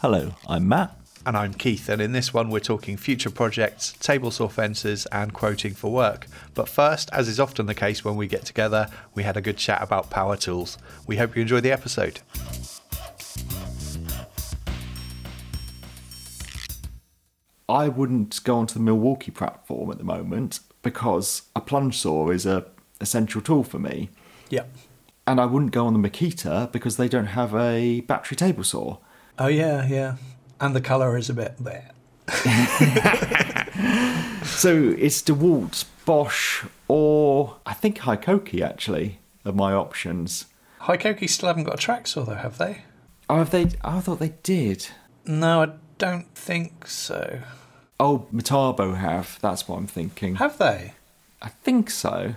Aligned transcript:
Hello, 0.00 0.34
I'm 0.46 0.68
Matt. 0.68 0.94
And 1.24 1.38
I'm 1.38 1.54
Keith, 1.54 1.88
and 1.88 2.02
in 2.02 2.12
this 2.12 2.34
one, 2.34 2.50
we're 2.50 2.60
talking 2.60 2.98
future 2.98 3.30
projects, 3.30 3.92
table 3.92 4.30
saw 4.30 4.46
fences, 4.46 5.06
and 5.06 5.32
quoting 5.32 5.72
for 5.72 5.90
work. 5.90 6.26
But 6.52 6.68
first, 6.68 7.08
as 7.14 7.28
is 7.28 7.40
often 7.40 7.64
the 7.64 7.74
case 7.74 8.04
when 8.04 8.14
we 8.14 8.26
get 8.26 8.44
together, 8.44 8.90
we 9.14 9.22
had 9.22 9.38
a 9.38 9.40
good 9.40 9.56
chat 9.56 9.80
about 9.80 10.10
power 10.10 10.36
tools. 10.36 10.76
We 11.06 11.16
hope 11.16 11.34
you 11.34 11.40
enjoy 11.40 11.60
the 11.60 11.72
episode. 11.72 12.20
I 17.66 17.88
wouldn't 17.88 18.44
go 18.44 18.58
onto 18.58 18.74
the 18.74 18.80
Milwaukee 18.80 19.30
platform 19.30 19.90
at 19.90 19.96
the 19.96 20.04
moment 20.04 20.60
because 20.82 21.44
a 21.56 21.62
plunge 21.62 21.96
saw 21.96 22.28
is 22.28 22.44
a 22.44 22.66
essential 23.00 23.40
tool 23.40 23.64
for 23.64 23.78
me. 23.78 24.10
Yep. 24.50 24.68
And 25.26 25.40
I 25.40 25.46
wouldn't 25.46 25.72
go 25.72 25.86
on 25.86 25.94
the 25.94 26.08
Makita 26.08 26.70
because 26.70 26.98
they 26.98 27.08
don't 27.08 27.28
have 27.28 27.54
a 27.54 28.00
battery 28.02 28.36
table 28.36 28.62
saw. 28.62 28.98
Oh 29.38 29.48
yeah, 29.48 29.86
yeah. 29.86 30.16
And 30.60 30.74
the 30.74 30.80
colour 30.80 31.16
is 31.16 31.28
a 31.28 31.34
bit 31.34 31.56
there. 31.58 31.90
so 34.44 34.94
it's 34.98 35.22
DeWalt, 35.22 35.84
Bosch, 36.04 36.64
or 36.88 37.56
I 37.66 37.74
think 37.74 37.98
Hikoki 37.98 38.62
actually 38.62 39.18
are 39.44 39.52
my 39.52 39.72
options. 39.72 40.46
Hikoki 40.80 41.28
still 41.28 41.48
haven't 41.48 41.64
got 41.64 41.74
a 41.74 41.78
track 41.78 42.06
saw 42.06 42.24
though, 42.24 42.34
have 42.34 42.58
they? 42.58 42.82
Oh, 43.28 43.38
have 43.38 43.50
they? 43.50 43.66
Oh, 43.84 43.98
I 43.98 44.00
thought 44.00 44.18
they 44.18 44.34
did. 44.42 44.88
No, 45.26 45.62
I 45.62 45.72
don't 45.98 46.34
think 46.34 46.86
so. 46.86 47.40
Oh, 47.98 48.26
Metabo 48.32 48.96
have. 48.96 49.38
That's 49.42 49.68
what 49.68 49.76
I'm 49.76 49.86
thinking. 49.86 50.36
Have 50.36 50.58
they? 50.58 50.94
I 51.42 51.48
think 51.48 51.90
so. 51.90 52.36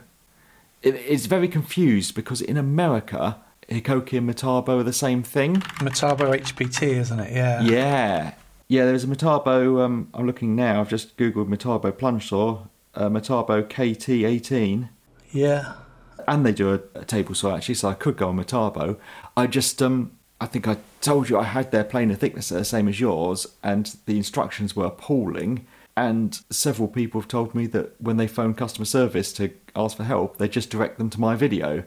It, 0.81 0.95
it's 0.95 1.25
very 1.25 1.47
confused 1.47 2.15
because 2.15 2.41
in 2.41 2.57
America, 2.57 3.37
Hikoki 3.69 4.17
and 4.17 4.29
Metabo 4.29 4.79
are 4.79 4.83
the 4.83 4.93
same 4.93 5.23
thing. 5.23 5.57
Metabo 5.79 6.37
HPT, 6.37 6.87
isn't 6.97 7.19
it? 7.19 7.33
Yeah. 7.33 7.61
Yeah. 7.61 8.33
Yeah, 8.67 8.85
there's 8.85 9.03
a 9.03 9.07
Metabo. 9.07 9.83
Um, 9.83 10.09
I'm 10.13 10.25
looking 10.25 10.55
now. 10.55 10.81
I've 10.81 10.89
just 10.89 11.17
googled 11.17 11.47
Metabo 11.47 11.95
plunge 11.95 12.27
saw. 12.27 12.65
Uh, 12.95 13.09
Metabo 13.09 13.63
KT18. 13.63 14.89
Yeah. 15.31 15.73
And 16.27 16.45
they 16.45 16.51
do 16.51 16.73
a, 16.73 16.99
a, 16.99 17.05
table 17.05 17.33
saw 17.33 17.55
actually, 17.55 17.75
so 17.75 17.89
I 17.89 17.93
could 17.93 18.17
go 18.17 18.29
on 18.29 18.37
Metabo. 18.37 18.97
I 19.37 19.47
just 19.47 19.81
um, 19.81 20.11
I 20.41 20.45
think 20.45 20.67
I 20.67 20.77
told 21.01 21.29
you 21.29 21.37
I 21.37 21.43
had 21.43 21.71
their 21.71 21.83
planer 21.83 22.15
thicknesser, 22.15 22.55
the 22.55 22.65
same 22.65 22.87
as 22.87 22.99
yours, 22.99 23.47
and 23.63 23.95
the 24.05 24.17
instructions 24.17 24.75
were 24.75 24.85
appalling. 24.85 25.65
And 25.97 26.39
several 26.49 26.87
people 26.87 27.19
have 27.19 27.27
told 27.27 27.53
me 27.53 27.67
that 27.67 27.99
when 27.99 28.17
they 28.17 28.27
phone 28.27 28.53
customer 28.53 28.85
service 28.85 29.33
to 29.33 29.51
ask 29.75 29.97
for 29.97 30.03
help, 30.03 30.37
they 30.37 30.47
just 30.47 30.69
direct 30.69 30.97
them 30.97 31.09
to 31.09 31.19
my 31.19 31.35
video. 31.35 31.83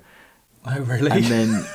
Oh, 0.64 0.80
really? 0.80 1.10
And 1.10 1.24
then 1.24 1.66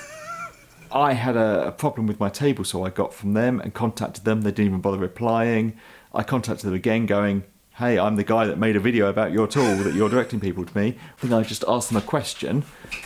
I 0.92 1.14
had 1.14 1.36
a, 1.36 1.68
a, 1.68 1.72
problem 1.72 2.08
with 2.08 2.20
my 2.20 2.30
table 2.30 2.64
so 2.64 2.86
I 2.86 2.90
got 2.90 3.14
from 3.14 3.34
them 3.34 3.60
and 3.60 3.74
contacted 3.74 4.24
them. 4.24 4.42
They 4.42 4.52
didn't 4.52 4.68
even 4.68 4.82
bother 4.82 4.98
replying. 4.98 5.78
I 6.14 6.24
contacted 6.24 6.66
them 6.66 6.74
again, 6.74 7.06
going, 7.06 7.44
Hey, 7.76 8.00
I'm 8.00 8.16
the 8.16 8.24
guy 8.24 8.46
that 8.48 8.58
made 8.58 8.76
a 8.76 8.80
video 8.80 9.08
about 9.08 9.32
your 9.32 9.46
tool 9.46 9.76
that 9.78 9.94
you're 9.94 10.10
directing 10.10 10.40
people 10.40 10.66
to 10.66 10.78
me. 10.78 10.98
I 11.18 11.22
think 11.22 11.34
I 11.34 11.44
just 11.44 11.64
asked 11.68 11.90
them 11.90 11.98
a 11.98 12.02
question 12.02 12.64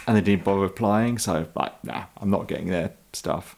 and 0.07 0.15
they 0.15 0.21
didn't 0.21 0.45
bother 0.45 0.61
replying. 0.61 1.17
So, 1.17 1.47
like, 1.55 1.83
nah, 1.83 2.05
I'm 2.17 2.29
not 2.29 2.47
getting 2.47 2.67
their 2.67 2.93
stuff. 3.11 3.57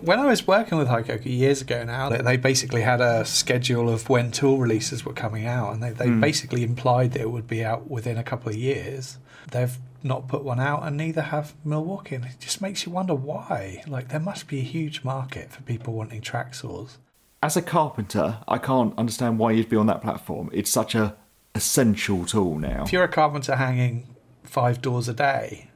When 0.00 0.18
I 0.18 0.26
was 0.26 0.46
working 0.46 0.78
with 0.78 0.88
Hikoki 0.88 1.26
years 1.26 1.60
ago 1.60 1.84
now, 1.84 2.08
they 2.08 2.36
basically 2.36 2.82
had 2.82 3.00
a 3.00 3.24
schedule 3.24 3.88
of 3.88 4.08
when 4.08 4.30
tool 4.30 4.58
releases 4.58 5.04
were 5.04 5.12
coming 5.12 5.46
out, 5.46 5.72
and 5.72 5.82
they, 5.82 5.90
they 5.90 6.06
mm. 6.06 6.20
basically 6.20 6.62
implied 6.62 7.12
that 7.12 7.22
it 7.22 7.30
would 7.30 7.48
be 7.48 7.64
out 7.64 7.90
within 7.90 8.16
a 8.16 8.22
couple 8.22 8.48
of 8.48 8.56
years. 8.56 9.18
They've 9.50 9.76
not 10.02 10.28
put 10.28 10.44
one 10.44 10.60
out, 10.60 10.84
and 10.84 10.96
neither 10.96 11.22
have 11.22 11.54
Milwaukee. 11.64 12.14
And 12.16 12.24
it 12.24 12.36
just 12.40 12.60
makes 12.60 12.86
you 12.86 12.92
wonder 12.92 13.14
why. 13.14 13.82
Like, 13.86 14.08
there 14.08 14.20
must 14.20 14.48
be 14.48 14.58
a 14.58 14.62
huge 14.62 15.04
market 15.04 15.50
for 15.50 15.62
people 15.62 15.94
wanting 15.94 16.20
track 16.20 16.54
saws. 16.54 16.98
As 17.42 17.56
a 17.56 17.62
carpenter, 17.62 18.38
I 18.48 18.58
can't 18.58 18.96
understand 18.98 19.38
why 19.38 19.52
you'd 19.52 19.68
be 19.68 19.76
on 19.76 19.86
that 19.86 20.02
platform. 20.02 20.50
It's 20.52 20.70
such 20.70 20.94
a 20.94 21.16
essential 21.54 22.24
tool 22.24 22.58
now. 22.58 22.84
If 22.84 22.92
you're 22.92 23.04
a 23.04 23.08
carpenter 23.08 23.56
hanging 23.56 24.06
five 24.44 24.80
doors 24.82 25.08
a 25.08 25.14
day, 25.14 25.68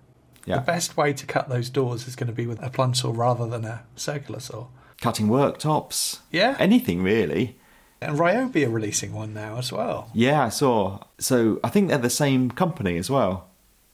yeah. 0.45 0.57
the 0.57 0.63
best 0.63 0.97
way 0.97 1.13
to 1.13 1.27
cut 1.27 1.49
those 1.49 1.71
doors 1.71 2.09
is 2.09 2.17
going 2.17 2.29
to 2.29 2.33
be 2.33 2.47
with 2.47 2.63
a 2.63 2.71
plunge 2.71 3.01
saw 3.01 3.13
rather 3.15 3.47
than 3.47 3.65
a 3.65 3.85
circular 3.97 4.41
saw. 4.41 4.67
Cutting 5.01 5.29
worktops. 5.29 6.21
Yeah. 6.31 6.57
Anything 6.59 7.03
really. 7.03 7.57
And 8.01 8.19
Ryobi 8.19 8.67
are 8.67 8.71
releasing 8.71 9.13
one 9.13 9.33
now 9.33 9.59
as 9.59 9.73
well. 9.73 10.11
Yeah, 10.13 10.45
I 10.45 10.49
saw. 10.49 11.05
So 11.19 11.61
I 11.63 11.69
think 11.69 11.89
they're 11.89 11.99
the 11.99 12.11
same 12.11 12.51
company 12.51 12.97
as 12.97 13.09
well. 13.09 13.49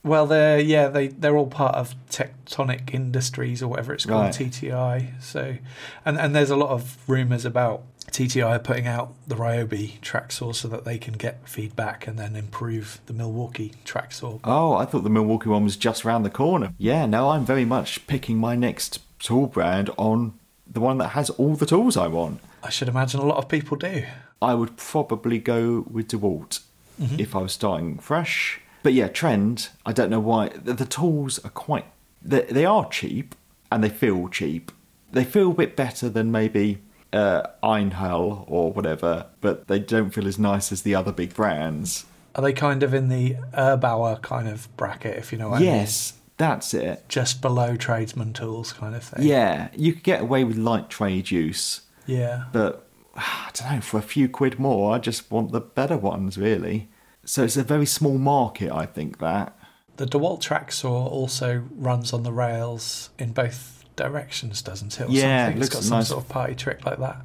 Well, 0.09 0.27
they're 0.27 0.59
yeah 0.59 0.89
they 0.89 1.09
they're 1.09 1.37
all 1.37 1.47
part 1.47 1.75
of 1.75 1.95
Techtronic 2.11 2.95
Industries 2.95 3.63
or 3.63 3.69
whatever 3.69 3.93
it's 3.93 4.07
called 4.07 4.25
right. 4.25 4.35
TTI. 4.35 5.23
So, 5.23 5.57
and 6.05 6.19
and 6.19 6.35
there's 6.35 6.51
a 6.51 6.57
lot 6.57 6.71
of 6.71 6.97
rumours 7.07 7.45
about 7.45 7.83
TTI 8.11 8.63
putting 8.63 8.87
out 8.87 9.15
the 9.27 9.35
Ryobi 9.35 10.01
track 10.01 10.33
saw 10.33 10.53
so 10.53 10.67
that 10.69 10.85
they 10.85 10.99
can 10.99 11.15
get 11.15 11.49
feedback 11.49 12.07
and 12.07 12.19
then 12.19 12.37
improve 12.37 13.01
the 13.07 13.13
Milwaukee 13.13 13.73
track 13.85 14.13
saw. 14.13 14.39
Oh, 14.45 14.75
I 14.75 14.85
thought 14.85 15.05
the 15.05 15.11
Milwaukee 15.11 15.51
one 15.51 15.65
was 15.65 15.77
just 15.77 16.05
round 16.05 16.25
the 16.25 16.31
corner. 16.31 16.73
Yeah, 16.79 17.07
no, 17.07 17.31
I'm 17.31 17.45
very 17.45 17.65
much 17.65 18.07
picking 18.07 18.39
my 18.39 18.57
next 18.57 19.01
tool 19.19 19.47
brand 19.47 19.91
on 19.97 20.35
the 20.67 20.81
one 20.81 20.99
that 20.99 21.09
has 21.09 21.31
all 21.31 21.55
the 21.55 21.67
tools 21.67 21.97
I 21.97 22.07
want. 22.09 22.41
I 22.63 22.71
should 22.71 22.89
imagine 22.89 23.21
a 23.21 23.27
lot 23.27 23.39
of 23.39 23.49
people 23.49 23.77
do. 23.77 24.05
I 24.41 24.55
would 24.55 24.77
probably 24.77 25.39
go 25.39 25.85
with 25.91 26.09
DeWalt 26.09 26.61
mm-hmm. 27.01 27.21
if 27.21 27.35
I 27.35 27.39
was 27.39 27.53
starting 27.53 27.99
fresh. 27.99 28.61
But 28.89 28.95
yeah, 28.95 29.09
trend. 29.09 29.69
I 29.85 29.93
don't 29.93 30.09
know 30.09 30.19
why 30.19 30.49
the, 30.49 30.73
the 30.73 30.87
tools 30.87 31.39
are 31.45 31.51
quite. 31.51 31.85
They, 32.23 32.41
they 32.45 32.65
are 32.65 32.89
cheap 32.89 33.35
and 33.71 33.85
they 33.85 33.91
feel 33.91 34.31
cheap. 34.31 34.73
They 35.13 35.25
feel 35.25 35.51
a 35.51 35.55
bit 35.55 35.77
better 35.77 36.09
than 36.09 36.33
maybe 36.33 36.79
uh, 37.13 37.43
Einhell 37.63 38.47
or 38.47 38.73
whatever, 38.73 39.27
but 39.43 39.69
they 39.69 39.79
don't 39.79 40.09
feel 40.09 40.27
as 40.27 40.39
nice 40.39 40.73
as 40.73 40.85
the 40.85 40.95
other 40.95 41.13
big 41.13 41.35
brands. 41.35 42.07
Are 42.35 42.41
they 42.41 42.55
kind 42.55 42.83
of 42.83 42.95
in 42.95 43.11
the 43.11 43.35
Erbauer 43.53 44.23
kind 44.23 44.49
of 44.49 44.75
bracket, 44.79 45.19
if 45.19 45.33
you 45.33 45.37
know 45.37 45.51
what 45.51 45.61
yes, 45.61 45.67
I 45.67 45.71
mean? 45.71 45.81
Yes, 45.81 46.15
that's 46.39 46.73
it. 46.73 47.05
Just 47.11 47.43
below 47.43 47.77
tradesman 47.77 48.33
tools 48.33 48.73
kind 48.73 48.95
of 48.95 49.05
thing. 49.05 49.27
Yeah, 49.27 49.69
you 49.77 49.93
could 49.93 50.03
get 50.03 50.23
away 50.23 50.45
with 50.45 50.57
light 50.57 50.89
trade 50.89 51.31
use. 51.31 51.83
Yeah. 52.07 52.45
But 52.55 52.89
I 53.17 53.51
don't 53.53 53.71
know, 53.71 53.81
for 53.83 53.99
a 53.99 54.03
few 54.03 54.31
quid 54.31 54.59
more, 54.59 54.95
I 54.95 54.99
just 54.99 55.31
want 55.31 55.53
the 55.53 55.61
better 55.61 55.99
ones, 55.99 56.39
really. 56.39 56.89
So 57.29 57.45
it's 57.45 57.59
a 57.59 57.63
very 57.63 57.85
small 57.85 58.17
market, 58.17 58.73
I 58.73 58.87
think, 58.87 59.19
that. 59.19 59.55
The 59.99 60.07
DeWalt 60.07 60.41
track 60.41 60.73
saw 60.73 61.07
also 61.07 61.63
runs 61.77 62.15
on 62.15 62.23
the 62.23 62.33
rails 62.33 63.11
in 63.19 63.33
both 63.33 63.85
directions, 63.97 64.63
doesn't 64.63 64.99
it? 64.99 65.11
Or 65.11 65.13
yeah, 65.13 65.49
something. 65.49 65.63
it 65.63 65.71
got 65.71 65.83
some 65.83 65.99
nice. 65.99 66.09
sort 66.09 66.25
of 66.25 66.29
party 66.31 66.55
trick 66.55 66.87
like 66.87 66.99
that. 67.01 67.21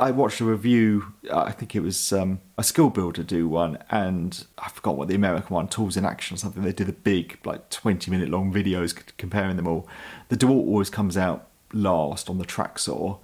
I 0.00 0.12
watched 0.12 0.40
a 0.40 0.44
review. 0.44 1.14
I 1.32 1.50
think 1.50 1.74
it 1.74 1.80
was 1.80 2.12
um, 2.12 2.38
a 2.56 2.62
skill 2.62 2.90
builder 2.90 3.24
do 3.24 3.48
one, 3.48 3.78
and 3.90 4.46
I 4.56 4.68
forgot 4.68 4.96
what 4.96 5.08
the 5.08 5.16
American 5.16 5.52
one, 5.52 5.66
Tools 5.66 5.96
in 5.96 6.04
Action 6.04 6.36
or 6.36 6.38
something. 6.38 6.62
They 6.62 6.72
did 6.72 6.88
a 6.88 6.92
big, 6.92 7.40
like 7.44 7.70
twenty 7.70 8.12
minute 8.12 8.28
long 8.28 8.52
videos 8.52 8.96
comparing 9.16 9.56
them 9.56 9.66
all. 9.66 9.88
The 10.28 10.36
DeWalt 10.36 10.68
always 10.68 10.90
comes 10.90 11.16
out 11.16 11.48
last 11.72 12.30
on 12.30 12.38
the 12.38 12.44
track 12.44 12.78
saw, 12.78 13.18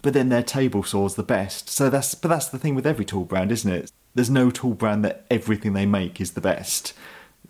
but 0.00 0.12
then 0.12 0.28
their 0.28 0.44
table 0.44 0.84
saw's 0.84 1.16
the 1.16 1.24
best. 1.24 1.68
So 1.70 1.90
that's 1.90 2.14
but 2.14 2.28
that's 2.28 2.46
the 2.46 2.58
thing 2.58 2.76
with 2.76 2.86
every 2.86 3.04
tool 3.04 3.24
brand, 3.24 3.50
isn't 3.50 3.72
it? 3.72 3.90
There's 4.16 4.30
no 4.30 4.50
tool 4.50 4.72
brand 4.72 5.04
that 5.04 5.24
everything 5.30 5.74
they 5.74 5.86
make 5.86 6.20
is 6.20 6.32
the 6.32 6.40
best. 6.40 6.94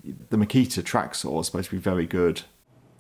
The 0.05 0.37
Makita 0.37 0.85
track 0.85 1.15
saw 1.15 1.41
is 1.41 1.47
supposed 1.47 1.71
to 1.71 1.77
be 1.77 1.81
very 1.81 2.07
good. 2.07 2.43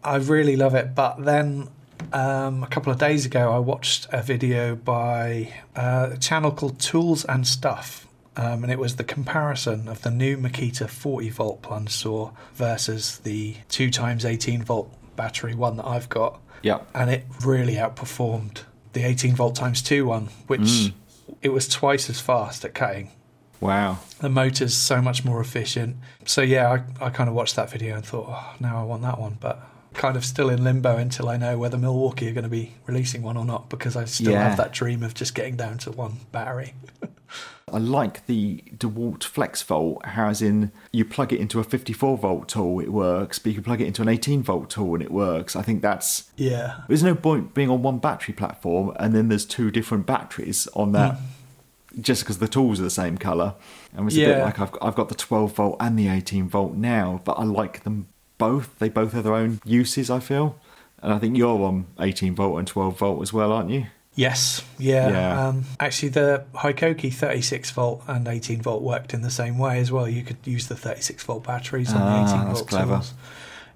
I 0.04 0.16
really 0.16 0.54
love 0.54 0.74
it, 0.76 0.94
but 0.94 1.24
then 1.24 1.68
um, 2.12 2.62
a 2.62 2.68
couple 2.68 2.92
of 2.92 2.98
days 2.98 3.26
ago 3.26 3.50
I 3.50 3.58
watched 3.58 4.06
a 4.12 4.22
video 4.22 4.76
by 4.76 5.52
uh, 5.74 6.10
a 6.12 6.16
channel 6.16 6.52
called 6.52 6.78
Tools 6.78 7.24
and 7.24 7.44
Stuff, 7.44 8.06
um, 8.36 8.62
and 8.62 8.72
it 8.72 8.78
was 8.78 8.96
the 8.96 9.04
comparison 9.04 9.88
of 9.88 10.02
the 10.02 10.12
new 10.12 10.36
Makita 10.36 10.88
40 10.88 11.30
volt 11.30 11.62
plunge 11.62 11.90
saw 11.90 12.30
versus 12.54 13.18
the 13.18 13.56
two 13.68 13.90
times 13.90 14.24
18 14.24 14.62
volt 14.62 14.92
battery 15.16 15.56
one 15.56 15.76
that 15.78 15.86
I've 15.86 16.08
got. 16.08 16.40
Yeah, 16.62 16.82
and 16.94 17.10
it 17.10 17.24
really 17.44 17.74
outperformed 17.74 18.60
the 18.92 19.02
18 19.02 19.34
volt 19.34 19.56
times 19.56 19.82
two 19.82 20.06
one, 20.06 20.26
which 20.46 20.60
mm. 20.60 20.92
it 21.42 21.48
was 21.48 21.66
twice 21.66 22.08
as 22.08 22.20
fast 22.20 22.64
at 22.64 22.72
cutting 22.72 23.10
Wow. 23.60 23.98
The 24.20 24.28
motor's 24.28 24.74
so 24.74 25.00
much 25.00 25.24
more 25.24 25.40
efficient. 25.40 25.96
So 26.24 26.42
yeah, 26.42 26.82
I, 27.00 27.06
I 27.06 27.10
kind 27.10 27.28
of 27.28 27.34
watched 27.34 27.56
that 27.56 27.70
video 27.70 27.96
and 27.96 28.04
thought, 28.04 28.26
oh, 28.28 28.54
now 28.60 28.80
I 28.80 28.84
want 28.84 29.02
that 29.02 29.18
one, 29.18 29.38
but 29.40 29.60
kind 29.94 30.16
of 30.16 30.24
still 30.24 30.50
in 30.50 30.62
limbo 30.62 30.96
until 30.96 31.28
I 31.28 31.36
know 31.36 31.58
whether 31.58 31.78
Milwaukee 31.78 32.28
are 32.28 32.32
going 32.32 32.44
to 32.44 32.50
be 32.50 32.74
releasing 32.86 33.22
one 33.22 33.36
or 33.36 33.44
not 33.44 33.70
because 33.70 33.96
I 33.96 34.04
still 34.04 34.32
yeah. 34.32 34.48
have 34.48 34.56
that 34.58 34.72
dream 34.72 35.02
of 35.02 35.14
just 35.14 35.34
getting 35.34 35.56
down 35.56 35.78
to 35.78 35.90
one 35.90 36.18
battery. 36.32 36.74
I 37.72 37.78
like 37.78 38.26
the 38.26 38.62
DeWalt 38.76 39.20
FlexVolt, 39.20 39.98
as 40.04 40.40
in 40.40 40.70
you 40.92 41.04
plug 41.04 41.32
it 41.32 41.40
into 41.40 41.58
a 41.58 41.64
54 41.64 42.16
volt 42.16 42.48
tool, 42.48 42.78
it 42.78 42.92
works, 42.92 43.40
but 43.40 43.48
you 43.48 43.54
can 43.54 43.64
plug 43.64 43.80
it 43.80 43.88
into 43.88 44.02
an 44.02 44.08
18 44.08 44.44
volt 44.44 44.70
tool 44.70 44.94
and 44.94 45.02
it 45.02 45.10
works. 45.10 45.56
I 45.56 45.62
think 45.62 45.82
that's. 45.82 46.30
Yeah. 46.36 46.82
There's 46.86 47.02
no 47.02 47.16
point 47.16 47.54
being 47.54 47.68
on 47.68 47.82
one 47.82 47.98
battery 47.98 48.34
platform 48.34 48.94
and 49.00 49.14
then 49.14 49.28
there's 49.28 49.44
two 49.44 49.72
different 49.72 50.06
batteries 50.06 50.68
on 50.74 50.92
that. 50.92 51.14
Mm 51.14 51.22
just 52.00 52.22
because 52.22 52.38
the 52.38 52.48
tools 52.48 52.80
are 52.80 52.82
the 52.84 52.90
same 52.90 53.16
color. 53.18 53.54
And 53.94 54.06
it's 54.06 54.16
yeah. 54.16 54.26
a 54.28 54.34
bit 54.34 54.42
like 54.42 54.60
I've 54.60 54.72
got, 54.72 54.82
I've 54.84 54.94
got 54.94 55.08
the 55.08 55.14
12 55.14 55.54
volt 55.54 55.76
and 55.80 55.98
the 55.98 56.08
18 56.08 56.48
volt 56.48 56.74
now, 56.74 57.20
but 57.24 57.32
I 57.38 57.44
like 57.44 57.84
them 57.84 58.08
both. 58.38 58.78
They 58.78 58.88
both 58.88 59.12
have 59.12 59.24
their 59.24 59.34
own 59.34 59.60
uses, 59.64 60.10
I 60.10 60.20
feel. 60.20 60.56
And 61.02 61.12
I 61.12 61.18
think 61.18 61.36
you're 61.36 61.62
on 61.62 61.86
18 62.00 62.34
volt 62.34 62.58
and 62.58 62.66
12 62.68 62.98
volt 62.98 63.22
as 63.22 63.32
well, 63.32 63.52
aren't 63.52 63.70
you? 63.70 63.86
Yes, 64.14 64.64
yeah. 64.78 65.10
Yeah. 65.10 65.48
Um, 65.48 65.64
actually, 65.78 66.08
the 66.08 66.44
Hikoki 66.54 67.12
36 67.12 67.70
volt 67.72 68.02
and 68.08 68.26
18 68.26 68.62
volt 68.62 68.82
worked 68.82 69.12
in 69.12 69.20
the 69.20 69.30
same 69.30 69.58
way 69.58 69.78
as 69.78 69.92
well. 69.92 70.08
You 70.08 70.22
could 70.22 70.38
use 70.44 70.68
the 70.68 70.74
36 70.76 71.22
volt 71.24 71.44
batteries 71.44 71.92
on 71.92 72.00
Ah, 72.00 72.24
the 72.24 72.32
18 72.32 72.46
that's 72.46 72.60
volt 72.60 72.68
clever. 72.68 72.94
tools. 72.94 73.14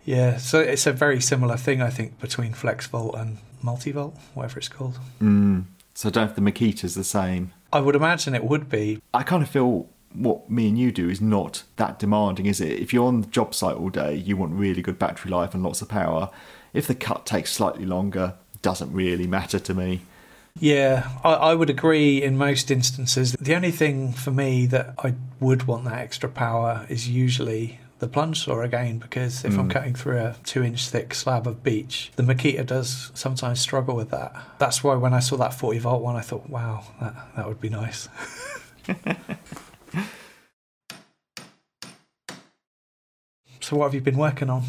Yeah, 0.07 0.39
so 0.39 0.59
it's 0.61 0.87
a 0.87 0.93
very 0.93 1.21
similar 1.21 1.59
thing, 1.59 1.83
I 1.83 1.91
think, 1.91 2.19
between 2.21 2.55
flex 2.55 2.87
volt 2.87 3.15
and 3.17 3.37
multi-volt, 3.63 4.17
whatever 4.33 4.59
it's 4.59 4.69
called. 4.69 4.99
Mm. 5.21 5.65
So 5.95 6.09
I 6.09 6.13
don't 6.13 6.25
know 6.25 6.31
if 6.31 6.37
the 6.37 6.43
Makita's 6.43 6.95
the 6.95 7.05
same. 7.05 7.53
I 7.73 7.81
would 7.81 7.95
imagine 7.95 8.35
it 8.35 8.45
would 8.45 8.69
be. 8.69 9.01
I 9.15 9.23
kind 9.23 9.43
of 9.43 9.49
feel 9.49 9.89
what 10.13 10.51
me 10.51 10.69
and 10.69 10.79
you 10.79 10.91
do 10.91 11.09
is 11.09 11.21
not 11.21 11.63
that 11.77 11.99
demanding, 11.99 12.47
is 12.47 12.61
it? 12.61 12.81
If 12.81 12.93
you're 12.93 13.07
on 13.07 13.21
the 13.21 13.27
job 13.29 13.55
site 13.55 13.77
all 13.77 13.91
day, 13.91 14.15
you 14.15 14.37
want 14.37 14.53
really 14.53 14.83
good 14.83 14.99
battery 14.99 15.31
life 15.31 15.55
and 15.55 15.63
lots 15.63 15.83
of 15.83 15.89
power. 15.89 16.31
If 16.73 16.87
the 16.87 16.95
cut 16.95 17.27
takes 17.27 17.53
slightly 17.53 17.87
longer, 17.87 18.35
doesn't 18.63 18.93
really 18.93 19.27
matter 19.27 19.59
to 19.59 19.75
me. 19.75 20.03
Yeah, 20.59 21.09
I, 21.23 21.33
I 21.33 21.55
would 21.55 21.71
agree 21.71 22.23
in 22.23 22.37
most 22.37 22.71
instances. 22.71 23.33
The 23.41 23.55
only 23.55 23.71
thing 23.71 24.13
for 24.13 24.31
me 24.31 24.67
that 24.67 24.95
I 24.99 25.15
would 25.39 25.65
want 25.65 25.85
that 25.85 25.99
extra 25.99 26.29
power 26.29 26.87
is 26.89 27.09
usually 27.09 27.79
the 28.00 28.08
plunge 28.08 28.41
saw 28.44 28.62
again, 28.62 28.99
because 28.99 29.44
if 29.44 29.56
I'm 29.58 29.69
Mm. 29.69 29.73
cutting 29.73 29.94
through 29.94 30.19
a 30.19 30.35
two 30.43 30.64
inch 30.64 30.88
thick 30.88 31.14
slab 31.14 31.47
of 31.47 31.62
beech, 31.62 32.11
the 32.17 32.23
Makita 32.23 32.64
does 32.67 33.11
sometimes 33.14 33.61
struggle 33.61 33.94
with 33.94 34.11
that. 34.11 34.35
That's 34.58 34.82
why 34.82 34.94
when 34.94 35.12
I 35.14 35.20
saw 35.20 35.37
that 35.37 35.52
40 35.55 35.79
volt 35.79 36.02
one, 36.02 36.17
I 36.17 36.23
thought, 36.23 36.49
wow, 36.49 36.85
that, 37.00 37.14
that 37.37 37.47
would 37.47 37.61
be 37.61 37.69
nice. 37.69 38.08
so, 43.61 43.76
what 43.76 43.85
have 43.85 43.94
you 43.94 44.00
been 44.00 44.17
working 44.17 44.49
on? 44.50 44.62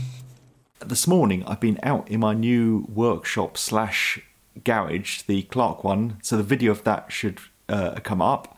This 0.85 1.07
morning, 1.07 1.43
I've 1.47 1.59
been 1.61 1.79
out 1.83 2.09
in 2.09 2.19
my 2.19 2.33
new 2.33 2.85
workshop 2.93 3.57
slash 3.57 4.19
garage, 4.63 5.21
the 5.23 5.43
Clarke 5.43 5.83
one. 5.83 6.17
So 6.21 6.35
the 6.35 6.43
video 6.43 6.71
of 6.71 6.83
that 6.83 7.11
should 7.11 7.39
uh, 7.69 7.99
come 8.03 8.21
up. 8.21 8.57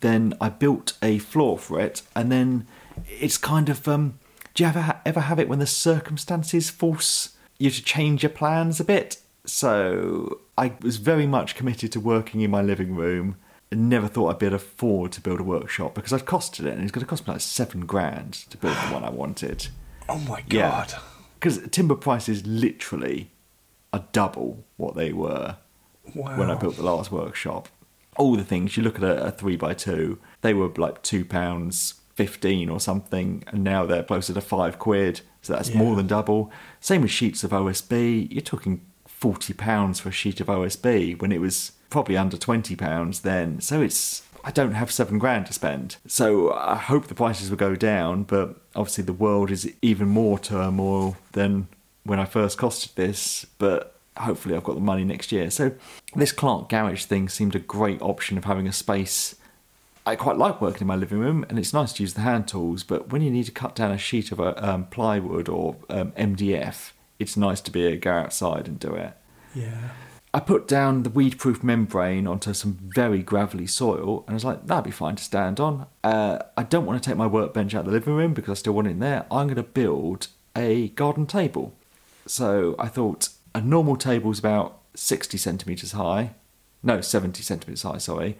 Then 0.00 0.34
I 0.40 0.48
built 0.48 0.96
a 1.02 1.18
floor 1.18 1.58
for 1.58 1.80
it, 1.80 2.02
and 2.14 2.30
then 2.30 2.66
it's 3.08 3.38
kind 3.38 3.68
of. 3.68 3.86
Um, 3.88 4.18
do 4.54 4.62
you 4.64 4.68
ever 4.68 4.80
ha- 4.82 5.00
ever 5.06 5.20
have 5.20 5.38
it 5.38 5.48
when 5.48 5.58
the 5.60 5.66
circumstances 5.66 6.70
force 6.70 7.36
you 7.58 7.70
to 7.70 7.82
change 7.84 8.22
your 8.22 8.30
plans 8.30 8.80
a 8.80 8.84
bit? 8.84 9.18
So 9.44 10.40
I 10.58 10.72
was 10.80 10.96
very 10.96 11.26
much 11.26 11.54
committed 11.54 11.92
to 11.92 12.00
working 12.00 12.40
in 12.40 12.50
my 12.50 12.62
living 12.62 12.94
room. 12.94 13.36
and 13.70 13.88
Never 13.88 14.08
thought 14.08 14.28
I'd 14.30 14.38
be 14.38 14.46
able 14.46 14.58
to 14.58 14.64
afford 14.64 15.12
to 15.12 15.20
build 15.20 15.40
a 15.40 15.44
workshop 15.44 15.94
because 15.94 16.12
I'd 16.12 16.24
costed 16.26 16.66
it, 16.66 16.74
and 16.74 16.82
it's 16.82 16.92
going 16.92 17.04
to 17.04 17.08
cost 17.08 17.26
me 17.26 17.32
like 17.32 17.40
seven 17.40 17.86
grand 17.86 18.34
to 18.50 18.56
build 18.56 18.74
the 18.76 18.92
one 18.94 19.04
I 19.04 19.10
wanted. 19.10 19.68
Oh 20.08 20.18
my 20.18 20.42
Yeah. 20.50 20.68
god. 20.70 20.94
Because 21.38 21.60
timber 21.70 21.94
prices 21.94 22.44
literally 22.44 23.30
are 23.92 24.04
double 24.12 24.64
what 24.76 24.96
they 24.96 25.12
were 25.12 25.56
Wow. 26.16 26.36
when 26.36 26.50
I 26.50 26.54
built 26.56 26.74
the 26.76 26.82
last 26.82 27.12
workshop. 27.12 27.68
All 28.16 28.34
the 28.34 28.42
things 28.44 28.76
you 28.76 28.82
look 28.82 28.96
at 28.96 29.04
a, 29.04 29.26
a 29.26 29.30
three 29.30 29.54
by 29.54 29.72
two, 29.74 30.18
they 30.40 30.52
were 30.52 30.66
like 30.76 31.02
two 31.02 31.24
pounds 31.24 31.94
fifteen 32.24 32.68
or 32.68 32.80
something, 32.80 33.44
and 33.48 33.64
now 33.64 33.86
they're 33.86 34.02
closer 34.02 34.32
to 34.34 34.40
five 34.40 34.78
quid. 34.78 35.20
So 35.42 35.54
that's 35.54 35.70
Yeah. 35.70 35.78
more 35.78 35.96
than 35.96 36.06
double. 36.06 36.50
Same 36.80 37.00
with 37.02 37.10
sheets 37.10 37.42
of 37.44 37.50
OSB. 37.52 38.28
You're 38.30 38.42
talking 38.54 38.80
forty 39.06 39.54
pounds 39.54 40.00
for 40.00 40.08
a 40.10 40.12
sheet 40.12 40.40
of 40.40 40.48
OSB 40.48 41.14
when 41.20 41.32
it 41.32 41.40
was 41.40 41.72
probably 41.88 42.16
under 42.16 42.36
twenty 42.36 42.76
pounds 42.76 43.20
then. 43.20 43.60
So 43.60 43.80
it's 43.80 44.22
I 44.44 44.50
don't 44.50 44.72
have 44.74 44.90
seven 44.90 45.18
grand 45.18 45.46
to 45.46 45.52
spend. 45.52 45.96
So 46.06 46.52
I 46.54 46.76
hope 46.76 47.06
the 47.08 47.14
prices 47.14 47.48
will 47.50 47.56
go 47.68 47.74
down, 47.76 48.24
but 48.24 48.56
obviously 48.74 49.04
the 49.04 49.12
world 49.26 49.50
is 49.50 49.70
even 49.82 50.08
more 50.08 50.38
turmoil 50.38 51.16
than 51.32 51.68
when 52.04 52.18
I 52.18 52.24
first 52.24 52.58
costed 52.58 52.94
this. 52.94 53.46
But 53.58 53.94
hopefully 54.16 54.54
I've 54.56 54.64
got 54.64 54.74
the 54.76 54.80
money 54.92 55.04
next 55.04 55.32
year. 55.32 55.50
So 55.50 55.72
this 56.14 56.32
Clarke 56.32 56.68
Garage 56.68 57.04
thing 57.04 57.28
seemed 57.28 57.54
a 57.54 57.58
great 57.76 58.00
option 58.02 58.36
of 58.38 58.44
having 58.44 58.66
a 58.66 58.72
space. 58.72 59.34
I 60.10 60.16
quite 60.16 60.38
like 60.38 60.60
working 60.60 60.80
in 60.80 60.86
my 60.88 60.96
living 60.96 61.20
room, 61.20 61.46
and 61.48 61.56
it's 61.56 61.72
nice 61.72 61.92
to 61.92 62.02
use 62.02 62.14
the 62.14 62.22
hand 62.22 62.48
tools. 62.48 62.82
But 62.82 63.12
when 63.12 63.22
you 63.22 63.30
need 63.30 63.44
to 63.44 63.52
cut 63.52 63.76
down 63.76 63.92
a 63.92 63.96
sheet 63.96 64.32
of 64.32 64.40
uh, 64.40 64.54
um, 64.56 64.86
plywood 64.86 65.48
or 65.48 65.76
um, 65.88 66.10
MDF, 66.12 66.90
it's 67.20 67.36
nice 67.36 67.60
to 67.60 67.70
be 67.70 67.84
able 67.84 67.92
to 67.92 67.98
go 67.98 68.12
outside 68.14 68.66
and 68.66 68.80
do 68.80 68.92
it. 68.96 69.12
Yeah. 69.54 69.90
I 70.34 70.40
put 70.40 70.66
down 70.66 71.04
the 71.04 71.10
weed 71.10 71.38
proof 71.38 71.62
membrane 71.62 72.26
onto 72.26 72.52
some 72.54 72.72
very 72.82 73.22
gravelly 73.22 73.68
soil 73.68 74.24
and 74.26 74.30
I 74.30 74.34
was 74.34 74.44
like, 74.44 74.66
that'd 74.66 74.84
be 74.84 74.92
fine 74.92 75.16
to 75.16 75.24
stand 75.24 75.58
on. 75.58 75.86
Uh, 76.04 76.38
I 76.56 76.62
don't 76.62 76.86
want 76.86 77.02
to 77.02 77.08
take 77.08 77.16
my 77.16 77.26
workbench 77.26 77.74
out 77.74 77.80
of 77.80 77.86
the 77.86 77.92
living 77.92 78.14
room 78.14 78.32
because 78.32 78.50
I 78.50 78.54
still 78.60 78.74
want 78.74 78.86
it 78.86 78.92
in 78.92 79.00
there. 79.00 79.26
I'm 79.28 79.48
going 79.48 79.56
to 79.56 79.64
build 79.64 80.28
a 80.56 80.88
garden 80.90 81.26
table. 81.26 81.74
So 82.26 82.76
I 82.78 82.86
thought 82.86 83.30
a 83.56 83.60
normal 83.60 83.96
table 83.96 84.30
is 84.30 84.38
about 84.38 84.78
60 84.94 85.36
centimetres 85.36 85.92
high. 85.92 86.34
No, 86.80 87.00
70 87.00 87.42
centimetres 87.42 87.82
high, 87.82 87.98
sorry. 87.98 88.36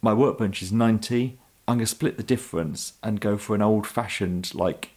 My 0.00 0.14
workbench 0.14 0.62
is 0.62 0.72
90. 0.72 1.38
I'm 1.66 1.76
going 1.76 1.80
to 1.80 1.86
split 1.86 2.16
the 2.16 2.22
difference 2.22 2.94
and 3.02 3.20
go 3.20 3.36
for 3.36 3.54
an 3.54 3.62
old 3.62 3.86
fashioned, 3.86 4.54
like, 4.54 4.90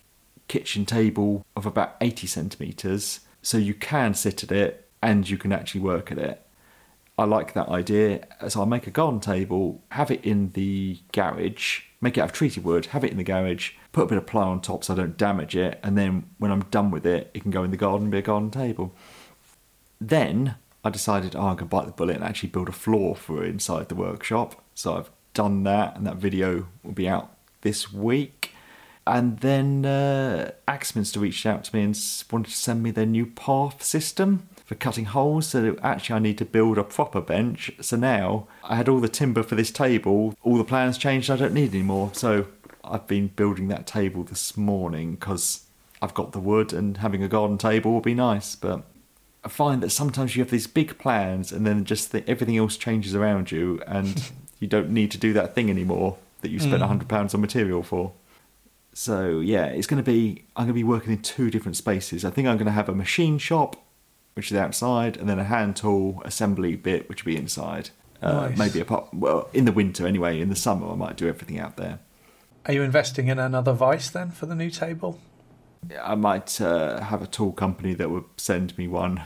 kitchen 0.48 0.86
table 0.86 1.46
of 1.56 1.66
about 1.66 1.96
80 2.02 2.28
centimetres. 2.28 3.22
So 3.42 3.58
you 3.58 3.74
can 3.74 4.14
sit 4.14 4.44
at 4.44 4.52
it 4.52 4.88
and 5.02 5.30
you 5.30 5.38
can 5.38 5.52
actually 5.52 5.82
work 5.82 6.12
at 6.12 6.18
it. 6.18 6.42
I 7.18 7.26
like 7.26 7.54
that 7.54 7.70
idea. 7.70 8.26
So 8.48 8.62
I'll 8.62 8.66
make 8.66 8.88
a 8.88 8.92
garden 8.92 9.20
table, 9.20 9.82
have 9.90 10.12
it 10.12 10.24
in 10.24 10.52
the 10.52 10.98
garage, 11.12 11.82
make 12.00 12.18
it 12.18 12.22
out 12.22 12.30
of 12.30 12.34
treated 12.34 12.64
wood, 12.64 12.88
have 12.88 13.04
it 13.04 13.12
in 13.12 13.18
the 13.18 13.24
garage, 13.24 13.72
put 13.92 14.04
a 14.04 14.08
bit 14.08 14.18
of 14.18 14.26
ply 14.28 14.44
on 14.44 14.62
top 14.62 14.84
so 14.84 14.94
I 14.94 14.98
don't 14.98 15.18
damage 15.18 15.56
it, 15.56 15.80
and 15.84 15.98
then 15.98 16.26
when 16.38 16.52
I'm 16.52 16.64
done 16.72 16.90
with 16.90 17.06
it, 17.06 17.30
it 17.34 17.42
can 17.42 17.52
go 17.52 17.64
in 17.64 17.72
the 17.72 17.78
garden 17.78 18.04
and 18.04 18.12
be 18.12 18.20
a 18.20 18.24
garden 18.24 18.50
table. 18.50 18.94
Then 20.00 20.56
I 20.84 20.90
decided, 20.90 21.36
oh, 21.36 21.42
I'm 21.42 21.58
going 21.58 21.58
to 21.58 21.66
bite 21.66 21.86
the 21.86 21.92
bullet 21.92 22.16
and 22.16 22.24
actually 22.24 22.50
build 22.50 22.70
a 22.70 22.74
floor 22.74 23.16
for 23.16 23.44
inside 23.44 23.90
the 23.90 23.96
workshop. 23.96 24.64
So 24.82 24.98
I've 24.98 25.12
done 25.36 25.62
that, 25.66 25.96
and 25.96 26.08
that 26.08 26.16
video 26.16 26.66
will 26.82 26.94
be 26.94 27.08
out 27.08 27.30
this 27.62 27.94
week. 27.94 28.56
And 29.06 29.40
then 29.40 29.86
uh, 29.86 30.54
Axminster 30.68 31.20
reached 31.20 31.46
out 31.46 31.66
to 31.66 31.76
me 31.76 31.84
and 31.84 32.24
wanted 32.32 32.50
to 32.50 32.56
send 32.56 32.82
me 32.82 32.90
their 32.90 33.06
new 33.06 33.28
path 33.28 33.84
system 33.84 34.48
for 34.66 34.74
cutting 34.74 35.06
holes. 35.06 35.50
So 35.50 35.78
actually, 35.84 36.16
I 36.16 36.20
need 36.20 36.40
to 36.40 36.46
build 36.46 36.80
a 36.80 36.84
proper 36.84 37.22
bench. 37.22 37.72
So 37.80 37.96
now 37.96 38.48
I 38.64 38.76
had 38.76 38.90
all 38.90 39.00
the 39.00 39.08
timber 39.08 39.44
for 39.44 39.54
this 39.54 39.70
table. 39.70 40.36
All 40.42 40.58
the 40.58 40.64
plans 40.64 40.98
changed. 40.98 41.30
I 41.30 41.36
don't 41.36 41.54
need 41.54 41.76
anymore. 41.76 42.10
So 42.14 42.48
I've 42.84 43.06
been 43.06 43.28
building 43.28 43.68
that 43.68 43.86
table 43.86 44.24
this 44.24 44.58
morning 44.58 45.12
because 45.12 45.66
I've 46.02 46.16
got 46.16 46.32
the 46.32 46.40
wood, 46.40 46.74
and 46.74 46.98
having 46.98 47.22
a 47.22 47.28
garden 47.28 47.60
table 47.60 47.92
will 47.92 48.02
be 48.02 48.16
nice. 48.16 48.56
But 48.56 48.82
I 49.44 49.50
find 49.50 49.84
that 49.84 49.92
sometimes 49.92 50.36
you 50.36 50.42
have 50.42 50.52
these 50.52 50.66
big 50.66 50.98
plans, 50.98 51.52
and 51.52 51.68
then 51.68 51.86
just 51.86 52.12
the, 52.12 52.28
everything 52.28 52.58
else 52.58 52.78
changes 52.78 53.14
around 53.14 53.52
you, 53.52 53.80
and 53.86 54.32
you 54.62 54.68
don't 54.68 54.90
need 54.92 55.12
to 55.12 55.18
do 55.18 55.34
that 55.34 55.54
thing 55.54 55.70
anymore 55.70 56.16
that 56.42 56.50
you 56.52 56.60
spent 56.60 56.82
a 56.82 56.86
Mm. 56.86 56.88
hundred 56.88 57.10
pounds 57.10 57.34
on 57.34 57.42
material 57.42 57.84
for. 57.84 58.14
So 58.94 59.40
yeah, 59.42 59.66
it's 59.66 59.88
going 59.88 60.02
to 60.04 60.10
be. 60.12 60.46
I'm 60.56 60.66
going 60.66 60.70
to 60.70 60.74
be 60.74 60.84
working 60.86 61.12
in 61.12 61.22
two 61.22 61.50
different 61.52 61.76
spaces. 61.78 62.24
I 62.24 62.30
think 62.30 62.48
I'm 62.48 62.56
going 62.58 62.66
to 62.68 62.72
have 62.72 62.88
a 62.90 62.96
machine 62.96 63.38
shop, 63.38 63.76
which 64.36 64.52
is 64.52 64.58
outside, 64.58 65.18
and 65.18 65.28
then 65.30 65.40
a 65.40 65.44
hand 65.46 65.76
tool 65.76 66.22
assembly 66.26 66.76
bit, 66.76 67.08
which 67.10 67.26
will 67.26 67.34
be 67.34 67.38
inside. 67.38 67.90
Uh, 68.22 68.48
Nice. 68.50 68.58
Maybe 68.58 68.80
apart. 68.80 69.14
Well, 69.14 69.50
in 69.54 69.66
the 69.66 69.72
winter 69.72 70.06
anyway. 70.08 70.40
In 70.40 70.50
the 70.50 70.56
summer, 70.56 70.90
I 70.92 70.96
might 70.96 71.16
do 71.18 71.28
everything 71.28 71.60
out 71.60 71.76
there. 71.78 72.00
Are 72.66 72.74
you 72.74 72.84
investing 72.84 73.28
in 73.30 73.40
another 73.40 73.74
vice 73.74 74.10
then 74.10 74.30
for 74.32 74.46
the 74.46 74.54
new 74.56 74.70
table? 74.70 75.20
I 76.04 76.14
might 76.14 76.62
uh, 76.62 77.02
have 77.02 77.24
a 77.24 77.28
tool 77.28 77.52
company 77.54 77.96
that 77.96 78.12
would 78.12 78.26
send 78.38 78.78
me 78.78 78.88
one. 78.88 79.22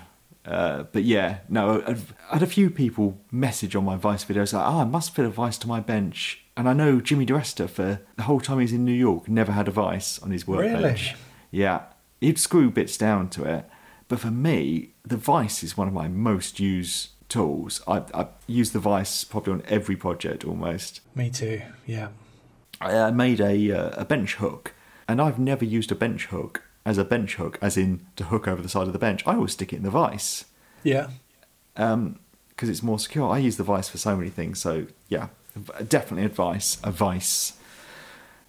Uh, 0.46 0.84
but 0.92 1.04
yeah, 1.04 1.40
no, 1.50 1.84
I've 1.86 2.14
had 2.30 2.44
a 2.44 2.48
few 2.48 2.70
people 2.70 3.18
message 3.32 3.76
on 3.76 3.84
my 3.84 3.96
Vice 3.96 4.24
videos 4.26 4.54
like, 4.54 4.66
oh, 4.66 4.82
I 4.82 4.86
must 4.86 5.16
fit 5.16 5.26
a 5.26 5.30
Vice 5.30 5.58
to 5.60 5.68
my 5.68 5.80
bench. 5.80 6.44
And 6.56 6.70
I 6.70 6.74
know 6.74 7.02
Jimmy 7.02 7.26
DeResta, 7.26 7.70
for 7.70 8.02
the 8.16 8.24
whole 8.24 8.40
time 8.40 8.60
he's 8.60 8.72
in 8.72 8.86
New 8.86 8.94
York, 8.94 9.28
never 9.28 9.52
had 9.52 9.68
a 9.68 9.72
Vice 9.72 10.20
on 10.20 10.32
his 10.32 10.48
workbench. 10.48 10.84
Really? 10.84 11.16
Yeah, 11.52 11.84
he'd 12.22 12.40
screw 12.40 12.70
bits 12.70 12.98
down 12.98 13.30
to 13.32 13.44
it. 13.44 13.66
But 14.08 14.20
for 14.20 14.32
me, 14.32 14.92
the 15.04 15.18
Vice 15.18 15.64
is 15.64 15.76
one 15.76 15.88
of 15.88 15.94
my 15.94 16.08
most 16.08 16.60
used 16.60 17.10
tools. 17.28 17.82
I, 17.88 18.04
I 18.14 18.28
use 18.46 18.72
the 18.72 18.80
Vice 18.80 19.24
probably 19.24 19.54
on 19.54 19.64
every 19.68 19.96
project 19.96 20.46
almost. 20.46 21.02
Me 21.16 21.30
too. 21.30 21.62
Yeah. 21.86 22.10
I 22.80 22.96
I 22.96 23.12
made 23.12 23.42
a 23.42 23.72
uh, 23.72 24.02
a 24.02 24.06
bench 24.06 24.36
hook, 24.36 24.74
and 25.08 25.22
I've 25.22 25.40
never 25.40 25.66
used 25.66 25.92
a 25.92 25.96
bench 25.96 26.28
hook 26.28 26.62
as 26.86 26.98
a 26.98 27.04
bench 27.04 27.36
hook, 27.36 27.58
as 27.62 27.78
in 27.78 28.06
to 28.16 28.26
hook 28.26 28.48
over 28.48 28.62
the 28.62 28.70
side 28.70 28.88
of 28.88 28.94
the 28.94 29.00
bench. 29.00 29.26
I 29.26 29.34
always 29.36 29.54
stick 29.54 29.74
it 29.74 29.78
in 29.78 29.84
the 29.84 29.90
vice 29.90 30.46
Yeah. 30.84 31.08
because 31.76 32.70
it's 32.70 32.84
more 32.84 33.00
secure. 33.00 33.30
I 33.30 33.40
use 33.40 33.58
the 33.58 33.64
vice 33.64 33.90
for 33.90 33.98
so 33.98 34.16
many 34.16 34.30
things. 34.30 34.60
So 34.60 34.88
yeah, 35.10 35.30
definitely 35.88 36.26
advice 36.26 36.78
a 36.84 36.92
vice. 36.92 37.54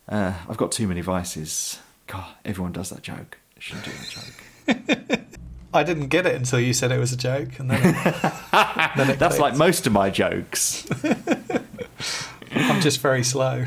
Uh, 0.09 0.35
I've 0.49 0.57
got 0.59 0.71
too 0.71 0.87
many 0.87 1.01
vices. 1.01 1.79
God, 2.07 2.27
everyone 2.45 2.73
does 2.73 2.91
that 2.91 3.03
joke. 3.03 3.39
I 3.57 3.61
shouldn't 3.61 3.85
do 3.87 3.91
that 3.93 5.09
joke. 5.09 5.19
I 5.75 5.83
didn't 5.83 6.09
get 6.09 6.27
it 6.27 6.35
until 6.35 6.61
you 6.61 6.73
said 6.73 6.91
it 6.93 6.99
was 6.99 7.13
a 7.13 7.17
joke, 7.17 7.59
and 7.59 7.71
then, 7.71 7.81
it, 7.85 8.15
then 8.97 9.11
it 9.11 9.19
That's 9.19 9.39
like 9.39 9.57
most 9.57 9.87
of 9.87 9.93
my 9.93 10.09
jokes. 10.11 10.87
I'm 12.53 12.81
just 12.81 13.01
very 13.01 13.23
slow. 13.25 13.65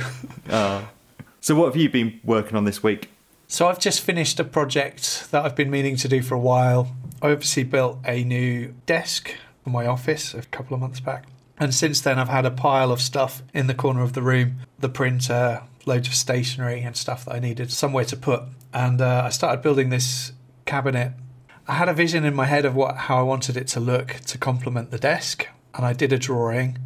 Uh, 0.50 0.86
so 1.42 1.56
what 1.56 1.66
have 1.66 1.76
you 1.76 1.90
been 1.90 2.20
working 2.24 2.56
on 2.58 2.64
this 2.66 2.82
week? 2.82 3.10
So 3.52 3.68
I've 3.68 3.80
just 3.80 4.02
finished 4.02 4.40
a 4.40 4.44
project 4.44 5.32
that 5.32 5.44
I've 5.44 5.56
been 5.56 5.72
meaning 5.72 5.96
to 5.98 6.08
do 6.08 6.22
for 6.22 6.36
a 6.36 6.40
while. 6.40 6.96
I 7.20 7.32
obviously 7.32 7.64
built 7.64 7.98
a 8.06 8.24
new 8.24 8.76
desk 8.86 9.34
for 9.64 9.72
my 9.72 9.88
office 9.88 10.36
a 10.36 10.44
couple 10.44 10.76
of 10.76 10.82
months 10.82 11.00
back. 11.00 11.26
And 11.58 11.74
since 11.74 12.00
then, 12.00 12.20
I've 12.20 12.30
had 12.30 12.46
a 12.46 12.52
pile 12.52 12.92
of 12.92 13.02
stuff 13.02 13.42
in 13.52 13.66
the 13.66 13.74
corner 13.74 14.04
of 14.04 14.14
the 14.14 14.22
room 14.22 14.60
the 14.78 14.88
printer, 14.88 15.64
loads 15.88 16.08
of 16.08 16.14
stationery, 16.14 16.82
and 16.82 16.96
stuff 16.96 17.26
that 17.26 17.34
I 17.34 17.40
needed 17.40 17.72
somewhere 17.72 18.06
to 18.06 18.16
put. 18.16 18.44
And 18.72 19.02
uh, 19.02 19.24
I 19.26 19.30
started 19.30 19.64
building 19.64 19.90
this 19.90 20.32
cabinet. 20.66 21.14
I 21.68 21.74
had 21.74 21.90
a 21.90 21.94
vision 21.94 22.26
in 22.26 22.36
my 22.36 22.46
head 22.46 22.66
of 22.66 22.76
what 22.76 22.96
how 22.96 23.18
I 23.18 23.24
wanted 23.24 23.58
it 23.58 23.66
to 23.70 23.80
look 23.80 24.18
to 24.28 24.38
complement 24.38 24.92
the 24.92 25.00
desk, 25.00 25.48
and 25.74 25.88
I 25.88 25.94
did 25.94 26.14
a 26.14 26.20
drawing. 26.20 26.78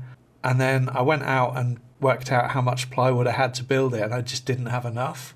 And 0.45 0.61
then 0.61 0.87
I 0.93 1.01
went 1.01 1.23
out 1.23 1.57
and 1.57 1.81
worked 1.99 2.31
out 2.31 2.51
how 2.51 2.61
much 2.61 2.89
plywood 2.89 3.27
I 3.27 3.31
had 3.31 3.53
to 3.55 3.65
build 3.65 3.93
it, 3.93 4.01
and 4.01 4.13
I 4.13 4.21
just 4.21 4.45
didn't 4.45 4.67
have 4.67 4.85
enough 4.85 5.35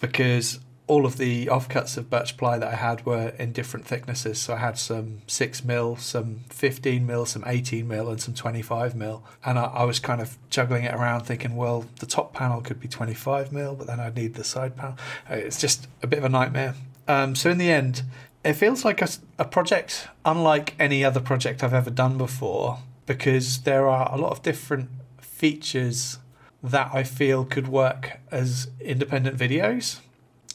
because 0.00 0.60
all 0.88 1.04
of 1.04 1.18
the 1.18 1.46
offcuts 1.46 1.98
of 1.98 2.08
birch 2.08 2.36
ply 2.38 2.58
that 2.58 2.72
I 2.72 2.74
had 2.74 3.04
were 3.04 3.28
in 3.38 3.52
different 3.52 3.86
thicknesses. 3.86 4.40
So 4.40 4.54
I 4.54 4.56
had 4.56 4.78
some 4.78 5.18
6 5.26 5.64
mil, 5.64 5.96
some 5.96 6.40
15 6.48 7.06
mil, 7.06 7.26
some 7.26 7.44
18 7.46 7.86
mil, 7.86 8.08
and 8.08 8.20
some 8.20 8.34
25 8.34 8.96
mil. 8.96 9.22
And 9.44 9.58
I, 9.58 9.64
I, 9.64 9.84
was 9.84 10.00
kind 10.00 10.22
of 10.22 10.38
juggling 10.48 10.84
it 10.84 10.94
around 10.94 11.24
thinking, 11.24 11.56
well, 11.56 11.86
the 12.00 12.06
top 12.06 12.32
panel 12.32 12.62
could 12.62 12.80
be 12.80 12.88
25 12.88 13.52
mil, 13.52 13.74
but 13.74 13.86
then 13.86 14.00
I'd 14.00 14.16
need 14.16 14.34
the 14.34 14.44
side 14.44 14.76
panel. 14.76 14.96
Uh, 15.30 15.34
it's 15.34 15.60
just 15.60 15.86
a 16.02 16.06
bit 16.06 16.18
of 16.18 16.24
a 16.24 16.30
nightmare. 16.30 16.74
Um, 17.06 17.34
so 17.34 17.50
in 17.50 17.58
the 17.58 17.70
end, 17.70 18.02
it 18.42 18.54
feels 18.54 18.84
like 18.84 19.02
a, 19.02 19.08
a 19.38 19.44
project 19.44 20.08
unlike 20.24 20.74
any 20.78 21.04
other 21.04 21.20
project 21.20 21.62
I've 21.62 21.74
ever 21.74 21.90
done 21.90 22.16
before 22.16 22.78
because 23.04 23.62
there 23.62 23.88
are 23.88 24.10
a 24.12 24.16
lot 24.16 24.32
of 24.32 24.42
different 24.42 24.88
features 25.20 26.18
that 26.62 26.90
I 26.92 27.02
feel 27.04 27.44
could 27.44 27.68
work 27.68 28.20
as 28.30 28.68
independent 28.80 29.36
videos 29.36 30.00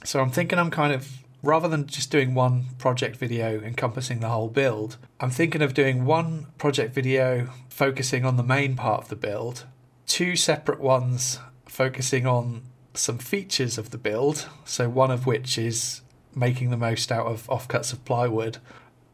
so 0.04 0.20
I'm 0.20 0.32
thinking 0.32 0.60
I'm 0.60 0.72
kind 0.72 0.94
of 0.94 1.24
rather 1.44 1.68
than 1.68 1.86
just 1.86 2.10
doing 2.10 2.34
one 2.34 2.66
project 2.78 3.18
video 3.18 3.62
encompassing 3.62 4.22
the 4.22 4.30
whole 4.30 4.48
build, 4.48 4.98
I'm 5.20 5.30
thinking 5.30 5.62
of 5.62 5.74
doing 5.74 6.06
one 6.06 6.48
project 6.58 6.94
video 6.94 7.50
focusing 7.70 8.26
on 8.26 8.38
the 8.38 8.44
main 8.44 8.76
part 8.76 9.04
of 9.04 9.10
the 9.10 9.16
build, 9.16 9.66
two 10.08 10.36
separate 10.36 10.80
ones 10.80 11.40
focusing 11.68 12.26
on 12.26 12.64
some 12.94 13.18
features 13.18 13.78
of 13.78 13.90
the 13.90 13.98
build. 13.98 14.48
So 14.66 14.88
one 14.90 15.12
of 15.12 15.26
which 15.26 15.58
is 15.58 16.02
making 16.34 16.70
the 16.70 16.78
most 16.78 17.12
out 17.12 17.28
of 17.28 17.46
offcuts 17.48 17.92
of 17.92 18.06
plywood, 18.06 18.58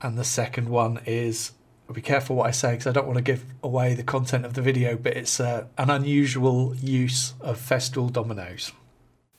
and 0.01 0.17
the 0.17 0.23
second 0.23 0.69
one 0.69 0.99
is 1.05 1.53
be 1.91 2.01
careful 2.01 2.35
what 2.35 2.47
I 2.47 2.51
say 2.51 2.73
because 2.73 2.85
I 2.85 2.91
don't 2.91 3.07
want 3.07 3.17
to 3.17 3.23
give 3.23 3.43
away 3.63 3.95
the 3.95 4.03
content 4.03 4.45
of 4.45 4.53
the 4.53 4.61
video, 4.61 4.95
but 4.95 5.17
it's 5.17 5.39
uh, 5.39 5.65
an 5.75 5.89
unusual 5.89 6.75
use 6.75 7.33
of 7.41 7.57
Festool 7.57 8.13
dominoes. 8.13 8.71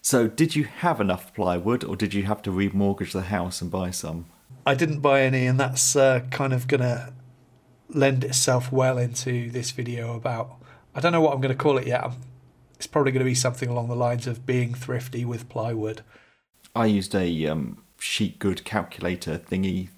So, 0.03 0.29
did 0.29 0.57
you 0.57 0.65
have 0.65 1.01
enough 1.01 1.35
plywood, 1.35 1.85
or 1.85 1.95
did 1.95 2.15
you 2.15 2.23
have 2.25 2.43
to 2.43 2.51
remortgage 2.51 3.13
the 3.13 3.23
house 3.23 3.61
and 3.61 3.71
buy 3.71 3.91
some? 3.91 4.27
I 4.65 4.75
didn't 4.75 5.01
buy 5.01 5.23
any, 5.23 5.47
and 5.47 5.61
that's 5.61 5.95
uh, 5.95 6.21
kind 6.31 6.53
of 6.53 6.67
going 6.67 6.81
to 6.81 7.13
lend 7.89 8.25
itself 8.25 8.73
well 8.73 8.99
into 8.99 9.51
this 9.51 9.71
video 9.71 10.15
about. 10.15 10.57
I 10.95 11.01
don't 11.01 11.13
know 11.13 11.21
what 11.21 11.35
I'm 11.35 11.41
going 11.41 11.55
to 11.55 11.63
call 11.63 11.79
it 11.79 11.87
yet. 11.87 12.13
It's 12.77 12.87
probably 12.87 13.13
going 13.13 13.21
to 13.21 13.31
be 13.31 13.35
something 13.35 13.69
along 13.69 13.89
the 13.89 13.95
lines 13.95 14.27
of 14.27 14.47
being 14.47 14.75
thrifty 14.75 15.25
with 15.25 15.49
plywood. 15.49 16.03
I 16.75 16.87
used 16.87 17.15
a 17.15 17.47
um, 17.47 17.83
Sheetgood 17.99 18.65
calculator 18.65 19.39
thingy 19.39 19.89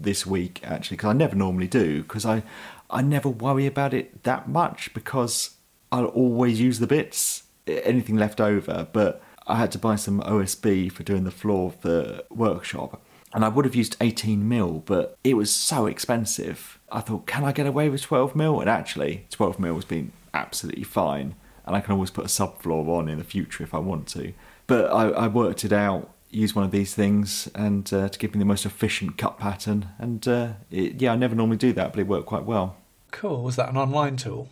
this 0.00 0.26
week 0.26 0.60
actually 0.64 0.96
because 0.96 1.10
I 1.10 1.12
never 1.12 1.36
normally 1.36 1.68
do 1.68 2.02
because 2.02 2.26
I 2.26 2.42
I 2.90 3.02
never 3.02 3.28
worry 3.28 3.66
about 3.66 3.94
it 3.94 4.24
that 4.24 4.48
much 4.48 4.92
because 4.94 5.50
I'll 5.92 6.06
always 6.06 6.60
use 6.60 6.80
the 6.80 6.88
bits 6.88 7.44
anything 7.68 8.16
left 8.16 8.40
over 8.40 8.88
but 8.92 9.22
I 9.46 9.56
had 9.56 9.72
to 9.72 9.78
buy 9.78 9.96
some 9.96 10.20
OSB 10.20 10.92
for 10.92 11.02
doing 11.02 11.24
the 11.24 11.30
floor 11.30 11.68
of 11.68 11.80
the 11.82 12.24
workshop. 12.30 13.02
And 13.34 13.44
I 13.44 13.48
would 13.48 13.64
have 13.64 13.74
used 13.74 13.96
18 14.00 14.46
mil, 14.46 14.82
but 14.84 15.16
it 15.24 15.34
was 15.34 15.54
so 15.54 15.86
expensive. 15.86 16.78
I 16.90 17.00
thought, 17.00 17.26
can 17.26 17.44
I 17.44 17.52
get 17.52 17.66
away 17.66 17.88
with 17.88 18.02
12 18.02 18.36
mil? 18.36 18.60
And 18.60 18.68
actually, 18.68 19.26
12 19.30 19.58
mil 19.58 19.74
has 19.74 19.86
been 19.86 20.12
absolutely 20.34 20.84
fine. 20.84 21.34
And 21.64 21.74
I 21.74 21.80
can 21.80 21.92
always 21.92 22.10
put 22.10 22.24
a 22.24 22.28
subfloor 22.28 22.86
on 22.88 23.08
in 23.08 23.18
the 23.18 23.24
future 23.24 23.64
if 23.64 23.72
I 23.72 23.78
want 23.78 24.06
to. 24.08 24.34
But 24.66 24.92
I, 24.92 25.08
I 25.08 25.28
worked 25.28 25.64
it 25.64 25.72
out, 25.72 26.10
used 26.30 26.54
one 26.54 26.64
of 26.64 26.72
these 26.72 26.94
things, 26.94 27.48
and 27.54 27.90
uh, 27.92 28.08
to 28.08 28.18
give 28.18 28.34
me 28.34 28.38
the 28.38 28.44
most 28.44 28.66
efficient 28.66 29.16
cut 29.16 29.38
pattern. 29.38 29.88
And 29.98 30.26
uh, 30.28 30.52
it, 30.70 31.00
yeah, 31.00 31.12
I 31.12 31.16
never 31.16 31.34
normally 31.34 31.56
do 31.56 31.72
that, 31.72 31.92
but 31.92 32.00
it 32.00 32.06
worked 32.06 32.26
quite 32.26 32.44
well. 32.44 32.76
Cool. 33.12 33.42
Was 33.42 33.56
that 33.56 33.70
an 33.70 33.76
online 33.76 34.16
tool? 34.16 34.48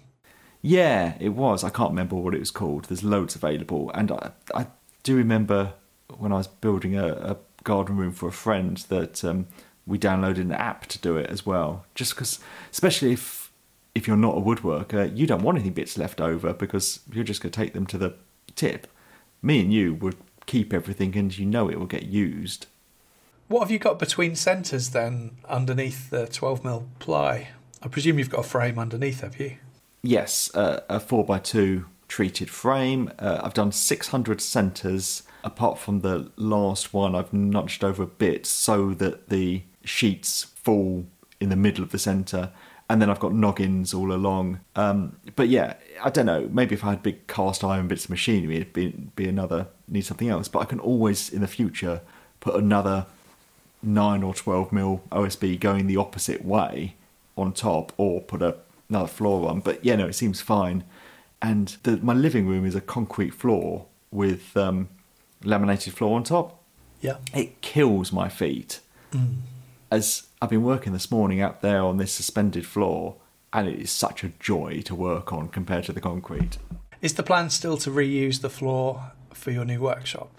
Yeah, 0.63 1.15
it 1.21 1.31
was. 1.31 1.65
I 1.65 1.71
can't 1.71 1.91
remember 1.91 2.17
what 2.17 2.35
it 2.35 2.41
was 2.41 2.51
called. 2.51 2.85
There's 2.85 3.03
loads 3.03 3.35
available, 3.35 3.91
and 3.95 4.13
I, 4.13 4.31
I 4.55 4.67
do 5.03 5.13
you 5.13 5.19
remember 5.19 5.75
when 6.19 6.33
I 6.33 6.37
was 6.37 6.47
building 6.47 6.97
a, 6.97 7.07
a 7.07 7.37
garden 7.65 7.97
room 7.97 8.13
for 8.13 8.29
a 8.29 8.33
friend 8.33 8.77
that 8.89 9.25
um, 9.25 9.47
we 9.87 9.99
downloaded 9.99 10.41
an 10.41 10.53
app 10.53 10.87
to 10.87 10.99
do 10.99 11.17
it 11.17 11.29
as 11.31 11.45
well. 11.45 11.85
Just 11.95 12.15
because, 12.15 12.39
especially 12.71 13.13
if 13.13 13.51
if 13.95 14.07
you're 14.07 14.17
not 14.17 14.39
a 14.39 14.41
woodworker, 14.41 15.17
you 15.17 15.27
don't 15.27 15.43
want 15.43 15.59
any 15.59 15.71
bits 15.71 15.99
left 15.99 16.21
over 16.21 16.53
because 16.53 17.01
you're 17.13 17.25
just 17.25 17.43
going 17.43 17.51
to 17.51 17.61
take 17.61 17.73
them 17.73 17.87
to 17.87 17.99
the 17.99 18.15
tip. 18.55 18.87
Me 19.43 19.61
and 19.61 19.73
you 19.73 19.95
would 19.95 20.17
keep 20.47 20.73
everything, 20.73 21.17
and 21.17 21.37
you 21.37 21.45
know 21.45 21.69
it 21.69 21.79
will 21.79 21.87
get 21.87 22.05
used. 22.05 22.67
What 23.49 23.61
have 23.61 23.71
you 23.71 23.81
got 23.81 23.99
between 23.99 24.37
centres 24.37 24.91
then, 24.91 25.33
underneath 25.49 26.11
the 26.11 26.29
12 26.29 26.65
mil 26.65 26.87
ply? 27.01 27.49
I 27.83 27.89
presume 27.89 28.19
you've 28.19 28.31
got 28.31 28.45
a 28.45 28.49
frame 28.49 28.79
underneath, 28.79 29.23
have 29.23 29.41
you? 29.41 29.57
Yes, 30.03 30.55
uh, 30.55 30.81
a 30.89 31.01
four 31.01 31.25
by 31.25 31.41
two 31.41 31.87
treated 32.11 32.51
frame. 32.51 33.11
Uh, 33.19 33.41
I've 33.43 33.55
done 33.55 33.73
600 33.73 34.43
centres. 34.43 35.23
Apart 35.43 35.79
from 35.79 36.01
the 36.01 36.31
last 36.37 36.93
one, 36.93 37.15
I've 37.15 37.33
nudged 37.33 37.83
over 37.83 38.03
a 38.03 38.07
bit 38.07 38.45
so 38.45 38.93
that 38.95 39.31
the 39.31 39.63
sheets 39.85 40.45
fall 40.45 41.07
in 41.41 41.49
the 41.49 41.57
middle 41.57 41.83
of 41.83 41.93
the 41.93 41.99
centre. 41.99 42.51
And 42.91 43.01
then 43.01 43.09
I've 43.09 43.21
got 43.21 43.33
noggins 43.33 43.95
all 43.95 44.13
along. 44.13 44.61
Um, 44.75 45.17
but 45.37 45.49
yeah, 45.49 45.75
I 46.03 46.11
don't 46.11 46.27
know. 46.27 46.49
Maybe 46.53 46.75
if 46.75 46.85
I 46.85 46.91
had 46.91 47.03
big 47.03 47.27
cast 47.29 47.63
iron 47.63 47.87
bits 47.87 48.05
of 48.05 48.11
machinery, 48.11 48.57
it'd 48.57 48.73
be, 48.73 48.89
be 49.15 49.29
another, 49.29 49.69
need 49.89 50.03
something 50.03 50.29
else. 50.29 50.49
But 50.49 50.59
I 50.59 50.65
can 50.65 50.81
always, 50.81 51.31
in 51.31 51.41
the 51.41 51.49
future, 51.49 52.03
put 52.41 52.57
another 52.57 53.07
9 53.83 54.23
or 54.25 54.35
12 54.35 54.73
mil 54.73 55.03
OSB 55.13 55.59
going 55.61 55.87
the 55.87 55.97
opposite 55.97 56.45
way 56.45 56.97
on 57.37 57.53
top 57.53 57.93
or 57.97 58.21
put 58.21 58.43
a, 58.43 58.57
another 58.89 59.07
floor 59.07 59.49
on. 59.49 59.61
But 59.61 59.85
yeah, 59.85 59.95
no, 59.95 60.09
it 60.09 60.15
seems 60.15 60.41
fine 60.41 60.83
and 61.43 61.77
the, 61.83 61.97
my 61.99 62.15
living 62.15 62.47
room 62.47 62.67
is 62.67 62.75
a 62.75 62.81
concrete 62.81 63.35
floor 63.35 63.87
with 64.11 64.57
um, 64.57 64.89
laminated 65.45 65.95
floor 65.95 66.17
on 66.17 66.25
top. 66.25 66.63
Yeah, 67.01 67.17
it 67.35 67.61
kills 67.61 68.13
my 68.13 68.29
feet. 68.29 68.81
Mm. 69.13 69.37
As 69.91 70.27
I've 70.41 70.51
been 70.51 70.63
working 70.63 70.93
this 70.93 71.11
morning 71.11 71.41
out 71.41 71.63
there 71.63 71.83
on 71.83 71.97
this 71.97 72.13
suspended 72.13 72.67
floor, 72.67 73.17
and 73.53 73.69
it 73.69 73.79
is 73.79 73.91
such 73.91 74.23
a 74.23 74.29
joy 74.39 74.83
to 74.85 74.95
work 74.95 75.33
on 75.33 75.49
compared 75.49 75.85
to 75.85 75.93
the 75.93 76.01
concrete. 76.01 76.59
Is 77.03 77.15
the 77.15 77.23
plan 77.23 77.51
still 77.51 77.77
to 77.79 77.91
reuse 77.91 78.41
the 78.41 78.51
floor 78.51 79.13
for 79.33 79.51
your 79.51 79.65
new 79.65 79.81
workshop? 79.81 80.31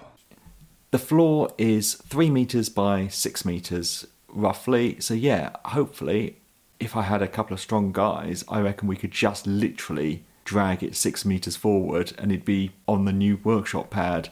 The 0.92 1.00
floor 1.00 1.52
is 1.58 1.96
three 1.96 2.30
meters 2.30 2.70
by 2.70 3.08
six 3.08 3.44
meters, 3.44 4.06
roughly. 4.28 5.00
So 5.00 5.14
yeah, 5.14 5.52
hopefully, 5.66 6.38
if 6.80 6.96
I 6.96 7.04
had 7.04 7.22
a 7.22 7.28
couple 7.28 7.54
of 7.54 7.60
strong 7.60 7.92
guys, 7.92 8.44
I 8.48 8.60
reckon 8.62 8.88
we 8.88 8.96
could 8.96 9.12
just 9.12 9.48
literally 9.48 10.24
drag 10.46 10.84
it 10.84 10.96
six 10.96 11.26
meters 11.26 11.56
forward 11.56 12.14
and 12.18 12.32
it'd 12.32 12.46
be 12.46 12.72
on 12.88 13.06
the 13.06 13.14
new 13.14 13.40
workshop 13.44 13.90
pad. 13.90 14.30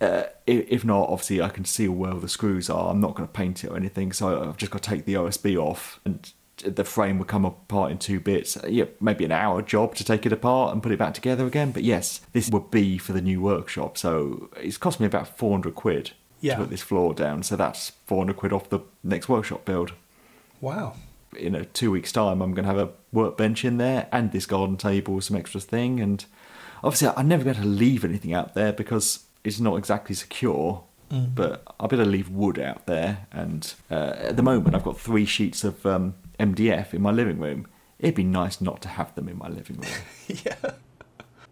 Uh, 0.00 0.24
if 0.46 0.84
not, 0.84 1.08
obviously 1.08 1.42
I 1.42 1.48
can 1.48 1.64
see 1.64 1.88
where 1.88 2.14
the 2.14 2.28
screws 2.28 2.70
are. 2.70 2.90
I'm 2.90 3.00
not 3.00 3.14
going 3.14 3.26
to 3.26 3.32
paint 3.32 3.64
it 3.64 3.68
or 3.70 3.76
anything, 3.76 4.12
so 4.12 4.48
I've 4.48 4.56
just 4.56 4.70
got 4.70 4.82
to 4.82 4.90
take 4.90 5.04
the 5.04 5.14
OSB 5.14 5.56
off 5.56 6.00
and 6.04 6.32
the 6.58 6.84
frame 6.84 7.18
will 7.18 7.24
come 7.24 7.44
apart 7.44 7.90
in 7.90 7.98
two 7.98 8.20
bits. 8.20 8.56
Uh, 8.56 8.66
yeah, 8.68 8.84
maybe 9.00 9.24
an 9.24 9.32
hour 9.32 9.62
job 9.62 9.94
to 9.96 10.04
take 10.04 10.24
it 10.24 10.32
apart 10.32 10.72
and 10.72 10.82
put 10.82 10.92
it 10.92 10.98
back 10.98 11.14
together 11.14 11.46
again. 11.46 11.72
But 11.72 11.84
yes, 11.84 12.20
this 12.32 12.48
would 12.50 12.70
be 12.70 12.98
for 12.98 13.12
the 13.12 13.20
new 13.20 13.40
workshop, 13.40 13.98
so 13.98 14.50
it's 14.56 14.76
cost 14.76 15.00
me 15.00 15.06
about 15.06 15.36
400 15.36 15.74
quid 15.74 16.12
yeah. 16.40 16.54
to 16.54 16.60
put 16.60 16.70
this 16.70 16.82
floor 16.82 17.14
down. 17.14 17.42
So 17.42 17.56
that's 17.56 17.90
400 18.06 18.36
quid 18.36 18.52
off 18.52 18.70
the 18.70 18.80
next 19.02 19.28
workshop 19.28 19.64
build. 19.64 19.92
Wow 20.60 20.94
in 21.36 21.54
a 21.54 21.64
two 21.64 21.90
weeks' 21.90 22.12
time, 22.12 22.40
I'm 22.40 22.54
going 22.54 22.66
to 22.66 22.74
have 22.74 22.88
a 22.88 22.92
workbench 23.12 23.64
in 23.64 23.78
there 23.78 24.08
and 24.12 24.32
this 24.32 24.46
garden 24.46 24.76
table, 24.76 25.20
some 25.20 25.36
extra 25.36 25.60
thing. 25.60 26.00
And 26.00 26.24
obviously, 26.82 27.08
I'm 27.08 27.28
never 27.28 27.44
going 27.44 27.56
to 27.56 27.64
leave 27.64 28.04
anything 28.04 28.34
out 28.34 28.54
there 28.54 28.72
because 28.72 29.24
it's 29.44 29.60
not 29.60 29.76
exactly 29.76 30.14
secure. 30.14 30.84
Mm. 31.10 31.34
But 31.34 31.62
I'll 31.80 31.88
be 31.88 31.96
able 31.96 32.04
to 32.04 32.10
leave 32.10 32.28
wood 32.28 32.58
out 32.58 32.86
there. 32.86 33.26
And 33.32 33.72
uh, 33.90 34.14
at 34.18 34.36
the 34.36 34.42
moment, 34.42 34.74
I've 34.74 34.84
got 34.84 34.98
three 35.00 35.24
sheets 35.24 35.64
of 35.64 35.84
um, 35.86 36.14
MDF 36.38 36.92
in 36.92 37.02
my 37.02 37.10
living 37.10 37.38
room. 37.38 37.66
It'd 37.98 38.14
be 38.14 38.24
nice 38.24 38.60
not 38.60 38.82
to 38.82 38.88
have 38.88 39.14
them 39.14 39.28
in 39.28 39.38
my 39.38 39.48
living 39.48 39.76
room. 39.76 39.90
yeah. 40.44 40.72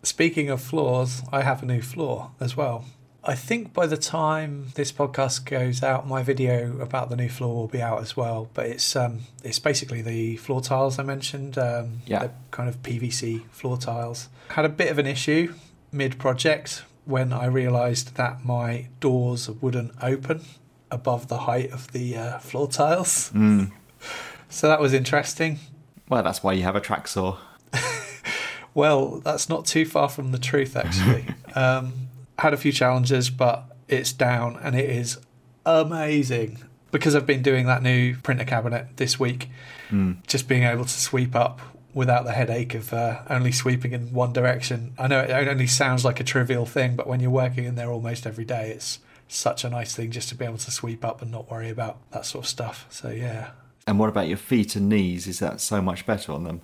Speaking 0.03 0.51
of 0.51 0.61
floors, 0.61 1.23
I 1.33 1.43
have 1.43 1.63
a 1.63 1.67
new 1.67 1.83
floor 1.83 2.31
as 2.39 2.57
well. 2.57 2.85
I 3.29 3.35
think 3.35 3.75
by 3.75 3.89
the 3.89 3.97
time 3.97 4.69
this 4.77 4.93
podcast 4.93 5.45
goes 5.47 5.83
out, 5.83 6.07
my 6.07 6.23
video 6.23 6.81
about 6.81 7.11
the 7.11 7.17
new 7.17 7.29
floor 7.29 7.57
will 7.57 7.67
be 7.67 7.83
out 7.83 8.01
as 8.01 8.17
well. 8.17 8.49
But 8.55 8.67
it's 8.67 8.95
um, 8.95 9.23
it's 9.43 9.59
basically 9.59 10.01
the 10.01 10.37
floor 10.37 10.61
tiles 10.61 11.01
I 11.01 11.03
mentioned. 11.03 11.59
Um, 11.59 12.03
yeah. 12.07 12.29
kind 12.53 12.69
of 12.69 12.83
PVC 12.83 13.45
floor 13.51 13.79
tiles. 13.79 14.29
Had 14.51 14.65
a 14.65 14.69
bit 14.69 14.93
of 14.93 14.99
an 14.99 15.07
issue 15.07 15.55
mid 15.91 16.19
project 16.19 16.85
when 17.05 17.33
I 17.33 17.47
realised 17.47 18.15
that 18.15 18.45
my 18.45 18.89
doors 19.01 19.51
wouldn't 19.51 19.93
open 20.01 20.43
above 20.93 21.27
the 21.27 21.39
height 21.39 21.73
of 21.73 21.91
the 21.93 22.17
uh, 22.17 22.39
floor 22.39 22.69
tiles. 22.69 23.33
Mm. 23.33 23.73
So 24.49 24.69
that 24.69 24.81
was 24.81 24.93
interesting. 24.93 25.59
Well, 26.09 26.23
that's 26.23 26.45
why 26.45 26.53
you 26.53 26.63
have 26.63 26.77
a 26.77 26.81
track 26.81 27.09
saw. 27.09 27.39
Well, 28.77 29.21
that's 29.21 29.49
not 29.49 29.65
too 29.65 29.87
far 29.87 30.07
from 30.11 30.33
the 30.33 30.39
truth, 30.39 30.77
actually. 30.77 31.25
um, 31.55 32.06
had 32.39 32.53
a 32.55 32.57
few 32.57 32.73
challenges, 32.73 33.31
but 33.31 33.65
it's 33.89 34.13
down 34.13 34.59
and 34.63 34.75
it 34.75 34.89
is 34.91 35.19
amazing. 35.65 36.59
Because 36.93 37.15
I've 37.15 37.27
been 37.27 37.43
doing 37.43 37.67
that 37.67 37.83
new 37.83 38.17
printer 38.17 38.45
cabinet 38.45 38.87
this 38.97 39.19
week, 39.21 39.49
Mm. 39.91 40.17
just 40.27 40.49
being 40.49 40.65
able 40.65 40.85
to 40.85 40.91
sweep 40.91 41.37
up 41.37 41.61
without 41.95 42.25
the 42.25 42.33
headache 42.33 42.75
of 42.75 42.93
uh, 42.93 43.23
only 43.31 43.53
sweeping 43.53 43.93
in 43.93 44.13
one 44.13 44.33
direction. 44.33 44.93
I 44.99 45.07
know 45.07 45.21
it 45.21 45.49
only 45.49 45.67
sounds 45.69 46.05
like 46.05 46.19
a 46.21 46.25
trivial 46.25 46.67
thing, 46.67 46.97
but 46.97 47.07
when 47.07 47.21
you're 47.21 47.31
working 47.31 47.65
in 47.65 47.75
there 47.77 47.89
almost 47.91 48.27
every 48.27 48.45
day, 48.45 48.71
it's 48.71 48.99
such 49.29 49.65
a 49.65 49.71
nice 49.71 49.95
thing 49.95 50.11
just 50.11 50.29
to 50.31 50.35
be 50.35 50.45
able 50.45 50.59
to 50.59 50.71
sweep 50.71 51.05
up 51.05 51.23
and 51.23 51.31
not 51.31 51.51
worry 51.51 51.71
about 51.71 51.99
that 52.11 52.27
sort 52.27 52.45
of 52.45 52.49
stuff. 52.49 52.87
So, 52.91 53.11
yeah. 53.11 53.51
And 53.87 53.99
what 54.01 54.09
about 54.09 54.27
your 54.29 54.37
feet 54.39 54.75
and 54.77 54.89
knees? 54.89 55.27
Is 55.29 55.39
that 55.39 55.61
so 55.61 55.81
much 55.81 56.05
better 56.05 56.33
on 56.33 56.43
them? 56.45 56.61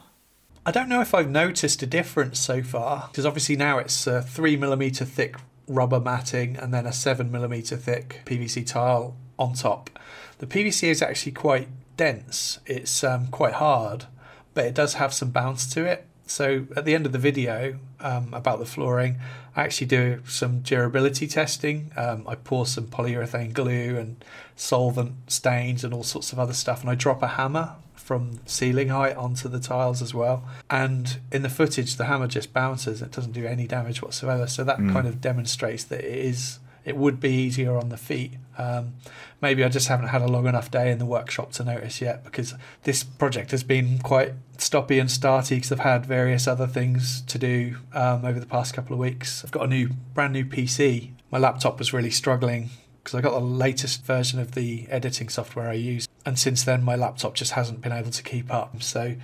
I 0.66 0.70
don't 0.72 0.88
know 0.88 1.00
if 1.00 1.14
I've 1.14 1.30
noticed 1.30 1.82
a 1.82 1.86
difference 1.86 2.38
so 2.40 2.62
far 2.62 3.08
because 3.10 3.24
obviously 3.24 3.54
now 3.56 3.78
it's 3.78 4.06
a 4.06 4.20
three 4.22 4.56
millimeter 4.56 5.04
thick 5.04 5.36
rubber 5.72 6.00
matting 6.00 6.56
and 6.56 6.72
then 6.72 6.86
a 6.86 6.92
seven 6.92 7.30
millimeter 7.30 7.76
thick 7.76 8.22
PVC 8.24 8.66
tile 8.66 9.16
on 9.38 9.54
top. 9.54 9.90
The 10.38 10.46
PVC 10.46 10.88
is 10.88 11.02
actually 11.02 11.32
quite 11.32 11.68
dense. 11.96 12.58
It's 12.66 13.04
um, 13.04 13.28
quite 13.28 13.54
hard, 13.54 14.06
but 14.54 14.64
it 14.64 14.74
does 14.74 14.94
have 14.94 15.12
some 15.14 15.30
bounce 15.30 15.66
to 15.74 15.84
it. 15.84 16.06
So 16.26 16.66
at 16.76 16.84
the 16.84 16.94
end 16.94 17.06
of 17.06 17.12
the 17.12 17.18
video 17.18 17.78
um, 18.00 18.32
about 18.32 18.58
the 18.58 18.66
flooring, 18.66 19.18
I 19.54 19.64
actually 19.64 19.88
do 19.88 20.22
some 20.26 20.60
durability 20.60 21.26
testing. 21.26 21.92
Um, 21.96 22.24
I 22.26 22.36
pour 22.36 22.64
some 22.66 22.86
polyurethane 22.86 23.52
glue 23.52 23.98
and 23.98 24.24
solvent 24.56 25.30
stains 25.30 25.84
and 25.84 25.92
all 25.92 26.02
sorts 26.02 26.32
of 26.32 26.38
other 26.38 26.54
stuff, 26.54 26.80
and 26.80 26.90
I 26.90 26.94
drop 26.94 27.22
a 27.22 27.28
hammer 27.28 27.74
from 28.12 28.38
ceiling 28.44 28.88
height 28.88 29.16
onto 29.16 29.48
the 29.48 29.58
tiles 29.58 30.02
as 30.02 30.12
well. 30.12 30.44
And 30.68 31.18
in 31.32 31.40
the 31.40 31.48
footage, 31.48 31.96
the 31.96 32.04
hammer 32.04 32.26
just 32.26 32.52
bounces; 32.52 33.00
it 33.00 33.10
doesn't 33.10 33.32
do 33.32 33.46
any 33.46 33.66
damage 33.66 34.02
whatsoever. 34.02 34.46
So 34.46 34.64
that 34.64 34.78
Mm. 34.78 34.92
kind 34.92 35.06
of 35.08 35.22
demonstrates 35.22 35.84
that 35.84 36.00
it 36.00 36.14
is. 36.26 36.58
It 36.84 36.94
would 36.98 37.20
be 37.20 37.30
easier 37.30 37.74
on 37.78 37.88
the 37.88 37.96
feet. 37.96 38.32
Um, 38.58 38.94
maybe 39.40 39.64
I 39.64 39.70
just 39.70 39.88
haven't 39.88 40.08
had 40.08 40.20
a 40.20 40.26
long 40.28 40.46
enough 40.46 40.70
day 40.70 40.90
in 40.90 40.98
the 40.98 41.06
workshop 41.06 41.52
to 41.52 41.64
notice 41.64 42.02
yet 42.02 42.22
because 42.22 42.52
this 42.82 43.02
project 43.02 43.50
has 43.52 43.62
been 43.62 43.98
quite 44.00 44.32
stoppy 44.58 45.00
and 45.00 45.08
starty 45.08 45.56
because 45.56 45.72
I've 45.72 45.78
had 45.78 46.04
various 46.04 46.46
other 46.46 46.66
things 46.66 47.22
to 47.28 47.38
do 47.38 47.76
um, 47.94 48.26
over 48.26 48.38
the 48.38 48.46
past 48.46 48.74
couple 48.74 48.92
of 48.92 48.98
weeks. 48.98 49.42
I've 49.42 49.52
got 49.52 49.62
a 49.64 49.68
new, 49.68 49.88
brand 50.12 50.34
new 50.34 50.44
PC. 50.44 51.12
My 51.30 51.38
laptop 51.38 51.78
was 51.78 51.94
really 51.94 52.10
struggling 52.10 52.68
because 53.02 53.18
I 53.18 53.20
got 53.20 53.32
the 53.32 53.40
latest 53.40 54.04
version 54.04 54.38
of 54.38 54.52
the 54.52 54.86
editing 54.88 55.28
software 55.28 55.68
I 55.68 55.74
use, 55.74 56.08
and 56.24 56.38
since 56.38 56.62
then 56.62 56.82
my 56.82 56.96
laptop 56.96 57.34
just 57.34 57.52
hasn't 57.52 57.80
been 57.80 57.92
able 57.92 58.10
to 58.10 58.22
keep 58.22 58.52
up. 58.52 58.82
So 58.82 59.16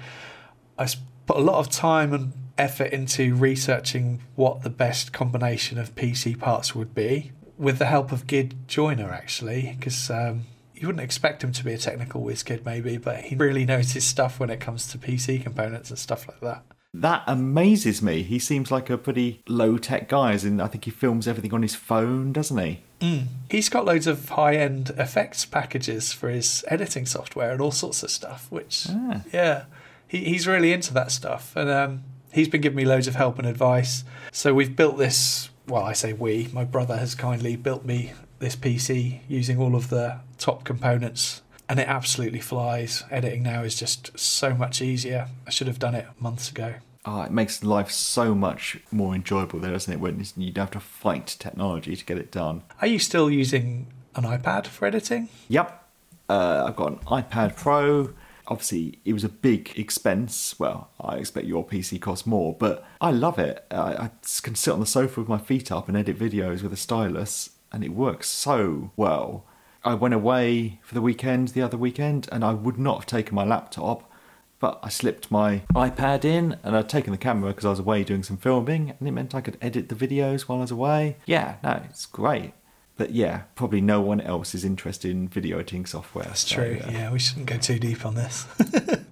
I 0.79 0.89
put 1.27 1.37
a 1.37 1.41
lot 1.41 1.59
of 1.59 1.71
time 1.71 2.13
and 2.13 2.33
effort 2.57 2.93
into 2.93 3.35
researching 3.35 4.21
what 4.35 4.63
the 4.63 4.71
best 4.71 5.13
combination 5.13 5.79
of 5.79 5.95
PC 5.95 6.39
parts 6.39 6.75
would 6.75 6.95
be, 6.95 7.33
with 7.57 7.79
the 7.79 7.87
help 7.87 8.13
of 8.13 8.27
Gid 8.27 8.69
Joiner 8.69 9.13
actually, 9.13 9.77
because 9.79 10.11
um, 10.11 10.45
you 10.75 10.87
wouldn't 10.87 11.05
expect 11.05 11.43
him 11.43 11.53
to 11.53 11.65
be 11.65 11.73
a 11.73 11.79
technical 11.79 12.23
whiz 12.23 12.43
kid 12.43 12.65
maybe, 12.65 12.97
but 12.97 13.21
he 13.23 13.37
really 13.37 13.65
knows 13.65 13.93
his 13.93 14.05
stuff 14.05 14.41
when 14.41 14.51
it 14.51 14.61
comes 14.61 14.89
to 14.89 14.99
PC 14.99 15.43
components 15.43 15.91
and 15.91 15.99
stuff 15.99 16.27
like 16.29 16.41
that. 16.41 16.65
That 17.01 17.23
amazes 17.27 18.03
me. 18.03 18.23
He 18.23 18.39
seems 18.39 18.71
like 18.73 18.91
a 18.91 18.99
pretty 18.99 19.41
low 19.47 19.79
tech 19.79 20.09
guy, 20.09 20.33
as 20.33 20.45
in 20.45 20.61
I 20.61 20.67
think 20.67 20.85
he 20.85 20.91
films 20.91 21.29
everything 21.29 21.55
on 21.55 21.63
his 21.63 21.75
phone, 21.77 22.33
doesn't 22.33 22.59
he? 22.59 22.81
Mm. 23.01 23.27
He's 23.51 23.69
got 23.69 23.85
loads 23.85 24.07
of 24.09 24.29
high 24.31 24.57
end 24.57 24.91
effects 24.99 25.45
packages 25.45 26.13
for 26.13 26.29
his 26.29 26.65
editing 26.67 27.07
software 27.07 27.53
and 27.53 27.61
all 27.61 27.71
sorts 27.71 28.03
of 28.03 28.11
stuff, 28.11 28.47
which, 28.51 28.87
Ah. 28.91 29.23
yeah, 29.33 29.65
he, 30.09 30.25
he's 30.25 30.49
really 30.49 30.73
into 30.73 30.93
that 30.95 31.13
stuff. 31.13 31.53
And 31.55 31.71
um, 31.71 32.03
he's 32.33 32.49
been 32.49 32.61
giving 32.63 32.77
me 32.77 32.85
loads 32.85 33.07
of 33.07 33.15
help 33.15 33.39
and 33.39 33.47
advice. 33.47 34.03
So 34.33 34.53
we've 34.53 34.75
built 34.75 34.99
this, 34.99 35.51
well, 35.69 35.85
I 35.85 35.93
say 35.93 36.13
we, 36.13 36.49
my 36.53 36.65
brother 36.65 36.97
has 36.97 37.15
kindly 37.15 37.55
built 37.55 37.85
me 37.85 38.13
this 38.41 38.57
PC 38.57 39.21
using 39.29 39.59
all 39.61 39.77
of 39.77 39.89
the 39.89 40.19
top 40.39 40.65
components. 40.65 41.43
And 41.71 41.79
it 41.79 41.87
absolutely 41.87 42.41
flies. 42.41 43.05
Editing 43.11 43.43
now 43.43 43.63
is 43.63 43.75
just 43.77 44.19
so 44.19 44.55
much 44.55 44.81
easier. 44.81 45.29
I 45.47 45.51
should 45.51 45.67
have 45.67 45.79
done 45.79 45.95
it 45.95 46.07
months 46.19 46.51
ago. 46.51 46.75
Oh, 47.11 47.23
it 47.23 47.31
makes 47.31 47.65
life 47.65 47.91
so 47.91 48.35
much 48.35 48.77
more 48.93 49.15
enjoyable 49.15 49.61
there, 49.61 49.71
doesn't 49.71 49.91
it? 49.91 49.99
When 49.99 50.23
you 50.37 50.53
don't 50.53 50.67
have 50.67 50.73
to 50.73 50.81
fight 50.81 51.37
technology 51.39 51.97
to 51.97 52.05
get 52.05 52.19
it 52.19 52.31
done. 52.31 52.65
Are 52.83 52.87
you 52.87 52.99
still 52.99 53.31
using 53.31 53.87
an 54.15 54.25
iPad 54.25 54.67
for 54.67 54.85
editing? 54.85 55.31
Yep. 55.49 55.89
Uh, 56.29 56.65
I've 56.67 56.77
got 56.77 56.93
an 56.93 56.99
iPad 57.07 57.57
Pro. 57.57 58.13
Obviously, 58.49 58.99
it 59.07 59.15
was 59.15 59.25
a 59.25 59.31
big 59.31 59.79
expense. 59.79 60.61
Well, 60.61 60.91
I 61.01 61.17
expect 61.17 61.47
your 61.47 61.67
PC 61.67 61.99
costs 61.99 62.27
more, 62.27 62.55
but 62.55 62.85
I 63.01 63.11
love 63.11 63.39
it. 63.39 63.65
I, 63.71 63.95
I 63.95 64.11
can 64.43 64.55
sit 64.55 64.75
on 64.75 64.81
the 64.81 64.85
sofa 64.85 65.21
with 65.21 65.31
my 65.31 65.39
feet 65.39 65.73
up 65.73 65.89
and 65.89 65.97
edit 65.97 66.19
videos 66.19 66.63
with 66.63 66.75
a 66.75 66.77
stylus, 66.77 67.53
and 67.73 67.83
it 67.83 67.95
works 67.95 68.29
so 68.29 68.91
well. 68.97 69.47
I 69.83 69.95
went 69.95 70.13
away 70.13 70.81
for 70.83 70.93
the 70.93 71.01
weekend 71.01 71.49
the 71.49 71.63
other 71.63 71.79
weekend, 71.79 72.29
and 72.31 72.45
I 72.45 72.53
would 72.53 72.79
not 72.79 72.99
have 72.99 73.07
taken 73.07 73.35
my 73.35 73.45
laptop, 73.45 74.13
but 74.61 74.81
I 74.83 74.89
slipped 74.89 75.31
my 75.31 75.63
iPad 75.75 76.25
in, 76.25 76.57
and 76.63 76.77
I'd 76.77 76.89
taken 76.89 77.13
the 77.13 77.19
camera 77.19 77.51
because 77.51 77.65
I 77.65 77.71
was 77.71 77.79
away 77.79 78.05
doing 78.05 78.23
some 78.23 78.37
filming, 78.37 78.93
and 78.99 79.09
it 79.09 79.13
meant 79.13 79.35
I 79.35 79.41
could 79.41 79.57
edit 79.61 79.89
the 79.89 79.95
videos 79.95 80.43
while 80.43 80.59
I 80.59 80.63
was 80.63 80.71
away. 80.71 81.17
Yeah, 81.27 81.57
no, 81.63 81.83
it's 81.89 82.07
great. 82.07 82.55
But 82.97 83.13
yeah, 83.13 83.43
probably 83.55 83.81
no 83.81 84.01
one 84.01 84.21
else 84.21 84.55
is 84.57 84.65
interested 84.65 85.13
in 85.13 85.29
video 85.29 85.59
editing 85.59 85.87
software. 85.87 86.25
That's 86.25 86.49
so, 86.49 86.57
true. 86.57 86.81
uh, 86.85 86.91
Yeah, 86.91 87.13
we 87.13 87.21
shouldn't 87.21 87.47
go 87.47 87.57
too 87.57 87.79
deep 87.79 88.05
on 88.05 88.15
this. 88.17 88.47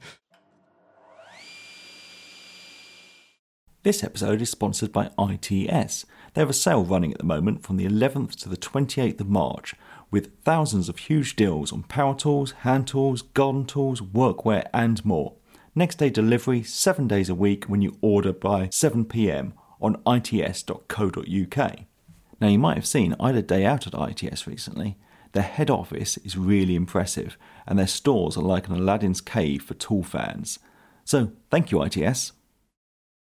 This 3.82 4.02
episode 4.02 4.42
is 4.42 4.50
sponsored 4.50 4.90
by 4.90 5.10
ITS. 5.16 6.06
They 6.34 6.40
have 6.40 6.50
a 6.50 6.52
sale 6.52 6.84
running 6.84 7.12
at 7.12 7.18
the 7.18 7.24
moment 7.24 7.62
from 7.62 7.76
the 7.76 7.86
11th 7.86 8.34
to 8.40 8.48
the 8.48 8.56
28th 8.56 9.20
of 9.20 9.28
March 9.28 9.76
with 10.10 10.38
thousands 10.42 10.88
of 10.88 10.98
huge 10.98 11.36
deals 11.36 11.72
on 11.72 11.82
power 11.84 12.14
tools, 12.14 12.52
hand 12.60 12.86
tools, 12.86 13.22
garden 13.22 13.64
tools, 13.64 14.00
workwear, 14.00 14.68
and 14.72 15.04
more. 15.04 15.34
Next 15.74 15.96
day 15.96 16.10
delivery, 16.10 16.62
seven 16.62 17.06
days 17.06 17.28
a 17.28 17.34
week 17.34 17.64
when 17.64 17.82
you 17.82 17.98
order 18.00 18.32
by 18.32 18.70
7 18.72 19.04
pm 19.04 19.52
on 19.80 20.00
its.co.uk. 20.06 21.72
Now, 22.40 22.48
you 22.48 22.58
might 22.58 22.76
have 22.76 22.86
seen 22.86 23.14
I 23.20 23.28
had 23.28 23.36
a 23.36 23.42
day 23.42 23.64
out 23.64 23.86
at 23.86 24.22
ITS 24.22 24.46
recently. 24.46 24.96
Their 25.32 25.42
head 25.42 25.70
office 25.70 26.16
is 26.18 26.36
really 26.36 26.76
impressive, 26.76 27.36
and 27.66 27.78
their 27.78 27.86
stores 27.86 28.36
are 28.36 28.42
like 28.42 28.68
an 28.68 28.74
Aladdin's 28.74 29.20
cave 29.20 29.62
for 29.62 29.74
tool 29.74 30.02
fans. 30.02 30.58
So, 31.04 31.32
thank 31.50 31.70
you, 31.70 31.82
ITS. 31.82 32.32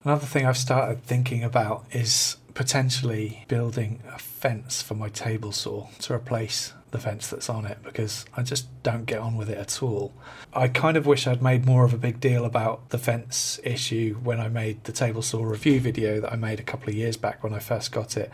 Another 0.03 0.25
thing 0.25 0.45
I've 0.45 0.57
started 0.57 1.03
thinking 1.03 1.43
about 1.43 1.86
is 1.91 2.36
potentially 2.54 3.46
building 3.48 4.02
a 4.13 4.20
fence 4.20 4.82
for 4.82 4.94
my 4.94 5.10
table 5.10 5.52
saw 5.52 5.88
to 6.00 6.13
replace 6.13 6.74
the 6.92 7.00
fence 7.00 7.28
that's 7.28 7.50
on 7.50 7.66
it 7.66 7.80
because 7.84 8.26
I 8.38 8.44
just 8.44 8.68
don't 8.84 9.06
get 9.06 9.20
on 9.20 9.36
with 9.36 9.50
it 9.50 9.58
at 9.58 9.82
all. 9.82 10.13
I 10.54 10.68
kind 10.68 10.96
of 10.96 11.08
wish 11.08 11.26
I'd 11.26 11.42
made 11.42 11.66
more 11.66 11.84
of 11.84 11.94
a 11.94 11.98
big 11.98 12.20
deal 12.20 12.46
about 12.46 12.89
the 12.89 13.00
fence 13.00 13.60
issue 13.63 14.16
when 14.24 14.39
I 14.39 14.48
made 14.48 14.84
the 14.84 14.92
table 14.92 15.24
saw 15.24 15.44
review 15.44 15.80
video 15.80 16.22
that 16.22 16.32
I 16.32 16.36
made 16.36 16.60
a 16.60 16.63
couple 16.63 16.89
of 16.89 16.96
years 16.96 17.18
back 17.18 17.44
when 17.44 17.54
I 17.54 17.60
first 17.60 17.92
got 17.92 18.16
it 18.16 18.32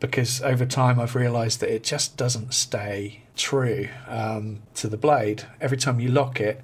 because 0.00 0.42
over 0.42 0.66
time 0.66 0.98
I've 0.98 1.14
realised 1.14 1.60
that 1.60 1.72
it 1.72 1.84
just 1.84 2.16
doesn't 2.16 2.52
stay 2.52 3.22
true 3.36 3.88
um, 4.08 4.62
to 4.74 4.88
the 4.88 4.96
blade. 4.96 5.44
Every 5.60 5.76
time 5.76 6.00
you 6.00 6.08
lock 6.08 6.40
it, 6.40 6.62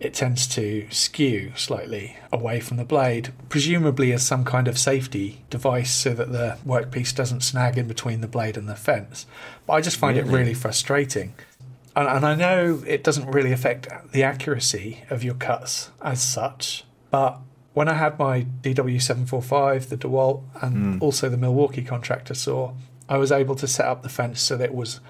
it 0.00 0.14
tends 0.14 0.46
to 0.46 0.86
skew 0.90 1.52
slightly 1.56 2.16
away 2.32 2.60
from 2.60 2.76
the 2.76 2.84
blade, 2.84 3.32
presumably 3.48 4.12
as 4.12 4.24
some 4.24 4.44
kind 4.44 4.68
of 4.68 4.78
safety 4.78 5.42
device 5.50 5.90
so 5.90 6.14
that 6.14 6.30
the 6.30 6.56
workpiece 6.64 7.14
doesn't 7.14 7.40
snag 7.40 7.76
in 7.76 7.88
between 7.88 8.20
the 8.20 8.28
blade 8.28 8.56
and 8.56 8.68
the 8.68 8.76
fence. 8.76 9.26
But 9.66 9.74
I 9.74 9.80
just 9.80 9.96
find 9.96 10.16
it 10.16 10.24
Really? 10.24 10.38
really 10.38 10.54
frustrating. 10.54 11.34
And, 11.96 12.08
and 12.08 12.24
I 12.24 12.36
know 12.36 12.82
it 12.86 13.02
doesn't 13.02 13.28
really 13.30 13.50
affect 13.50 13.88
the 14.12 14.22
accuracy 14.22 15.02
of 15.10 15.24
your 15.24 15.34
cuts 15.34 15.90
as 16.00 16.22
such, 16.22 16.84
but 17.10 17.40
when 17.74 17.88
I 17.88 17.94
had 17.94 18.18
my 18.18 18.46
DW745, 18.62 19.88
the 19.88 19.96
DeWalt, 19.96 20.42
and 20.62 20.94
hmm. 20.94 21.02
also 21.02 21.28
the 21.28 21.36
Milwaukee 21.36 21.82
contractor 21.82 22.34
saw, 22.34 22.72
I 23.08 23.18
was 23.18 23.32
able 23.32 23.54
to 23.56 23.66
set 23.66 23.86
up 23.86 24.02
the 24.02 24.08
fence 24.08 24.40
so 24.40 24.56
that 24.56 24.66
it 24.66 24.74
was 24.74 25.00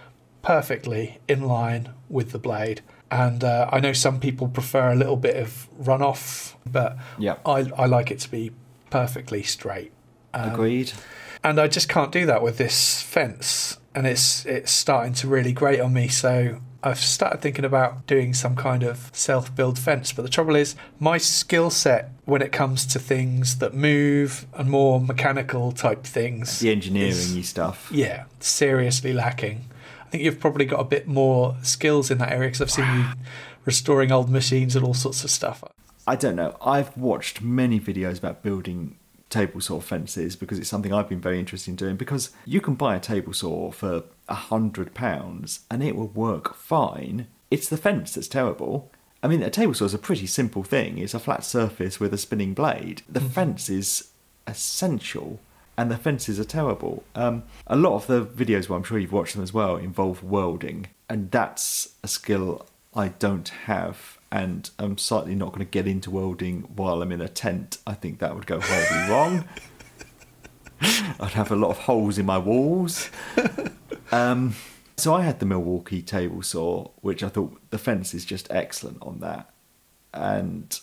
perfectly 0.42 1.18
in 1.28 1.42
line 1.42 1.90
with 2.08 2.32
the 2.32 2.38
blade. 2.38 2.80
And 3.10 3.42
uh, 3.42 3.68
I 3.72 3.80
know 3.80 3.92
some 3.92 4.20
people 4.20 4.48
prefer 4.48 4.90
a 4.92 4.94
little 4.94 5.16
bit 5.16 5.36
of 5.36 5.66
runoff, 5.80 6.54
but 6.70 6.96
Yep. 7.18 7.40
I, 7.46 7.70
I 7.76 7.86
like 7.86 8.10
it 8.10 8.18
to 8.20 8.30
be 8.30 8.52
perfectly 8.90 9.42
straight. 9.42 9.92
Um, 10.34 10.52
Agreed. 10.52 10.92
and 11.42 11.58
I 11.58 11.68
just 11.68 11.88
can't 11.88 12.12
do 12.12 12.26
that 12.26 12.42
with 12.42 12.58
this 12.58 13.00
fence, 13.02 13.78
and 13.94 14.06
it's 14.06 14.44
it's 14.44 14.70
starting 14.70 15.14
to 15.14 15.26
really 15.28 15.52
grate 15.54 15.80
on 15.80 15.94
me. 15.94 16.08
So 16.08 16.60
I've 16.82 17.00
started 17.00 17.40
thinking 17.40 17.64
about 17.64 18.06
doing 18.06 18.34
some 18.34 18.54
kind 18.54 18.82
of 18.82 19.10
self-build 19.14 19.78
fence. 19.78 20.12
But 20.12 20.22
the 20.22 20.28
trouble 20.28 20.54
is, 20.54 20.76
my 21.00 21.16
skill 21.16 21.70
set 21.70 22.10
when 22.26 22.42
it 22.42 22.52
comes 22.52 22.84
to 22.86 22.98
things 22.98 23.56
that 23.58 23.72
move 23.74 24.46
and 24.52 24.68
more 24.70 25.00
mechanical 25.00 25.72
type 25.72 26.04
things, 26.04 26.58
The 26.60 26.70
engineering 26.70 27.42
stuff. 27.42 27.88
yeah, 27.90 28.24
seriously 28.38 29.14
lacking. 29.14 29.64
I 30.08 30.10
think 30.10 30.24
you've 30.24 30.40
probably 30.40 30.64
got 30.64 30.80
a 30.80 30.84
bit 30.84 31.06
more 31.06 31.54
skills 31.62 32.10
in 32.10 32.16
that 32.16 32.32
area 32.32 32.48
because 32.48 32.62
I've 32.62 32.70
seen 32.70 32.86
you 32.96 33.04
restoring 33.66 34.10
old 34.10 34.30
machines 34.30 34.74
and 34.74 34.82
all 34.82 34.94
sorts 34.94 35.22
of 35.22 35.30
stuff. 35.30 35.62
I 36.06 36.16
don't 36.16 36.34
know. 36.34 36.56
I've 36.64 36.96
watched 36.96 37.42
many 37.42 37.78
videos 37.78 38.16
about 38.16 38.42
building 38.42 38.96
table 39.28 39.60
saw 39.60 39.80
fences 39.80 40.34
because 40.34 40.58
it's 40.58 40.70
something 40.70 40.94
I've 40.94 41.10
been 41.10 41.20
very 41.20 41.38
interested 41.38 41.70
in 41.72 41.76
doing 41.76 41.96
because 41.96 42.30
you 42.46 42.62
can 42.62 42.74
buy 42.74 42.96
a 42.96 43.00
table 43.00 43.34
saw 43.34 43.70
for 43.70 44.04
a 44.30 44.34
hundred 44.34 44.94
pounds 44.94 45.60
and 45.70 45.82
it 45.82 45.94
will 45.94 46.06
work 46.08 46.54
fine. 46.54 47.26
It's 47.50 47.68
the 47.68 47.76
fence 47.76 48.14
that's 48.14 48.28
terrible. 48.28 48.90
I 49.22 49.28
mean, 49.28 49.42
a 49.42 49.50
table 49.50 49.74
saw 49.74 49.84
is 49.84 49.92
a 49.92 49.98
pretty 49.98 50.26
simple 50.26 50.62
thing. 50.62 50.96
It's 50.96 51.12
a 51.12 51.18
flat 51.18 51.44
surface 51.44 52.00
with 52.00 52.14
a 52.14 52.18
spinning 52.18 52.54
blade. 52.54 53.02
The 53.06 53.20
Mhm. 53.20 53.30
fence 53.30 53.68
is 53.68 54.08
essential, 54.46 55.38
and 55.78 55.90
the 55.90 55.96
fences 55.96 56.38
are 56.40 56.44
terrible. 56.44 57.04
Um, 57.14 57.44
a 57.68 57.76
lot 57.76 57.94
of 57.94 58.06
the 58.08 58.24
videos, 58.24 58.68
well, 58.68 58.76
I'm 58.76 58.82
sure 58.82 58.98
you've 58.98 59.12
watched 59.12 59.34
them 59.34 59.44
as 59.44 59.54
well, 59.54 59.76
involve 59.76 60.22
welding, 60.24 60.88
and 61.08 61.30
that's 61.30 61.94
a 62.02 62.08
skill 62.08 62.66
I 62.94 63.08
don't 63.08 63.48
have. 63.48 64.18
And 64.30 64.68
I'm 64.78 64.98
certainly 64.98 65.36
not 65.36 65.52
going 65.52 65.64
to 65.64 65.70
get 65.70 65.86
into 65.86 66.10
welding 66.10 66.62
while 66.74 67.00
I'm 67.00 67.12
in 67.12 67.22
a 67.22 67.28
tent. 67.28 67.78
I 67.86 67.94
think 67.94 68.18
that 68.18 68.34
would 68.34 68.46
go 68.46 68.60
horribly 68.60 69.08
wrong. 69.10 69.44
I'd 71.20 71.30
have 71.30 71.50
a 71.50 71.56
lot 71.56 71.70
of 71.70 71.78
holes 71.78 72.18
in 72.18 72.26
my 72.26 72.38
walls. 72.38 73.08
Um, 74.12 74.54
so 74.96 75.14
I 75.14 75.22
had 75.22 75.38
the 75.38 75.46
Milwaukee 75.46 76.02
table 76.02 76.42
saw, 76.42 76.88
which 77.00 77.22
I 77.22 77.28
thought 77.28 77.58
the 77.70 77.78
fence 77.78 78.14
is 78.14 78.24
just 78.24 78.50
excellent 78.50 78.98
on 79.00 79.20
that. 79.20 79.50
And 80.12 80.78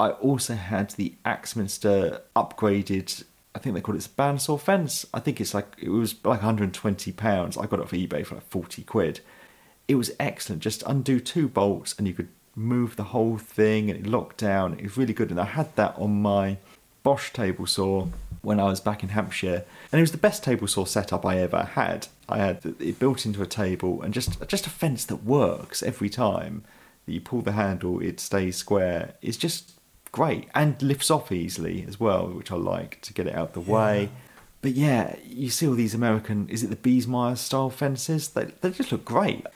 I 0.00 0.10
also 0.10 0.54
had 0.54 0.90
the 0.92 1.14
Axminster 1.24 2.22
upgraded, 2.34 3.24
I 3.58 3.60
think 3.60 3.74
they 3.74 3.80
call 3.80 3.96
it 3.96 4.06
a 4.06 4.10
bandsaw 4.10 4.60
fence. 4.60 5.04
I 5.12 5.18
think 5.18 5.40
it's 5.40 5.52
like, 5.52 5.74
it 5.82 5.88
was 5.88 6.14
like 6.24 6.42
120 6.42 7.10
pounds. 7.10 7.58
I 7.58 7.66
got 7.66 7.80
it 7.80 7.82
off 7.82 7.90
eBay 7.90 8.24
for 8.24 8.36
like 8.36 8.48
40 8.48 8.84
quid. 8.84 9.18
It 9.88 9.96
was 9.96 10.12
excellent. 10.20 10.62
Just 10.62 10.84
undo 10.86 11.18
two 11.18 11.48
bolts 11.48 11.92
and 11.98 12.06
you 12.06 12.14
could 12.14 12.28
move 12.54 12.94
the 12.94 13.04
whole 13.04 13.36
thing 13.36 13.90
and 13.90 13.98
it 13.98 14.08
locked 14.08 14.36
down. 14.36 14.74
It 14.74 14.84
was 14.84 14.96
really 14.96 15.12
good. 15.12 15.32
And 15.32 15.40
I 15.40 15.44
had 15.44 15.74
that 15.74 15.98
on 15.98 16.22
my 16.22 16.58
Bosch 17.02 17.32
table 17.32 17.66
saw 17.66 18.06
when 18.42 18.60
I 18.60 18.64
was 18.64 18.80
back 18.80 19.02
in 19.02 19.08
Hampshire, 19.08 19.64
and 19.90 19.98
it 19.98 20.02
was 20.02 20.12
the 20.12 20.18
best 20.18 20.44
table 20.44 20.66
saw 20.66 20.84
setup 20.84 21.24
I 21.24 21.38
ever 21.38 21.64
had. 21.64 22.06
I 22.28 22.38
had 22.38 22.74
it 22.78 22.98
built 22.98 23.26
into 23.26 23.42
a 23.42 23.46
table 23.46 24.02
and 24.02 24.12
just 24.12 24.46
just 24.46 24.66
a 24.66 24.70
fence 24.70 25.04
that 25.06 25.24
works 25.24 25.82
every 25.82 26.10
time. 26.10 26.64
That 27.06 27.12
you 27.12 27.20
pull 27.20 27.40
the 27.40 27.52
handle, 27.52 28.00
it 28.00 28.20
stays 28.20 28.56
square. 28.56 29.14
It's 29.22 29.38
just 29.38 29.77
great 30.12 30.48
and 30.54 30.80
lifts 30.82 31.10
off 31.10 31.30
easily 31.32 31.84
as 31.86 31.98
well, 32.00 32.28
which 32.28 32.50
I 32.50 32.56
like 32.56 33.00
to 33.02 33.12
get 33.12 33.26
it 33.26 33.34
out 33.34 33.48
of 33.48 33.52
the 33.54 33.72
way. 33.72 34.10
But 34.60 34.72
yeah, 34.72 35.16
you 35.24 35.50
see 35.50 35.68
all 35.68 35.74
these 35.74 35.94
American, 35.94 36.48
is 36.48 36.62
it 36.62 36.68
the 36.68 36.76
Biesemeyer 36.76 37.36
style 37.36 37.70
fences? 37.70 38.28
They 38.28 38.46
they 38.60 38.70
just 38.70 38.92
look 38.92 39.04
great. 39.04 39.46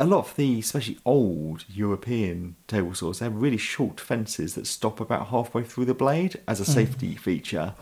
A 0.00 0.06
lot 0.06 0.20
of 0.20 0.36
the, 0.36 0.60
especially 0.60 0.98
old 1.04 1.64
European 1.68 2.54
table 2.68 2.94
saws, 2.94 3.18
they 3.18 3.26
have 3.26 3.34
really 3.34 3.56
short 3.56 4.00
fences 4.00 4.54
that 4.54 4.66
stop 4.66 5.00
about 5.00 5.28
halfway 5.28 5.64
through 5.64 5.86
the 5.86 5.94
blade 5.94 6.40
as 6.46 6.60
a 6.60 6.64
mm. 6.64 6.72
safety 6.72 7.16
feature. 7.16 7.74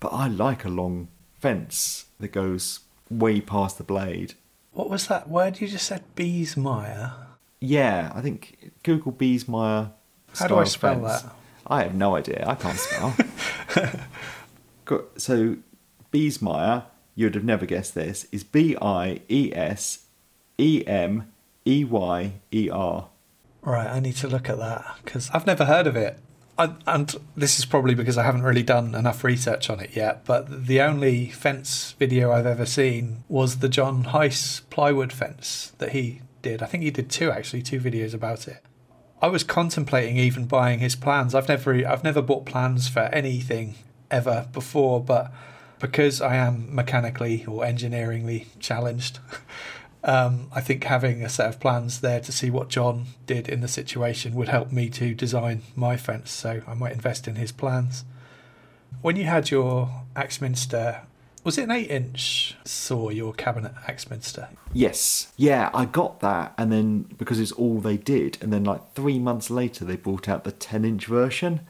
But 0.00 0.08
I 0.08 0.28
like 0.28 0.64
a 0.64 0.70
long 0.70 1.08
fence 1.38 2.06
that 2.20 2.28
goes 2.28 2.80
way 3.10 3.40
past 3.40 3.76
the 3.78 3.84
blade. 3.84 4.34
What 4.72 4.88
was 4.88 5.08
that 5.08 5.28
word 5.28 5.60
you 5.60 5.68
just 5.68 5.86
said? 5.86 6.04
Biesemeyer. 6.16 7.12
Yeah, 7.60 8.12
I 8.14 8.20
think 8.20 8.72
Google 8.82 9.12
Beesmeyer. 9.12 9.90
How 10.34 10.46
do 10.46 10.56
I 10.56 10.64
spell 10.64 11.00
fence. 11.00 11.22
that? 11.22 11.34
I 11.68 11.82
have 11.82 11.94
no 11.94 12.16
idea. 12.16 12.44
I 12.46 12.54
can't 12.54 12.78
spell. 12.78 13.16
So 15.16 15.56
Biesemeyer, 16.12 16.84
you'd 17.14 17.34
have 17.34 17.44
never 17.44 17.66
guessed 17.66 17.94
this, 17.94 18.26
is 18.32 18.44
B 18.44 18.76
I 18.80 19.20
E 19.28 19.52
S 19.54 20.06
E 20.56 20.82
M 20.86 21.30
E 21.66 21.84
Y 21.84 22.32
E 22.52 22.70
R. 22.70 23.08
Right, 23.62 23.88
I 23.88 24.00
need 24.00 24.16
to 24.16 24.28
look 24.28 24.48
at 24.48 24.58
that 24.58 24.96
because 25.04 25.30
I've 25.34 25.46
never 25.46 25.66
heard 25.66 25.86
of 25.86 25.96
it. 25.96 26.18
I, 26.56 26.74
and 26.86 27.14
this 27.36 27.58
is 27.58 27.64
probably 27.64 27.94
because 27.94 28.18
I 28.18 28.24
haven't 28.24 28.42
really 28.42 28.62
done 28.62 28.94
enough 28.94 29.22
research 29.22 29.70
on 29.70 29.78
it 29.78 29.94
yet. 29.94 30.24
But 30.24 30.66
the 30.66 30.80
only 30.80 31.26
fence 31.26 31.94
video 31.98 32.32
I've 32.32 32.46
ever 32.46 32.66
seen 32.66 33.24
was 33.28 33.58
the 33.58 33.68
John 33.68 34.04
Heisz 34.04 34.62
plywood 34.70 35.12
fence 35.12 35.72
that 35.78 35.90
he 35.90 36.22
did. 36.42 36.62
I 36.62 36.66
think 36.66 36.82
he 36.82 36.90
did 36.90 37.10
two 37.10 37.30
actually, 37.30 37.62
two 37.62 37.78
videos 37.80 38.14
about 38.14 38.48
it. 38.48 38.64
I 39.20 39.28
was 39.28 39.42
contemplating 39.42 40.16
even 40.16 40.46
buying 40.46 40.78
his 40.78 40.94
plans. 40.94 41.34
I've 41.34 41.48
never 41.48 41.74
I've 41.86 42.04
never 42.04 42.22
bought 42.22 42.46
plans 42.46 42.88
for 42.88 43.00
anything 43.00 43.74
ever 44.10 44.48
before, 44.52 45.02
but 45.02 45.32
because 45.80 46.20
I 46.20 46.36
am 46.36 46.74
mechanically 46.74 47.44
or 47.46 47.64
engineeringly 47.64 48.46
challenged, 48.60 49.18
um, 50.04 50.48
I 50.54 50.60
think 50.60 50.84
having 50.84 51.22
a 51.22 51.28
set 51.28 51.48
of 51.48 51.60
plans 51.60 52.00
there 52.00 52.20
to 52.20 52.32
see 52.32 52.50
what 52.50 52.68
John 52.68 53.06
did 53.26 53.48
in 53.48 53.60
the 53.60 53.68
situation 53.68 54.34
would 54.34 54.48
help 54.48 54.72
me 54.72 54.88
to 54.90 55.14
design 55.14 55.62
my 55.74 55.96
fence. 55.96 56.30
So 56.30 56.62
I 56.66 56.74
might 56.74 56.92
invest 56.92 57.26
in 57.26 57.36
his 57.36 57.52
plans. 57.52 58.04
When 59.02 59.16
you 59.16 59.24
had 59.24 59.50
your 59.50 59.90
Axminster, 60.16 61.02
was 61.48 61.56
it 61.56 61.62
an 61.62 61.70
eight-inch 61.70 62.56
saw? 62.66 63.08
Your 63.08 63.32
cabinet 63.32 63.72
Axminster. 63.86 64.50
Yes. 64.74 65.32
Yeah, 65.38 65.70
I 65.72 65.86
got 65.86 66.20
that, 66.20 66.52
and 66.58 66.70
then 66.70 67.06
because 67.16 67.40
it's 67.40 67.52
all 67.52 67.80
they 67.80 67.96
did, 67.96 68.36
and 68.42 68.52
then 68.52 68.64
like 68.64 68.92
three 68.92 69.18
months 69.18 69.48
later, 69.48 69.86
they 69.86 69.96
brought 69.96 70.28
out 70.28 70.44
the 70.44 70.52
10 70.52 70.84
inch 70.84 71.06
version. 71.06 71.62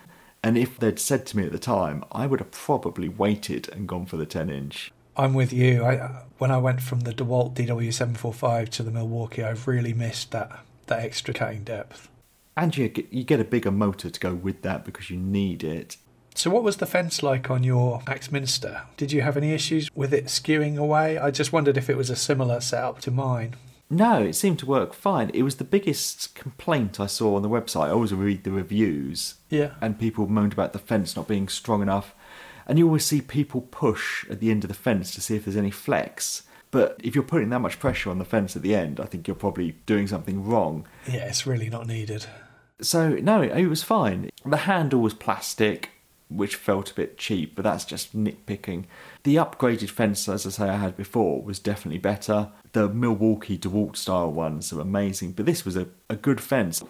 And 0.43 0.59
if 0.59 0.81
they'd 0.81 0.99
said 0.99 1.27
to 1.27 1.37
me 1.37 1.45
at 1.45 1.53
the 1.53 1.61
time, 1.61 2.03
I 2.11 2.27
would 2.27 2.41
have 2.41 2.51
probably 2.51 3.09
waited 3.09 3.69
and 3.69 3.87
gone 3.87 4.07
for 4.07 4.17
the 4.17 4.27
10 4.27 4.51
inch. 4.51 4.91
I'm 5.17 5.33
with 5.33 5.53
you. 5.53 5.85
I 5.85 5.99
uh, 5.99 6.23
when 6.39 6.51
I 6.51 6.59
went 6.59 6.83
from 6.83 7.01
the 7.01 7.13
DeWalt 7.13 7.55
DW745 7.55 8.71
to 8.71 8.83
the 8.83 8.91
Milwaukee, 8.91 9.45
I've 9.45 9.69
really 9.69 9.93
missed 9.93 10.33
that 10.33 10.59
that 10.87 11.05
extra 11.05 11.33
cutting 11.33 11.63
depth. 11.63 12.09
And 12.57 12.77
you 12.77 12.93
you 13.13 13.23
get 13.23 13.39
a 13.39 13.45
bigger 13.45 13.71
motor 13.71 14.11
to 14.11 14.19
go 14.19 14.35
with 14.35 14.63
that 14.63 14.85
because 14.85 15.09
you 15.09 15.19
need 15.19 15.63
it. 15.63 15.99
So, 16.39 16.51
what 16.51 16.63
was 16.63 16.77
the 16.77 16.87
fence 16.87 17.25
like 17.25 17.51
on 17.51 17.65
your 17.65 18.01
Axminster? 18.07 18.83
Did 18.97 19.11
you 19.11 19.23
have 19.23 19.37
any 19.37 19.53
issues 19.53 19.91
with 19.93 20.15
it 20.15 20.27
skewing 20.27 20.77
away? 20.79 21.19
I 21.19 21.33
just 21.33 21.53
wondered 21.53 21.77
if 21.77 21.91
it 21.91 21.97
was 21.97 22.11
a 22.11 22.15
similar 22.15 22.61
setup 22.61 23.01
to 23.01 23.11
mine. 23.11 23.57
No, 23.91 24.23
it 24.23 24.35
seemed 24.35 24.61
to 24.61 24.67
work 24.67 24.95
fine. 24.95 25.33
It 25.35 25.43
was 25.43 25.57
the 25.57 25.65
biggest 25.65 26.37
complaint 26.37 27.01
I 27.01 27.07
saw 27.07 27.35
on 27.35 27.43
the 27.43 27.49
website. 27.49 27.87
I 27.87 27.91
always 27.91 28.15
read 28.15 28.45
the 28.45 28.53
reviews, 28.53 29.35
Yeah. 29.51 29.73
and 29.81 29.99
people 29.99 30.29
moaned 30.29 30.53
about 30.53 30.73
the 30.73 30.79
fence 30.79 31.17
not 31.17 31.27
being 31.27 31.49
strong 31.49 31.83
enough. 31.83 32.15
And 32.69 32.79
you 32.79 32.87
always 32.87 33.05
see 33.05 33.21
people 33.21 33.63
push 33.63 34.25
at 34.31 34.39
the 34.39 34.53
end 34.53 34.63
of 34.63 34.69
the 34.69 34.75
fence 34.75 35.13
to 35.17 35.21
see 35.21 35.35
if 35.35 35.45
there's 35.45 35.57
any 35.57 35.73
flex. 35.73 36.45
But 36.71 37.01
if 37.03 37.17
you're 37.17 37.25
putting 37.25 37.49
that 37.51 37.59
much 37.63 37.81
pressure 37.81 38.11
on 38.11 38.19
the 38.21 38.25
fence 38.25 38.55
at 38.55 38.63
the 38.63 38.77
end, 38.77 39.01
I 39.01 39.07
think 39.07 39.27
you're 39.27 39.35
probably 39.35 39.73
doing 39.87 40.07
something 40.07 40.47
wrong. 40.47 40.87
Yeah, 41.05 41.25
it's 41.25 41.49
really 41.49 41.69
not 41.69 41.89
needed. 41.89 42.27
So, 42.81 43.09
no, 43.17 43.43
it 43.43 43.67
was 43.67 43.83
fine. 43.83 44.31
The 44.47 44.59
handle 44.59 45.01
was 45.01 45.15
plastic, 45.15 45.91
which 46.29 46.57
felt 46.57 46.91
a 46.91 46.95
bit 46.95 47.19
cheap, 47.19 47.55
but 47.55 47.65
that's 47.65 47.85
just 47.85 48.17
nitpicking. 48.17 48.85
The 49.23 49.37
upgraded 49.37 49.91
fence, 49.91 50.29
as 50.29 50.47
I 50.47 50.51
say, 50.51 50.69
I 50.69 50.77
had 50.77 50.97
before, 50.97 51.43
was 51.43 51.59
definitely 51.59 51.99
better. 51.99 52.49
The 52.73 52.89
Milwaukee 52.89 53.59
DeWalt 53.59 53.97
style 53.97 54.31
ones 54.31 54.73
are 54.73 54.81
amazing, 54.81 55.33
but 55.33 55.47
this 55.47 55.65
was 55.65 55.77
a, 55.77 55.89
a 56.09 56.17
good 56.17 56.41
fence. 56.41 56.83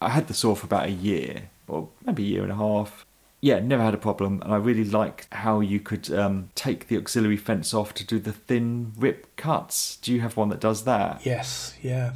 I 0.00 0.10
had 0.10 0.28
the 0.28 0.34
saw 0.34 0.54
for 0.54 0.66
about 0.66 0.86
a 0.86 0.92
year, 0.92 1.50
or 1.66 1.88
maybe 2.04 2.24
a 2.24 2.26
year 2.26 2.42
and 2.42 2.52
a 2.52 2.56
half. 2.56 3.04
Yeah, 3.40 3.60
never 3.60 3.82
had 3.82 3.94
a 3.94 3.98
problem, 3.98 4.40
and 4.42 4.52
I 4.52 4.56
really 4.56 4.84
liked 4.84 5.28
how 5.32 5.60
you 5.60 5.78
could 5.78 6.10
um, 6.12 6.50
take 6.54 6.88
the 6.88 6.96
auxiliary 6.96 7.36
fence 7.36 7.74
off 7.74 7.92
to 7.94 8.04
do 8.04 8.18
the 8.18 8.32
thin 8.32 8.92
rip 8.96 9.36
cuts. 9.36 9.96
Do 9.96 10.12
you 10.12 10.20
have 10.20 10.36
one 10.36 10.48
that 10.48 10.60
does 10.60 10.84
that? 10.84 11.24
Yes, 11.24 11.74
yeah. 11.82 12.12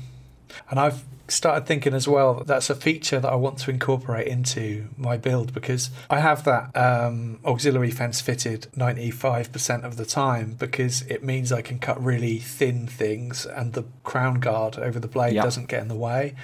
And 0.70 0.78
I've 0.80 1.04
started 1.28 1.64
thinking 1.66 1.94
as 1.94 2.08
well 2.08 2.34
that 2.34 2.46
that's 2.48 2.70
a 2.70 2.74
feature 2.74 3.20
that 3.20 3.32
I 3.32 3.36
want 3.36 3.58
to 3.58 3.70
incorporate 3.70 4.26
into 4.26 4.88
my 4.96 5.16
build 5.16 5.54
because 5.54 5.90
I 6.08 6.18
have 6.20 6.44
that 6.44 6.76
um, 6.76 7.38
auxiliary 7.44 7.92
fence 7.92 8.20
fitted 8.20 8.66
95% 8.76 9.84
of 9.84 9.96
the 9.96 10.04
time 10.04 10.56
because 10.58 11.02
it 11.02 11.22
means 11.22 11.52
I 11.52 11.62
can 11.62 11.78
cut 11.78 12.02
really 12.02 12.38
thin 12.38 12.86
things 12.88 13.46
and 13.46 13.74
the 13.74 13.84
crown 14.02 14.40
guard 14.40 14.76
over 14.78 14.98
the 14.98 15.06
blade 15.08 15.34
Yeah. 15.34 15.42
doesn't 15.42 15.68
get 15.68 15.82
in 15.82 15.88
the 15.88 15.94
way. 15.94 16.34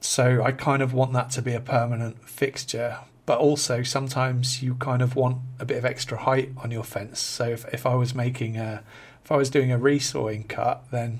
So 0.00 0.42
I 0.42 0.52
kind 0.52 0.82
of 0.82 0.92
want 0.94 1.12
that 1.12 1.30
to 1.32 1.42
be 1.42 1.52
a 1.52 1.60
permanent 1.60 2.28
fixture. 2.28 2.98
But 3.26 3.38
also 3.38 3.82
sometimes 3.82 4.62
you 4.62 4.76
kind 4.76 5.02
of 5.02 5.16
want 5.16 5.38
a 5.58 5.64
bit 5.64 5.78
of 5.78 5.84
extra 5.84 6.16
height 6.16 6.50
on 6.62 6.70
your 6.70 6.84
fence. 6.84 7.18
So 7.20 7.48
if, 7.48 7.64
if 7.74 7.84
I 7.84 7.94
was 7.94 8.14
making 8.14 8.56
a 8.56 8.82
if 9.24 9.32
I 9.32 9.36
was 9.36 9.50
doing 9.50 9.72
a 9.72 9.78
resawing 9.78 10.46
cut, 10.48 10.84
then 10.92 11.18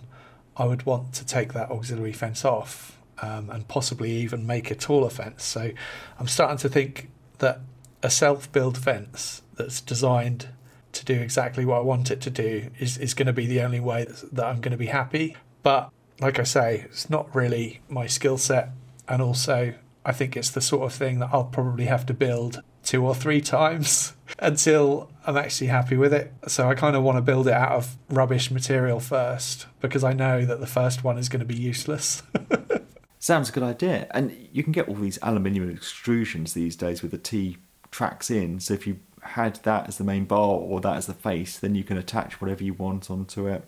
I 0.57 0.65
would 0.65 0.87
want 0.87 1.13
to 1.15 1.27
take 1.27 1.53
that 1.53 1.71
auxiliary 1.71 2.13
fence 2.13 2.45
off 2.45 2.99
um, 3.21 3.51
and 3.51 3.67
possibly 3.69 4.11
even 4.13 4.47
make 4.47 4.71
a 4.71 4.75
taller 4.75 5.11
fence. 5.11 5.45
So 5.45 5.71
I'm 6.19 6.29
starting 6.29 6.59
to 6.59 6.69
think 6.69 7.11
that 7.39 7.61
a 8.03 8.11
self 8.11 8.51
build 8.53 8.79
fence 8.79 9.43
that's 9.57 9.81
designed 9.81 10.49
to 10.93 11.05
do 11.05 11.15
exactly 11.15 11.65
what 11.65 11.79
I 11.79 11.83
want 11.83 12.11
it 12.11 12.21
to 12.23 12.31
do 12.31 12.71
is, 12.79 12.97
is 12.99 13.15
going 13.15 13.27
to 13.27 13.33
be 13.33 13.47
the 13.47 13.61
only 13.61 13.81
way 13.81 14.07
that 14.33 14.45
I'm 14.45 14.61
going 14.61 14.73
to 14.73 14.79
be 14.79 14.87
happy. 14.87 15.37
But 15.63 15.91
like 16.21 16.39
I 16.39 16.45
say, 16.45 16.87
it's 16.87 17.11
not 17.11 17.35
really 17.35 17.81
my 17.89 18.07
skill 18.07 18.39
set. 18.39 18.71
And 19.09 19.21
also, 19.21 19.75
I 20.05 20.13
think 20.13 20.37
it's 20.37 20.51
the 20.51 20.61
sort 20.61 20.85
of 20.85 20.97
thing 20.97 21.19
that 21.19 21.31
I'll 21.33 21.45
probably 21.45 21.85
have 21.87 22.07
to 22.07 22.15
build 22.15 22.63
two 22.87 23.05
or 23.05 23.15
three 23.15 23.43
times 23.43 24.15
until 24.39 25.11
I'm 25.27 25.37
actually 25.37 25.67
happy 25.67 25.97
with 25.97 26.15
it. 26.15 26.33
So 26.47 26.71
I 26.71 26.75
kind 26.75 26.97
of 26.97 27.03
want 27.03 27.19
to 27.19 27.23
build 27.23 27.49
it 27.49 27.53
out 27.53 27.73
of 27.73 27.97
rubbish 28.09 28.51
material 28.51 29.01
first 29.01 29.67
because 29.81 30.05
I 30.05 30.15
know 30.15 30.47
that 30.47 30.61
the 30.61 30.67
first 30.67 31.05
one 31.05 31.19
is 31.19 31.29
going 31.29 31.41
to 31.41 31.47
be 31.47 31.57
useless. 31.57 32.23
Sounds 33.19 33.49
a 33.49 33.53
good 33.53 33.65
idea. 33.65 34.07
And 34.13 34.35
you 34.53 34.63
can 34.63 34.73
get 34.73 34.89
all 34.89 34.95
these 34.95 35.19
aluminium 35.21 35.77
extrusions 35.77 36.55
these 36.55 36.77
days 36.77 37.03
with 37.03 37.11
the 37.11 37.19
T 37.19 37.59
tracks 37.91 38.31
in. 38.31 38.61
So 38.61 38.73
if 38.73 38.87
you 38.87 39.01
had 39.23 39.57
that 39.65 39.89
as 39.89 39.99
the 39.99 40.05
main 40.05 40.25
bar 40.25 40.51
or 40.51 40.81
that 40.81 40.97
as 40.97 41.07
the 41.07 41.15
face, 41.15 41.59
then 41.59 41.75
you 41.75 41.83
can 41.83 41.99
attach 41.99 42.41
whatever 42.41 42.63
you 42.63 42.75
want 42.75 43.11
onto 43.11 43.49
it. 43.49 43.65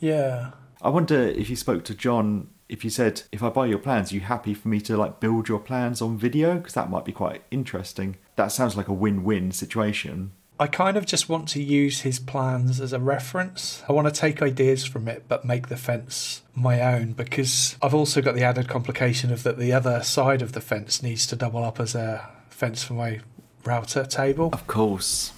Yeah. 0.00 0.52
I 0.80 0.88
wonder 0.88 1.20
if 1.20 1.50
you 1.50 1.56
spoke 1.56 1.84
to 1.84 1.94
John, 1.94 2.48
if 2.68 2.82
you 2.82 2.90
said, 2.90 3.22
if 3.30 3.42
I 3.42 3.50
buy 3.50 3.66
your 3.66 3.78
plans, 3.78 4.10
are 4.10 4.14
you 4.14 4.20
happy 4.22 4.54
for 4.54 4.68
me 4.68 4.80
to 4.82 4.96
like 4.96 5.20
build 5.20 5.48
your 5.48 5.58
plans 5.58 6.00
on 6.00 6.16
video? 6.16 6.56
Because 6.56 6.74
that 6.74 6.90
might 6.90 7.04
be 7.04 7.12
quite 7.12 7.42
interesting. 7.50 8.16
That 8.36 8.52
sounds 8.52 8.76
like 8.76 8.88
a 8.88 8.92
win 8.92 9.24
win 9.24 9.52
situation. 9.52 10.32
I 10.58 10.68
kind 10.68 10.96
of 10.96 11.04
just 11.04 11.28
want 11.28 11.48
to 11.48 11.62
use 11.62 12.02
his 12.02 12.20
plans 12.20 12.80
as 12.80 12.92
a 12.92 13.00
reference. 13.00 13.82
I 13.88 13.92
want 13.92 14.06
to 14.06 14.20
take 14.20 14.40
ideas 14.40 14.84
from 14.84 15.08
it, 15.08 15.24
but 15.26 15.44
make 15.44 15.66
the 15.66 15.76
fence 15.76 16.42
my 16.54 16.80
own 16.80 17.12
because 17.12 17.76
I've 17.82 17.94
also 17.94 18.22
got 18.22 18.36
the 18.36 18.44
added 18.44 18.68
complication 18.68 19.32
of 19.32 19.42
that 19.42 19.58
the 19.58 19.72
other 19.72 20.02
side 20.04 20.42
of 20.42 20.52
the 20.52 20.60
fence 20.60 21.02
needs 21.02 21.26
to 21.26 21.36
double 21.36 21.64
up 21.64 21.80
as 21.80 21.96
a 21.96 22.30
fence 22.50 22.84
for 22.84 22.94
my 22.94 23.20
router 23.64 24.04
table. 24.04 24.50
Of 24.52 24.68
course. 24.68 25.32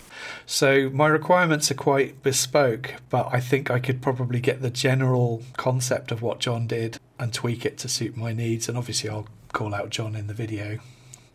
So 0.44 0.90
my 0.90 1.06
requirements 1.06 1.70
are 1.70 1.74
quite 1.74 2.22
bespoke, 2.22 2.94
but 3.08 3.28
I 3.32 3.40
think 3.40 3.70
I 3.70 3.78
could 3.78 4.02
probably 4.02 4.40
get 4.40 4.60
the 4.60 4.70
general 4.70 5.42
concept 5.56 6.12
of 6.12 6.20
what 6.20 6.40
John 6.40 6.66
did 6.66 6.98
and 7.18 7.32
tweak 7.32 7.64
it 7.64 7.78
to 7.78 7.88
suit 7.88 8.16
my 8.16 8.32
needs. 8.32 8.68
And 8.68 8.76
obviously, 8.76 9.08
I'll 9.08 9.28
call 9.52 9.74
out 9.74 9.90
John 9.90 10.14
in 10.14 10.26
the 10.26 10.34
video. 10.34 10.78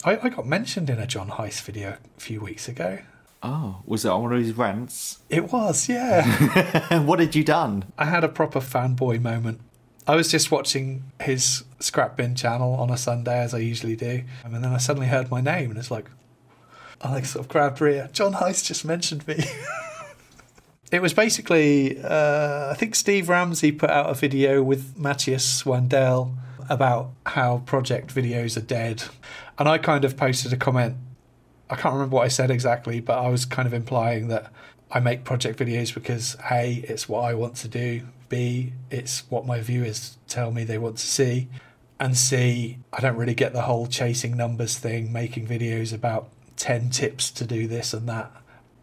I, 0.04 0.18
I 0.24 0.30
got 0.30 0.46
mentioned 0.48 0.90
in 0.90 1.00
a 1.00 1.06
John 1.06 1.30
Heisz 1.30 1.62
video 1.62 1.98
a 2.18 2.20
few 2.20 2.42
weeks 2.42 2.68
ago. 2.68 3.00
Oh, 3.44 3.82
was 3.86 4.06
it 4.06 4.10
on 4.10 4.24
one 4.24 4.34
of 4.34 4.40
his 4.40 4.54
rants? 4.54 5.20
It 5.30 5.52
was, 5.52 5.90
yeah. 5.90 7.00
what 7.06 7.20
had 7.20 7.36
you 7.36 7.44
done? 7.44 7.86
I 7.98 8.06
had 8.06 8.24
a 8.24 8.30
proper 8.30 8.60
fanboy 8.60 9.22
moment. 9.22 9.62
I 10.08 10.16
was 10.16 10.30
just 10.30 10.52
watching 10.52 11.04
his 11.20 11.64
scrap 11.80 12.18
bin 12.18 12.36
channel 12.36 12.74
on 12.74 12.90
a 12.90 12.98
Sunday, 12.98 13.40
as 13.40 13.54
I 13.54 13.60
usually 13.60 13.96
do, 13.96 14.24
and 14.44 14.54
then 14.54 14.66
I 14.66 14.78
suddenly 14.78 15.08
heard 15.08 15.30
my 15.30 15.42
name, 15.42 15.70
and 15.70 15.80
it's 15.80 15.92
like, 15.92 16.10
I 17.02 17.12
like 17.12 17.26
sort 17.26 17.46
of 17.46 17.50
grabbed 17.50 17.82
Ria. 17.82 18.10
John 18.12 18.34
Heisz 18.34 18.66
just 18.66 18.84
mentioned 18.86 19.28
me. 19.28 19.44
it 20.92 21.02
was 21.02 21.14
basically, 21.14 22.02
uh, 22.04 22.72
I 22.72 22.76
think 22.76 22.96
Steve 22.96 23.30
Ramsey 23.30 23.72
put 23.72 23.90
out 23.90 24.10
a 24.10 24.14
video 24.14 24.64
with 24.64 24.98
Matthias 24.98 25.64
Wandel 25.64 26.36
about 26.70 27.12
how 27.26 27.60
project 27.66 28.14
videos 28.14 28.58
are 28.58 28.62
dead, 28.62 29.04
and 29.58 29.68
I 29.68 29.78
kind 29.78 30.06
of 30.06 30.18
posted 30.18 30.54
a 30.54 30.58
comment 30.58 30.96
I 31.72 31.76
can't 31.76 31.94
remember 31.94 32.18
what 32.18 32.26
I 32.26 32.28
said 32.28 32.52
exactly, 32.52 33.00
but 33.00 33.18
I 33.18 33.30
was 33.30 33.46
kind 33.46 33.66
of 33.66 33.74
implying 33.74 34.28
that 34.28 34.52
I 34.92 35.00
make 35.00 35.24
project 35.24 35.58
videos 35.58 35.94
because 35.94 36.36
A, 36.52 36.84
it's 36.86 37.08
what 37.08 37.22
I 37.22 37.34
want 37.34 37.56
to 37.58 37.70
do, 37.70 38.02
B, 38.28 38.74
it's 38.92 39.24
what 39.30 39.46
my 39.46 39.62
viewers 39.62 40.18
tell 40.28 40.52
me 40.52 40.66
they 40.66 40.78
want 40.78 40.98
to 40.98 41.08
see, 41.08 41.48
and 41.98 42.18
C, 42.18 42.80
I 42.92 43.00
don't 43.00 43.16
really 43.16 43.34
get 43.34 43.54
the 43.54 43.62
whole 43.62 43.88
chasing 43.88 44.36
numbers 44.36 44.78
thing, 44.78 45.14
making 45.14 45.48
videos 45.48 45.94
about 45.94 46.30
10 46.58 46.90
tips 46.90 47.32
to 47.32 47.46
do 47.46 47.68
this 47.68 47.94
and 47.94 48.08
that 48.10 48.32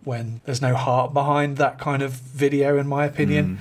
when 0.05 0.41
there's 0.47 0.63
no 0.63 0.75
heart 0.75 1.13
behind 1.13 1.59
that 1.59 1.79
kind 1.79 2.01
of 2.01 2.13
video, 2.13 2.79
in 2.79 2.87
my 2.87 3.05
opinion. 3.05 3.57
Mm. 3.57 3.59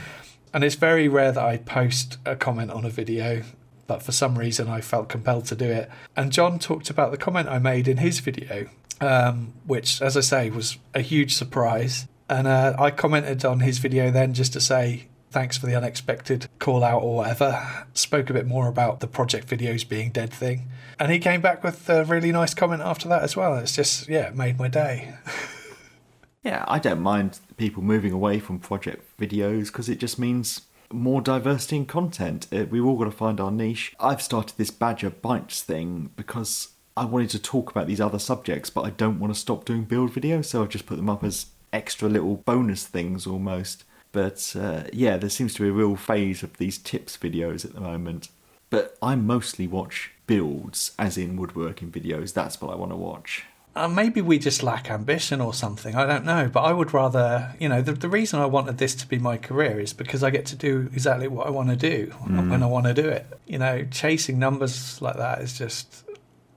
And 0.54 0.64
it's 0.64 0.76
very 0.76 1.10
rare 1.10 1.34
that 1.34 1.44
I 1.44 1.58
post 1.58 2.18
a 2.26 2.38
comment 2.38 2.72
on 2.72 2.86
a 2.86 2.90
video 2.90 3.44
but 3.88 4.04
for 4.04 4.12
some 4.12 4.38
reason 4.38 4.68
I 4.68 4.82
felt 4.82 5.10
compelled 5.10 5.46
to 5.46 5.56
do 5.56 5.66
it. 5.66 5.90
And 6.16 6.32
John 6.32 6.60
talked 6.60 6.90
about 6.90 7.12
the 7.12 7.18
comment 7.18 7.48
I 7.48 7.60
made 7.60 7.88
in 7.88 7.98
his 7.98 8.20
video, 8.20 8.70
um, 9.02 9.54
which, 9.66 10.02
as 10.02 10.16
I 10.16 10.22
say, 10.22 10.50
was 10.50 10.78
a 10.94 11.02
huge 11.02 11.34
surprise. 11.34 12.08
And 12.30 12.48
uh, 12.48 12.76
I 12.78 12.92
commented 12.92 13.46
on 13.46 13.62
his 13.62 13.78
video 13.80 14.12
then 14.12 14.34
just 14.34 14.54
to 14.54 14.62
say 14.62 15.08
thanks 15.32 15.58
for 15.58 15.66
the 15.66 15.76
unexpected 15.76 16.48
call 16.60 16.84
out 16.84 17.02
or 17.02 17.18
whatever. 17.18 17.86
Spoke 17.94 18.30
a 18.30 18.34
bit 18.34 18.48
more 18.48 18.68
about 18.68 19.00
the 19.00 19.08
project 19.08 19.48
videos 19.48 19.88
being 19.88 20.12
dead 20.12 20.34
thing. 20.34 20.70
And 21.00 21.12
he 21.12 21.20
came 21.20 21.42
back 21.42 21.64
with 21.64 21.90
a 21.90 22.06
really 22.06 22.32
nice 22.32 22.54
comment 22.54 22.82
after 22.82 23.08
that 23.10 23.24
as 23.24 23.36
well. 23.36 23.56
It's 23.56 23.76
just, 23.76 24.10
yeah, 24.10 24.32
made 24.34 24.58
my 24.58 24.68
day. 24.68 25.14
yeah, 26.44 26.66
I 26.68 26.80
don't 26.80 27.02
mind 27.02 27.40
people 27.58 27.84
moving 27.84 28.12
away 28.12 28.40
from 28.40 28.60
project 28.60 29.06
videos 29.20 29.68
because 29.68 29.90
it 29.90 30.00
just 30.00 30.18
means 30.18 30.62
more 30.92 31.22
diversity 31.22 31.78
in 31.78 31.86
content. 31.86 32.48
Uh, 32.52 32.66
we've 32.70 32.86
all 32.86 32.98
got 32.98 33.06
to 33.06 33.12
find 33.12 33.40
our 33.40 33.52
niche. 33.52 33.94
I've 34.00 34.22
started 34.22 34.58
this 34.58 34.72
Badger 34.72 35.10
Bites 35.10 35.62
thing 35.62 36.12
because 36.16 36.70
I 36.96 37.06
wanted 37.06 37.30
to 37.32 37.40
talk 37.40 37.70
about 37.70 37.88
these 37.88 38.02
other 38.02 38.20
subjects, 38.20 38.70
but 38.70 38.82
I 38.82 38.90
don't 38.90 39.20
want 39.20 39.34
to 39.34 39.40
stop 39.40 39.66
doing 39.66 39.84
build 39.84 40.12
videos, 40.12 40.46
so 40.46 40.64
I've 40.64 40.70
just 40.70 40.86
put 40.86 40.98
them 40.98 41.10
up 41.10 41.24
as 41.24 41.48
extra 41.72 42.10
little 42.10 42.38
bonus 42.38 42.86
things 42.88 43.28
almost. 43.28 43.84
But 44.12 44.56
uh, 44.58 44.84
yeah, 44.94 45.18
there 45.18 45.30
seems 45.30 45.54
to 45.56 45.62
be 45.62 45.70
a 45.70 45.74
real 45.74 45.96
phase 45.96 46.42
of 46.42 46.58
these 46.58 46.78
tips 46.78 47.18
videos 47.18 47.66
at 47.66 47.74
the 47.74 47.82
moment. 47.82 48.30
But 48.70 48.98
I 49.02 49.16
mostly 49.16 49.68
watch 49.68 50.12
builds, 50.26 50.92
as 50.98 51.18
in 51.18 51.38
woodworking 51.38 51.92
videos. 51.92 52.34
That's 52.34 52.60
what 52.60 52.72
I 52.72 52.76
want 52.76 52.92
to 52.92 52.98
watch. 52.98 53.46
Uh, 53.78 53.88
maybe 53.88 54.22
we 54.22 54.40
just 54.40 54.64
lack 54.64 54.90
ambition 54.90 55.40
or 55.42 55.54
something. 55.54 55.96
I 55.96 56.06
don't 56.06 56.26
know. 56.26 56.50
But 56.52 56.62
I 56.62 56.74
would 56.74 56.94
rather, 56.94 57.56
you 57.60 57.70
know, 57.70 57.82
the, 57.82 57.94
the 57.94 58.10
reason 58.10 58.40
I 58.40 58.46
wanted 58.46 58.78
this 58.78 58.96
to 58.96 59.08
be 59.08 59.20
my 59.20 59.38
career 59.38 59.80
is 59.80 59.94
because 59.94 60.24
I 60.24 60.30
get 60.30 60.46
to 60.48 60.56
do 60.56 60.90
exactly 60.94 61.28
what 61.28 61.48
I 61.48 61.50
want 61.50 61.70
to 61.70 61.76
do 61.76 62.08
mm. 62.08 62.50
when 62.50 62.64
I 62.64 62.66
want 62.66 62.88
to 62.88 62.94
do 62.94 63.08
it. 63.08 63.26
You 63.46 63.60
know, 63.60 63.86
chasing 63.92 64.40
numbers 64.40 65.02
like 65.02 65.18
that 65.18 65.42
is 65.42 65.58
just 65.58 66.04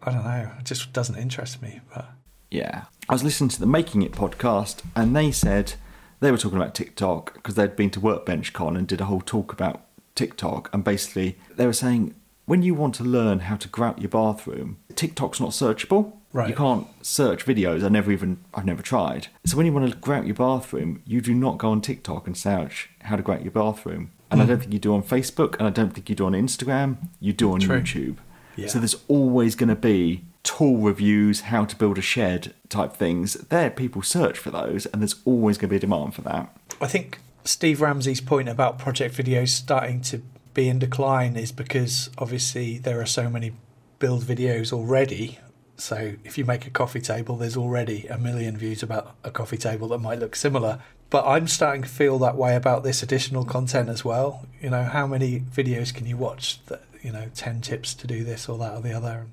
I 0.03 0.13
don't 0.13 0.25
know. 0.25 0.51
It 0.59 0.65
just 0.65 0.93
doesn't 0.93 1.17
interest 1.17 1.61
me. 1.61 1.81
But 1.95 2.09
yeah, 2.51 2.85
I 3.09 3.13
was 3.13 3.23
listening 3.23 3.51
to 3.51 3.61
the 3.61 3.67
Making 3.67 4.03
It 4.03 4.13
podcast, 4.13 4.83
and 4.97 5.15
they 5.15 5.31
said 5.31 5.75
they 6.21 6.31
were 6.31 6.39
talking 6.39 6.59
about 6.59 6.75
TikTok 6.75 7.35
because 7.35 7.55
they'd 7.55 7.77
been 7.77 7.91
to 7.91 8.01
Workbench 8.01 8.53
Con 8.53 8.77
and 8.77 8.87
did 8.87 9.01
a 9.01 9.07
whole 9.07 9.21
talk 9.21 9.53
about 9.53 9.83
TikTok, 10.15 10.71
and 10.73 10.83
basically 10.83 11.39
they 11.57 11.67
were 11.67 11.73
saying 11.73 12.15
when 12.47 12.63
you 12.63 12.75
want 12.75 12.95
to 12.97 13.05
learn 13.05 13.41
how 13.41 13.57
to 13.57 13.69
grout 13.69 14.01
your 14.01 14.09
bathroom, 14.09 14.79
TikTok's 14.97 15.41
not 15.41 15.51
searchable. 15.51 16.13
Right. 16.33 16.49
You 16.49 16.55
can't 16.55 16.87
search 17.05 17.45
videos. 17.45 17.85
I 17.85 17.89
never 17.89 18.13
even 18.13 18.39
I've 18.55 18.65
never 18.65 18.83
tried. 18.83 19.29
So 19.45 19.57
when 19.57 19.67
you 19.67 19.73
want 19.73 19.91
to 19.91 19.97
grout 19.97 20.27
your 20.27 20.37
bathroom, 20.37 21.03
you 21.05 21.21
do 21.21 21.35
not 21.35 21.59
go 21.59 21.71
on 21.71 21.81
TikTok 21.81 22.27
and 22.27 22.37
search 22.37 22.91
how 23.03 23.17
to 23.17 23.23
grout 23.23 23.43
your 23.43 23.51
bathroom. 23.51 24.13
And 24.31 24.39
mm. 24.39 24.43
I 24.43 24.45
hmm. 24.45 24.51
don't 24.51 24.61
think 24.61 24.73
you 24.73 24.79
do 24.79 24.95
on 24.95 25.03
Facebook, 25.03 25.59
and 25.59 25.67
I 25.67 25.71
don't 25.71 25.91
think 25.93 26.09
you 26.09 26.15
do 26.15 26.27
on 26.27 26.33
Instagram. 26.33 27.09
You 27.19 27.33
do 27.33 27.53
on 27.53 27.61
True. 27.61 27.81
YouTube. 27.81 28.17
Yeah. 28.55 28.69
So 28.69 28.79
there's 28.79 28.97
always 29.09 29.57
going 29.57 29.71
to 29.71 29.75
be 29.75 30.23
tool 30.43 30.79
reviews, 30.79 31.43
how 31.43 31.65
to 31.65 31.77
build 31.77 31.99
a 31.99 32.03
shed 32.03 32.55
type 32.69 32.95
things. 32.95 33.35
There, 33.35 33.71
people 33.71 34.03
search 34.03 34.39
for 34.39 34.51
those, 34.51 34.87
and 34.87 35.03
there's 35.03 35.17
always 35.25 35.59
going 35.59 35.69
to 35.69 35.73
be 35.73 35.77
a 35.77 35.81
demand 35.81 36.15
for 36.15 36.23
that. 36.23 36.55
I 36.81 36.87
think 36.87 37.19
Steve 37.45 37.81
Ramsey's 37.81 38.21
point 38.21 38.49
about 38.49 38.79
project 38.79 39.17
videos 39.17 39.49
starting 39.49 40.01
to 40.03 40.23
be 40.55 40.69
in 40.69 40.79
decline 40.79 41.37
is 41.37 41.53
because 41.53 42.11
obviously 42.19 42.79
there 42.79 43.01
are 43.01 43.07
so 43.07 43.29
many 43.29 43.53
build 43.99 44.23
videos 44.23 44.73
already. 44.73 45.39
So 45.81 46.15
if 46.25 46.39
you 46.39 46.45
make 46.45 46.67
a 46.67 46.71
coffee 46.71 47.01
table, 47.01 47.37
there's 47.37 47.57
already 47.57 48.07
a 48.07 48.19
million 48.19 48.57
views 48.57 48.83
about 48.83 49.17
a 49.25 49.31
coffee 49.31 49.59
table 49.59 49.89
that 49.89 49.99
might 49.99 50.19
look 50.19 50.37
similar. 50.37 50.81
But 51.09 51.27
I'm 51.27 51.49
starting 51.49 51.83
to 51.83 51.89
feel 51.89 52.19
that 52.21 52.37
way 52.37 52.55
about 52.55 52.85
this 52.85 53.03
additional 53.03 53.45
content 53.45 53.89
as 53.89 54.05
well. 54.05 54.47
You 54.61 54.71
know, 54.71 54.85
how 54.85 55.07
many 55.07 55.41
videos 55.41 55.93
can 55.93 56.07
you 56.07 56.17
watch 56.17 56.65
that 56.67 56.83
you 57.03 57.13
know, 57.13 57.31
10 57.35 57.61
tips 57.61 57.95
to 57.95 58.07
do 58.07 58.25
this 58.25 58.49
or 58.49 58.59
that 58.59 58.75
or 58.75 58.81
the 58.81 58.93
other. 58.93 59.29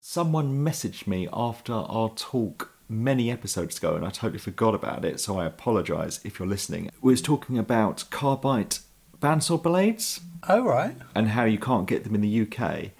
Someone 0.00 0.64
messaged 0.64 1.06
me 1.06 1.28
after 1.32 1.72
our 1.72 2.10
talk 2.10 2.72
many 2.88 3.30
episodes 3.30 3.78
ago, 3.78 3.96
and 3.96 4.04
I 4.04 4.10
totally 4.10 4.38
forgot 4.38 4.74
about 4.74 5.04
it, 5.04 5.20
so 5.20 5.38
I 5.38 5.46
apologise 5.46 6.20
if 6.24 6.38
you're 6.38 6.48
listening. 6.48 6.90
We 7.00 7.12
was 7.12 7.22
talking 7.22 7.58
about 7.58 8.04
carbide 8.10 8.78
bandsaw 9.18 9.62
blades. 9.62 10.20
Oh, 10.48 10.62
right. 10.62 10.96
And 11.14 11.30
how 11.30 11.44
you 11.44 11.58
can't 11.58 11.88
get 11.88 12.04
them 12.04 12.14
in 12.14 12.20
the 12.20 12.42
UK. 12.42 12.92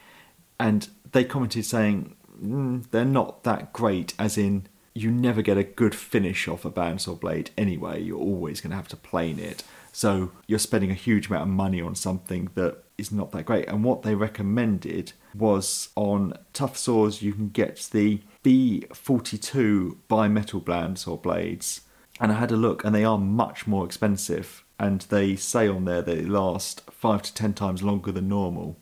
And 0.59 0.89
they 1.13 1.25
commented 1.25 1.65
saying 1.65 2.17
mm, 2.43 2.85
they're 2.91 3.05
not 3.05 3.45
that 3.45 3.73
great, 3.73 4.15
as 4.19 4.39
in 4.39 4.67
you 4.95 5.11
never 5.11 5.43
get 5.43 5.59
a 5.59 5.65
good 5.65 5.95
finish 5.95 6.49
off 6.49 6.65
a 6.65 6.71
bandsaw 6.71 7.21
blade 7.21 7.51
anyway. 7.59 8.03
You're 8.03 8.19
always 8.19 8.61
going 8.61 8.71
to 8.71 8.77
have 8.77 8.89
to 8.89 8.97
plane 8.97 9.39
it. 9.39 9.63
So 9.93 10.33
you're 10.47 10.59
spending 10.59 10.91
a 10.91 10.95
huge 10.95 11.29
amount 11.29 11.43
of 11.43 11.49
money 11.49 11.81
on 11.81 11.95
something 11.95 12.51
that 12.55 12.83
is 12.99 13.13
not 13.13 13.33
that 13.33 13.45
great. 13.45 13.69
And 13.69 13.85
what 13.85 14.03
they 14.03 14.15
recommended 14.15 15.13
was 15.35 15.91
on 15.97 16.35
Tuff 16.53 16.77
Saws, 16.77 17.23
you 17.23 17.33
can 17.33 17.49
get 17.49 17.89
the 17.93 18.21
B42 18.45 19.97
bimetal 20.09 20.63
bandsaw 20.63 21.21
blades. 21.21 21.83
And 22.21 22.33
I 22.33 22.37
had 22.37 22.53
a 22.53 22.57
look, 22.57 22.85
and 22.85 22.95
they 22.95 23.05
are 23.05 23.19
much 23.19 23.67
more 23.67 23.85
expensive. 23.85 24.65
And 24.79 25.03
they 25.03 25.37
say 25.37 25.69
on 25.69 25.85
there 25.85 26.03
they 26.03 26.23
last 26.23 26.83
five 26.91 27.23
to 27.23 27.35
ten 27.35 27.55
times 27.55 27.83
longer 27.83 28.13
than 28.13 28.29
normal. 28.29 28.79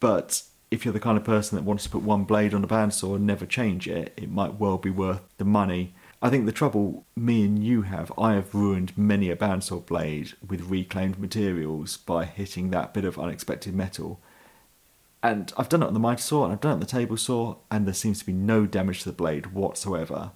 But 0.00 0.42
if 0.74 0.84
you're 0.84 0.92
the 0.92 1.00
kind 1.00 1.16
of 1.16 1.24
person 1.24 1.56
that 1.56 1.64
wants 1.64 1.84
to 1.84 1.90
put 1.90 2.02
one 2.02 2.24
blade 2.24 2.52
on 2.52 2.64
a 2.64 2.68
bandsaw 2.68 3.16
and 3.16 3.26
never 3.26 3.46
change 3.46 3.88
it, 3.88 4.12
it 4.16 4.30
might 4.30 4.54
well 4.54 4.76
be 4.76 4.90
worth 4.90 5.22
the 5.38 5.44
money. 5.44 5.94
I 6.20 6.30
think 6.30 6.46
the 6.46 6.52
trouble 6.52 7.04
me 7.16 7.44
and 7.44 7.64
you 7.64 7.82
have, 7.82 8.12
I 8.18 8.34
have 8.34 8.54
ruined 8.54 8.96
many 8.96 9.30
a 9.30 9.36
bandsaw 9.36 9.86
blade 9.86 10.32
with 10.46 10.62
reclaimed 10.62 11.18
materials 11.18 11.96
by 11.96 12.24
hitting 12.24 12.70
that 12.70 12.92
bit 12.92 13.04
of 13.04 13.18
unexpected 13.18 13.74
metal. 13.74 14.20
And 15.22 15.52
I've 15.56 15.68
done 15.68 15.82
it 15.82 15.86
on 15.86 15.94
the 15.94 16.00
miter 16.00 16.22
saw 16.22 16.44
and 16.44 16.52
I've 16.52 16.60
done 16.60 16.72
it 16.72 16.74
on 16.74 16.80
the 16.80 16.86
table 16.86 17.16
saw, 17.16 17.56
and 17.70 17.86
there 17.86 17.94
seems 17.94 18.18
to 18.18 18.26
be 18.26 18.32
no 18.32 18.66
damage 18.66 19.02
to 19.02 19.10
the 19.10 19.14
blade 19.14 19.52
whatsoever. 19.52 20.32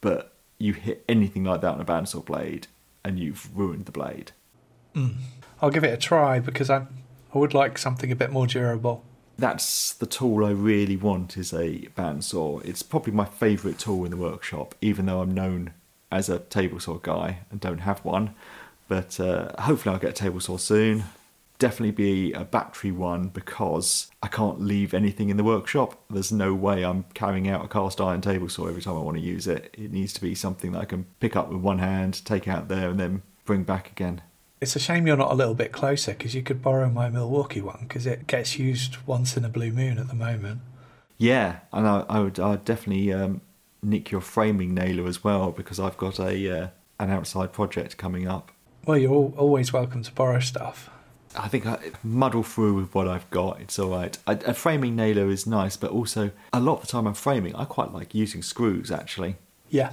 But 0.00 0.32
you 0.58 0.72
hit 0.72 1.04
anything 1.08 1.44
like 1.44 1.60
that 1.60 1.74
on 1.74 1.80
a 1.80 1.84
bandsaw 1.84 2.24
blade, 2.24 2.68
and 3.04 3.18
you've 3.18 3.48
ruined 3.56 3.86
the 3.86 3.92
blade. 3.92 4.32
Mm. 4.94 5.16
I'll 5.60 5.70
give 5.70 5.84
it 5.84 5.92
a 5.92 5.96
try 5.96 6.40
because 6.40 6.70
I'm 6.70 6.88
I 7.34 7.38
would 7.38 7.54
like 7.54 7.78
something 7.78 8.12
a 8.12 8.16
bit 8.16 8.30
more 8.30 8.46
durable. 8.46 9.02
That's 9.36 9.92
the 9.94 10.06
tool 10.06 10.44
I 10.44 10.50
really 10.50 10.96
want 10.96 11.36
is 11.36 11.52
a 11.52 11.88
bandsaw. 11.96 12.64
It's 12.64 12.82
probably 12.82 13.12
my 13.12 13.24
favourite 13.24 13.78
tool 13.78 14.04
in 14.04 14.10
the 14.10 14.16
workshop, 14.16 14.74
even 14.80 15.06
though 15.06 15.20
I'm 15.20 15.34
known 15.34 15.72
as 16.12 16.28
a 16.28 16.38
table 16.38 16.78
saw 16.78 16.98
guy 16.98 17.40
and 17.50 17.60
don't 17.60 17.78
have 17.78 18.04
one. 18.04 18.34
But 18.86 19.18
uh, 19.18 19.60
hopefully 19.60 19.92
I'll 19.92 20.00
get 20.00 20.10
a 20.10 20.12
table 20.12 20.40
saw 20.40 20.56
soon. 20.56 21.04
Definitely 21.58 21.92
be 21.92 22.32
a 22.32 22.44
battery 22.44 22.92
one 22.92 23.28
because 23.28 24.08
I 24.22 24.28
can't 24.28 24.60
leave 24.60 24.94
anything 24.94 25.30
in 25.30 25.36
the 25.36 25.44
workshop. 25.44 26.00
There's 26.10 26.32
no 26.32 26.54
way 26.54 26.84
I'm 26.84 27.04
carrying 27.14 27.48
out 27.48 27.64
a 27.64 27.68
cast 27.68 28.00
iron 28.00 28.20
table 28.20 28.48
saw 28.48 28.66
every 28.66 28.82
time 28.82 28.96
I 28.96 29.00
want 29.00 29.16
to 29.16 29.22
use 29.22 29.46
it. 29.46 29.74
It 29.76 29.92
needs 29.92 30.12
to 30.14 30.20
be 30.20 30.34
something 30.34 30.72
that 30.72 30.80
I 30.80 30.84
can 30.84 31.06
pick 31.20 31.34
up 31.34 31.48
with 31.48 31.60
one 31.60 31.78
hand, 31.78 32.24
take 32.24 32.46
out 32.46 32.68
there, 32.68 32.90
and 32.90 33.00
then 33.00 33.22
bring 33.44 33.64
back 33.64 33.90
again. 33.90 34.20
It's 34.64 34.74
a 34.74 34.78
shame 34.78 35.06
you're 35.06 35.18
not 35.18 35.30
a 35.30 35.34
little 35.34 35.52
bit 35.52 35.72
closer 35.72 36.14
because 36.14 36.34
you 36.34 36.40
could 36.40 36.62
borrow 36.62 36.88
my 36.88 37.10
Milwaukee 37.10 37.60
one 37.60 37.80
because 37.86 38.06
it 38.06 38.26
gets 38.26 38.58
used 38.58 38.96
once 39.06 39.36
in 39.36 39.44
a 39.44 39.50
blue 39.50 39.70
moon 39.70 39.98
at 39.98 40.08
the 40.08 40.14
moment. 40.14 40.62
Yeah, 41.18 41.56
and 41.70 41.86
I, 41.86 42.06
I 42.08 42.20
would 42.20 42.40
I'd 42.40 42.64
definitely 42.64 43.12
um, 43.12 43.42
nick 43.82 44.10
your 44.10 44.22
framing 44.22 44.72
nailer 44.72 45.06
as 45.06 45.22
well 45.22 45.50
because 45.50 45.78
I've 45.78 45.98
got 45.98 46.18
a 46.18 46.50
uh, 46.50 46.68
an 46.98 47.10
outside 47.10 47.52
project 47.52 47.98
coming 47.98 48.26
up. 48.26 48.52
Well, 48.86 48.96
you're 48.96 49.12
al- 49.12 49.34
always 49.36 49.70
welcome 49.70 50.02
to 50.02 50.12
borrow 50.12 50.40
stuff. 50.40 50.88
I 51.36 51.48
think 51.48 51.66
I 51.66 51.90
muddle 52.02 52.42
through 52.42 52.72
with 52.72 52.94
what 52.94 53.06
I've 53.06 53.28
got. 53.28 53.60
It's 53.60 53.78
all 53.78 53.90
right. 53.90 54.16
A, 54.26 54.38
a 54.46 54.54
framing 54.54 54.96
nailer 54.96 55.28
is 55.28 55.46
nice, 55.46 55.76
but 55.76 55.90
also 55.90 56.30
a 56.54 56.60
lot 56.60 56.76
of 56.76 56.80
the 56.80 56.86
time 56.86 57.06
I'm 57.06 57.12
framing, 57.12 57.54
I 57.54 57.66
quite 57.66 57.92
like 57.92 58.14
using 58.14 58.40
screws 58.40 58.90
actually. 58.90 59.36
Yeah, 59.68 59.92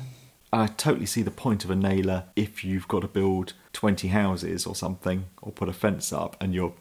I 0.53 0.67
totally 0.67 1.05
see 1.05 1.21
the 1.21 1.31
point 1.31 1.63
of 1.63 1.71
a 1.71 1.75
nailer 1.75 2.25
if 2.35 2.63
you've 2.63 2.87
got 2.87 3.01
to 3.01 3.07
build 3.07 3.53
20 3.73 4.09
houses 4.09 4.65
or 4.65 4.75
something 4.75 5.25
or 5.41 5.51
put 5.51 5.69
a 5.69 5.73
fence 5.73 6.11
up 6.11 6.35
and 6.41 6.53
you're 6.53 6.73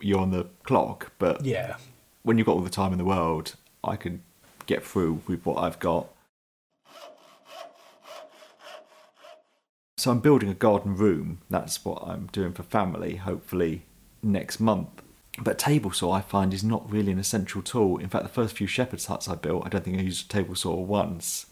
you're 0.00 0.20
on 0.20 0.30
the 0.30 0.46
clock, 0.62 1.12
but 1.18 1.44
yeah. 1.44 1.76
when 2.22 2.36
you've 2.36 2.46
got 2.46 2.52
all 2.52 2.60
the 2.60 2.68
time 2.68 2.92
in 2.92 2.98
the 2.98 3.04
world, 3.04 3.54
I 3.82 3.96
can 3.96 4.22
get 4.66 4.84
through 4.84 5.22
with 5.26 5.46
what 5.46 5.56
I've 5.56 5.78
got. 5.78 6.08
So 9.96 10.10
I'm 10.10 10.20
building 10.20 10.50
a 10.50 10.54
garden 10.54 10.94
room. 10.94 11.38
That's 11.48 11.82
what 11.82 12.02
I'm 12.06 12.28
doing 12.30 12.52
for 12.52 12.62
family, 12.62 13.16
hopefully 13.16 13.82
next 14.22 14.60
month. 14.60 14.88
But 15.38 15.58
table 15.58 15.90
saw 15.90 16.12
I 16.12 16.20
find 16.20 16.52
is 16.52 16.62
not 16.62 16.90
really 16.90 17.12
an 17.12 17.18
essential 17.18 17.62
tool. 17.62 17.96
In 17.98 18.08
fact, 18.08 18.24
the 18.24 18.30
first 18.30 18.56
few 18.56 18.66
shepherd's 18.66 19.06
huts 19.06 19.28
I 19.28 19.34
built, 19.34 19.64
I 19.64 19.70
don't 19.70 19.84
think 19.84 19.98
I 19.98 20.02
used 20.02 20.26
a 20.26 20.28
table 20.28 20.54
saw 20.54 20.74
once. 20.74 21.46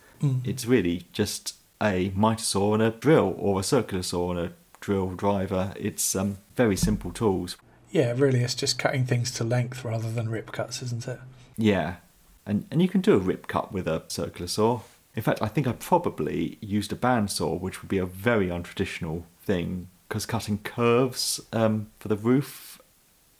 It's 0.45 0.67
really 0.67 1.07
just 1.13 1.55
a 1.83 2.13
miter 2.15 2.45
saw 2.45 2.75
and 2.75 2.83
a 2.83 2.91
drill, 2.91 3.35
or 3.39 3.61
a 3.61 3.63
circular 3.63 4.03
saw 4.03 4.31
and 4.31 4.41
a 4.41 4.53
drill 4.81 5.11
driver. 5.11 5.73
It's 5.77 6.15
um, 6.15 6.39
very 6.57 6.77
simple 6.77 7.11
tools. 7.11 7.57
Yeah, 7.91 8.13
really, 8.17 8.41
it's 8.41 8.55
just 8.55 8.79
cutting 8.79 9.05
things 9.05 9.31
to 9.33 9.45
length 9.45 9.85
rather 9.85 10.11
than 10.11 10.29
rip 10.29 10.53
cuts, 10.53 10.83
isn't 10.83 11.07
it? 11.07 11.21
Yeah, 11.57 11.97
and 12.45 12.67
and 12.71 12.83
you 12.83 12.89
can 12.89 13.01
do 13.01 13.15
a 13.15 13.19
rip 13.19 13.47
cut 13.47 13.73
with 13.73 13.87
a 13.87 14.03
circular 14.09 14.49
saw. 14.49 14.81
In 15.15 15.23
fact, 15.23 15.41
I 15.41 15.47
think 15.47 15.67
I 15.67 15.73
probably 15.73 16.59
used 16.61 16.93
a 16.93 16.97
bandsaw, 16.97 17.61
which 17.61 17.83
would 17.83 17.89
be 17.89 17.99
a 17.99 18.07
very 18.07 18.49
untraditional 18.49 19.23
thing 19.45 19.89
because 20.09 20.27
cutting 20.27 20.59
curves 20.59 21.41
um, 21.53 21.89
for 21.99 22.09
the 22.09 22.17
roof, 22.17 22.74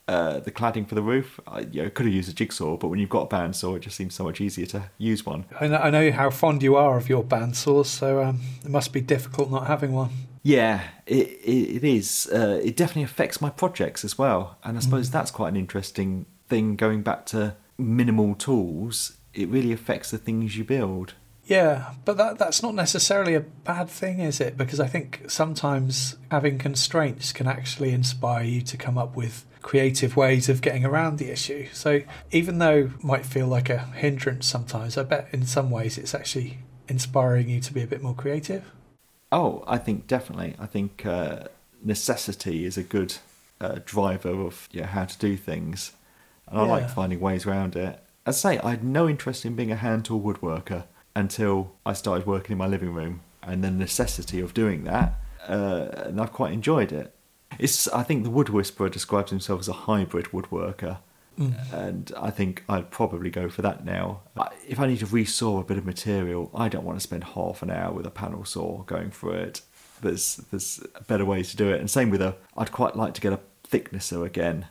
uh, 0.07 0.39
the 0.39 0.51
cladding 0.51 0.87
for 0.87 0.95
the 0.95 1.01
roof, 1.01 1.39
I 1.47 1.61
you 1.61 1.83
know, 1.83 1.89
could 1.89 2.05
have 2.05 2.13
used 2.13 2.29
a 2.29 2.33
jigsaw, 2.33 2.77
but 2.77 2.89
when 2.89 2.99
you've 2.99 3.09
got 3.09 3.31
a 3.31 3.35
bandsaw, 3.35 3.77
it 3.77 3.79
just 3.81 3.95
seems 3.95 4.13
so 4.13 4.23
much 4.23 4.39
easier 4.39 4.65
to 4.67 4.89
use 4.97 5.25
one. 5.25 5.45
I 5.59 5.67
know, 5.67 5.77
I 5.77 5.89
know 5.89 6.11
how 6.11 6.29
fond 6.29 6.61
you 6.61 6.75
are 6.75 6.97
of 6.97 7.09
your 7.09 7.23
bandsaws, 7.23 7.87
so 7.87 8.23
um, 8.23 8.41
it 8.63 8.69
must 8.69 8.93
be 8.93 9.01
difficult 9.01 9.49
not 9.49 9.67
having 9.67 9.93
one. 9.93 10.09
Yeah, 10.43 10.83
it 11.07 11.29
it, 11.43 11.77
it 11.77 11.83
is. 11.83 12.29
Uh, 12.31 12.61
it 12.63 12.77
definitely 12.77 13.03
affects 13.03 13.41
my 13.41 13.49
projects 13.49 14.05
as 14.05 14.15
well, 14.15 14.59
and 14.63 14.77
I 14.77 14.81
suppose 14.81 15.09
that's 15.09 15.31
quite 15.31 15.49
an 15.49 15.55
interesting 15.55 16.27
thing. 16.47 16.75
Going 16.75 17.01
back 17.01 17.25
to 17.27 17.55
minimal 17.79 18.35
tools, 18.35 19.17
it 19.33 19.49
really 19.49 19.71
affects 19.71 20.11
the 20.11 20.19
things 20.19 20.55
you 20.55 20.63
build. 20.63 21.15
Yeah, 21.45 21.93
but 22.05 22.17
that 22.17 22.39
that's 22.39 22.63
not 22.63 22.73
necessarily 22.73 23.35
a 23.35 23.39
bad 23.41 23.87
thing, 23.89 24.19
is 24.19 24.41
it? 24.41 24.57
Because 24.57 24.79
I 24.79 24.87
think 24.87 25.25
sometimes 25.27 26.17
having 26.31 26.57
constraints 26.57 27.31
can 27.31 27.47
actually 27.47 27.91
inspire 27.91 28.43
you 28.43 28.61
to 28.63 28.77
come 28.77 28.97
up 28.97 29.15
with 29.15 29.45
creative 29.61 30.15
ways 30.15 30.49
of 30.49 30.61
getting 30.61 30.85
around 30.85 31.17
the 31.17 31.29
issue. 31.29 31.67
So 31.71 32.01
even 32.31 32.57
though 32.59 32.91
it 32.95 33.03
might 33.03 33.25
feel 33.25 33.47
like 33.47 33.69
a 33.69 33.77
hindrance 33.77 34.47
sometimes, 34.47 34.97
I 34.97 35.03
bet 35.03 35.27
in 35.31 35.45
some 35.45 35.69
ways 35.69 35.97
it's 35.97 36.15
actually 36.15 36.59
inspiring 36.87 37.49
you 37.49 37.59
to 37.61 37.73
be 37.73 37.81
a 37.83 37.87
bit 37.87 38.01
more 38.01 38.15
creative. 38.15 38.63
Oh, 39.31 39.63
I 39.67 39.77
think 39.77 40.07
definitely. 40.07 40.55
I 40.59 40.65
think 40.65 41.05
uh, 41.05 41.45
necessity 41.83 42.65
is 42.65 42.77
a 42.77 42.83
good 42.83 43.15
uh, 43.61 43.79
driver 43.85 44.29
of 44.41 44.67
yeah, 44.71 44.87
how 44.87 45.05
to 45.05 45.17
do 45.19 45.37
things, 45.37 45.91
and 46.47 46.59
I 46.59 46.63
Yeah. 46.65 46.71
like 46.71 46.89
finding 46.89 47.19
ways 47.19 47.45
around 47.45 47.75
it. 47.75 47.99
As 48.25 48.43
I 48.43 48.55
say, 48.55 48.59
I 48.63 48.71
had 48.71 48.83
no 48.83 49.07
interest 49.07 49.45
in 49.45 49.55
being 49.55 49.71
a 49.71 49.75
hand 49.75 50.05
tool 50.05 50.19
woodworker 50.19 50.85
until 51.15 51.71
I 51.85 51.93
started 51.93 52.27
working 52.27 52.51
in 52.51 52.57
my 52.57 52.67
living 52.67 52.93
room, 52.93 53.21
and 53.41 53.63
the 53.63 53.71
necessity 53.71 54.39
of 54.39 54.53
doing 54.53 54.83
that, 54.85 55.13
uh, 55.47 55.87
and 56.05 56.19
I've 56.19 56.33
quite 56.33 56.51
enjoyed 56.51 56.91
it. 56.91 57.13
It's 57.57 57.87
I 57.89 58.03
think 58.03 58.23
the 58.23 58.29
wood 58.29 58.49
whisperer 58.49 58.89
describes 58.89 59.29
himself 59.31 59.61
as 59.61 59.67
a 59.67 59.73
hybrid 59.73 60.25
woodworker. 60.27 60.97
And 61.73 62.13
I 62.17 62.29
think 62.29 62.63
I'd 62.69 62.91
probably 62.91 63.29
go 63.29 63.49
for 63.49 63.61
that 63.61 63.83
now. 63.83 64.21
If 64.67 64.79
I 64.79 64.87
need 64.87 64.99
to 64.99 65.05
resaw 65.05 65.59
a 65.59 65.63
bit 65.65 65.77
of 65.77 65.85
material, 65.85 66.49
I 66.55 66.69
don't 66.69 66.85
want 66.85 66.97
to 66.97 67.03
spend 67.03 67.23
half 67.23 67.61
an 67.61 67.69
hour 67.69 67.93
with 67.93 68.05
a 68.05 68.09
panel 68.09 68.45
saw 68.45 68.83
going 68.83 69.11
through 69.11 69.33
it. 69.33 69.61
There's 70.01 70.37
there's 70.51 70.81
better 71.07 71.25
ways 71.25 71.49
to 71.51 71.57
do 71.57 71.69
it. 71.73 71.79
And 71.79 71.89
same 71.89 72.09
with 72.09 72.21
a, 72.21 72.35
I'd 72.55 72.71
quite 72.71 72.95
like 72.95 73.13
to 73.15 73.21
get 73.21 73.33
a 73.33 73.39
thicknesser 73.67 74.25
again. 74.25 74.67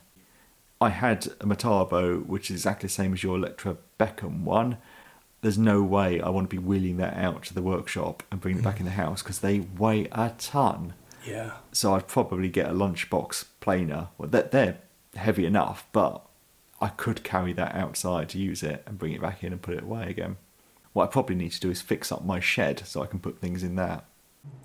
I 0.81 0.89
had 0.89 1.27
a 1.41 1.47
Metabo, 1.47 2.25
which 2.25 2.51
is 2.51 2.57
exactly 2.57 2.87
the 2.87 2.93
same 2.93 3.13
as 3.13 3.23
your 3.23 3.37
Elektra 3.37 3.77
Beckum 3.99 4.45
one. 4.45 4.79
There's 5.45 5.59
no 5.59 5.83
way 5.83 6.23
I 6.23 6.31
want 6.31 6.49
to 6.49 6.57
be 6.57 6.63
wheeling 6.63 6.97
that 6.97 7.19
out 7.19 7.43
to 7.45 7.53
the 7.53 7.61
workshop 7.61 8.23
and 8.31 8.41
bringing 8.41 8.61
it 8.61 8.65
back 8.65 8.81
in 8.81 8.87
the 8.87 8.93
house 8.93 9.23
because 9.23 9.41
they 9.41 9.61
weigh 9.61 10.07
a 10.11 10.33
ton. 10.39 10.95
Yeah. 11.23 11.51
So 11.71 11.95
I'd 11.95 12.09
probably 12.09 12.49
get 12.49 12.71
a 12.71 12.73
lunchbox 12.73 13.45
planer. 13.61 14.09
Well, 14.17 14.31
they're, 14.31 14.45
they're 14.45 14.79
heavy 15.17 15.45
enough, 15.45 15.87
but 15.93 16.25
I 16.81 16.89
could 16.89 17.25
carry 17.25 17.53
that 17.53 17.75
outside 17.75 18.31
to 18.31 18.39
use 18.39 18.63
it 18.63 18.85
and 18.87 18.99
bring 18.99 19.13
it 19.13 19.21
back 19.21 19.45
in 19.45 19.53
and 19.53 19.61
put 19.61 19.75
it 19.75 19.83
away 19.83 20.09
again. 20.09 20.39
What 20.95 21.05
I 21.05 21.13
probably 21.13 21.35
need 21.35 21.53
to 21.53 21.61
do 21.61 21.71
is 21.71 21.83
fix 21.83 22.11
up 22.11 22.25
my 22.25 22.41
shed 22.41 22.81
so 22.87 23.03
I 23.03 23.07
can 23.07 23.19
put 23.19 23.39
things 23.39 23.63
in 23.63 23.77
that. 23.77 24.07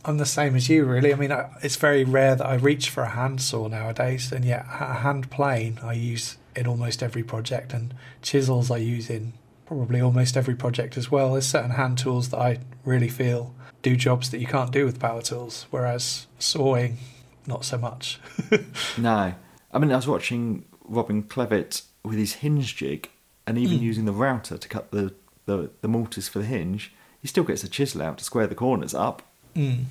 I'm 0.06 0.18
the 0.18 0.26
same 0.26 0.56
as 0.56 0.70
you, 0.70 0.86
really. 0.86 1.12
I 1.12 1.18
mean, 1.18 1.34
I, 1.34 1.50
it's 1.62 1.76
very 1.76 2.06
rare 2.06 2.38
that 2.38 2.48
I 2.48 2.56
reach 2.56 2.90
for 2.90 3.04
a 3.04 3.10
handsaw 3.10 3.68
nowadays, 3.68 4.32
and 4.32 4.46
yet 4.46 4.62
a 4.62 4.94
hand 4.94 5.30
plane 5.30 5.78
I 5.84 5.92
use 5.92 6.38
in 6.56 6.68
almost 6.68 7.04
every 7.04 7.24
project, 7.24 7.74
and 7.74 7.94
chisels 8.22 8.72
I 8.72 8.78
use 8.78 9.10
in 9.10 9.34
probably 9.70 10.02
almost 10.02 10.36
every 10.36 10.56
project 10.56 10.98
as 10.98 11.12
well. 11.12 11.34
There's 11.34 11.46
certain 11.46 11.70
hand 11.70 12.00
tools 12.00 12.30
that 12.30 12.40
I 12.40 12.58
really 12.84 13.08
feel 13.08 13.54
do 13.84 13.96
jobs 13.96 14.32
that 14.32 14.40
you 14.40 14.48
can't 14.48 14.72
do 14.72 14.84
with 14.84 15.00
power 15.00 15.22
tools, 15.22 15.68
whereas 15.70 16.26
sawing, 16.40 16.98
not 17.46 17.64
so 17.64 17.78
much. 17.78 18.20
No. 18.98 19.36
I 19.72 19.78
mean, 19.78 19.92
I 19.92 19.96
was 19.96 20.08
watching 20.08 20.66
Robin 20.84 21.22
Clevitt 21.22 21.84
with 22.04 22.18
his 22.18 22.34
hinge 22.34 22.76
jig 22.78 23.10
and 23.46 23.60
even 23.60 23.80
using 23.80 24.06
the 24.06 24.12
router 24.12 24.58
to 24.58 24.68
cut 24.68 24.90
the, 24.90 25.14
the, 25.46 25.70
the 25.82 25.88
mortise 25.88 26.28
for 26.28 26.40
the 26.40 26.46
hinge. 26.46 26.92
He 27.22 27.28
still 27.28 27.44
gets 27.44 27.64
a 27.64 27.70
chisel 27.70 28.02
out 28.02 28.18
to 28.18 28.24
square 28.24 28.48
the 28.48 28.56
corners 28.56 28.96
up. 28.96 29.22
Mm. 29.56 29.84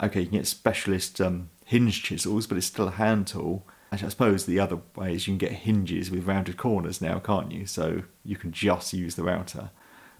okay, 0.00 0.20
you 0.20 0.26
can 0.26 0.38
get 0.38 0.46
specialist 0.46 1.20
um, 1.20 1.50
hinge 1.64 2.04
chisels, 2.04 2.46
but 2.46 2.56
it's 2.56 2.68
still 2.68 2.86
a 2.86 2.92
hand 2.92 3.26
tool. 3.26 3.64
Actually, 3.90 4.06
I 4.06 4.10
suppose 4.10 4.44
the 4.44 4.60
other 4.60 4.80
way 4.96 5.14
is 5.14 5.26
you 5.26 5.32
can 5.32 5.38
get 5.38 5.52
hinges 5.52 6.10
with 6.10 6.26
rounded 6.26 6.56
corners 6.56 7.00
now, 7.00 7.18
can't 7.18 7.52
you? 7.52 7.64
So 7.66 8.02
you 8.24 8.36
can 8.36 8.52
just 8.52 8.92
use 8.92 9.14
the 9.14 9.24
router. 9.24 9.70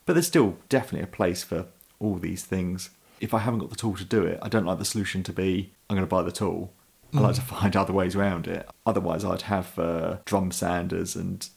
But 0.06 0.14
there's 0.14 0.26
still 0.26 0.56
definitely 0.68 1.04
a 1.04 1.06
place 1.06 1.44
for 1.44 1.66
all 2.00 2.16
these 2.16 2.44
things. 2.44 2.90
If 3.20 3.34
I 3.34 3.40
haven't 3.40 3.60
got 3.60 3.70
the 3.70 3.76
tool 3.76 3.96
to 3.96 4.04
do 4.04 4.24
it, 4.24 4.38
I 4.40 4.48
don't 4.48 4.64
like 4.64 4.78
the 4.78 4.84
solution 4.84 5.22
to 5.24 5.32
be 5.32 5.72
I'm 5.90 5.96
going 5.96 6.06
to 6.06 6.10
buy 6.10 6.22
the 6.22 6.32
tool. 6.32 6.72
I 7.14 7.20
like 7.20 7.36
to 7.36 7.40
find 7.40 7.74
other 7.74 7.92
ways 7.92 8.14
around 8.14 8.46
it. 8.46 8.68
Otherwise, 8.84 9.24
I'd 9.24 9.42
have 9.42 9.78
uh, 9.78 10.18
drum 10.24 10.50
sanders 10.50 11.16
and 11.16 11.48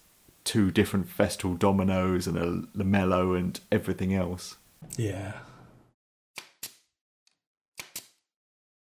two 0.43 0.72
different 0.72 1.09
Festool 1.09 1.57
dominoes 1.57 2.28
and 2.28 2.38
a 2.38 2.78
lamello 2.78 3.38
and 3.38 3.59
everything 3.72 4.14
else. 4.14 4.55
Yeah. 4.97 5.34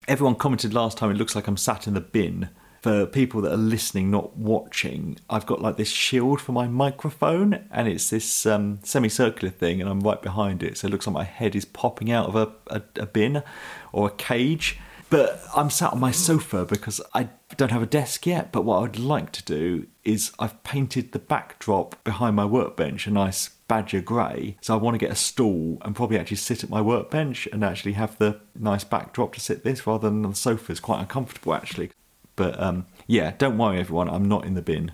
Everyone 0.08 0.34
commented 0.34 0.74
last 0.74 0.98
time 0.98 1.10
it 1.10 1.16
looks 1.16 1.34
like 1.34 1.46
I'm 1.46 1.56
sat 1.56 1.86
in 1.86 1.94
the 1.94 2.00
bin. 2.00 2.48
For 2.82 3.06
people 3.06 3.40
that 3.42 3.52
are 3.52 3.56
listening, 3.56 4.10
not 4.10 4.36
watching, 4.36 5.16
I've 5.30 5.46
got 5.46 5.62
like 5.62 5.76
this 5.76 5.88
shield 5.88 6.40
for 6.40 6.50
my 6.50 6.66
microphone, 6.66 7.64
and 7.70 7.86
it's 7.86 8.10
this 8.10 8.44
um, 8.44 8.80
semicircular 8.82 9.52
thing, 9.52 9.80
and 9.80 9.88
I'm 9.88 10.00
right 10.00 10.20
behind 10.20 10.64
it, 10.64 10.76
so 10.76 10.88
it 10.88 10.90
looks 10.90 11.06
like 11.06 11.14
my 11.14 11.22
head 11.22 11.54
is 11.54 11.64
popping 11.64 12.10
out 12.10 12.26
of 12.26 12.34
a, 12.34 12.50
a, 12.66 12.82
a 12.96 13.06
bin 13.06 13.44
or 13.92 14.08
a 14.08 14.10
cage. 14.10 14.80
But 15.10 15.42
I'm 15.54 15.70
sat 15.70 15.92
on 15.92 16.00
my 16.00 16.10
sofa 16.10 16.64
because 16.64 16.98
I 17.12 17.28
don't 17.58 17.70
have 17.70 17.82
a 17.82 17.86
desk 17.86 18.26
yet. 18.26 18.50
But 18.50 18.64
what 18.64 18.82
I'd 18.82 18.98
like 18.98 19.30
to 19.32 19.44
do 19.44 19.86
is 20.04 20.32
I've 20.38 20.62
painted 20.64 21.12
the 21.12 21.18
backdrop 21.18 22.02
behind 22.02 22.34
my 22.34 22.46
workbench 22.46 23.06
a 23.06 23.10
nice 23.10 23.50
badger 23.68 24.00
grey. 24.00 24.56
So 24.62 24.72
I 24.72 24.78
want 24.78 24.94
to 24.94 24.98
get 24.98 25.12
a 25.12 25.14
stool 25.14 25.76
and 25.82 25.94
probably 25.94 26.18
actually 26.18 26.38
sit 26.38 26.64
at 26.64 26.70
my 26.70 26.80
workbench 26.80 27.46
and 27.52 27.62
actually 27.62 27.92
have 27.92 28.16
the 28.16 28.40
nice 28.58 28.84
backdrop 28.84 29.34
to 29.34 29.40
sit 29.40 29.64
this 29.64 29.86
rather 29.86 30.08
than 30.08 30.24
on 30.24 30.30
the 30.30 30.36
sofa. 30.36 30.72
It's 30.72 30.80
quite 30.80 31.00
uncomfortable 31.00 31.52
actually. 31.52 31.90
But 32.36 32.60
um, 32.60 32.86
Yeah, 33.06 33.32
don't 33.38 33.58
worry, 33.58 33.78
everyone. 33.80 34.08
I'm 34.08 34.28
not 34.28 34.44
in 34.44 34.54
the 34.54 34.62
bin. 34.62 34.92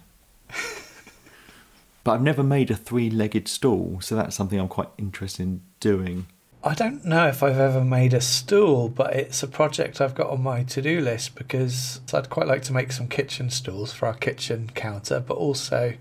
but 2.04 2.12
I've 2.12 2.22
never 2.22 2.42
made 2.42 2.70
a 2.70 2.76
three-legged 2.76 3.48
stool, 3.48 4.00
so 4.00 4.16
that's 4.16 4.34
something 4.36 4.58
I'm 4.58 4.68
quite 4.68 4.88
interested 4.98 5.42
in 5.42 5.60
doing. 5.80 6.26
I 6.64 6.74
don't 6.74 7.04
know 7.04 7.28
if 7.28 7.42
I've 7.42 7.58
ever 7.58 7.84
made 7.84 8.12
a 8.12 8.20
stool, 8.20 8.88
but 8.88 9.14
it's 9.14 9.42
a 9.42 9.46
project 9.46 10.00
I've 10.00 10.14
got 10.14 10.30
on 10.30 10.42
my 10.42 10.64
to 10.64 10.82
do 10.82 11.00
list 11.00 11.36
because 11.36 12.00
I'd 12.12 12.30
quite 12.30 12.48
like 12.48 12.62
to 12.62 12.72
make 12.72 12.90
some 12.90 13.06
kitchen 13.06 13.48
stools 13.50 13.92
for 13.92 14.06
our 14.06 14.14
kitchen 14.14 14.70
counter, 14.74 15.20
but 15.20 15.36
also 15.36 15.94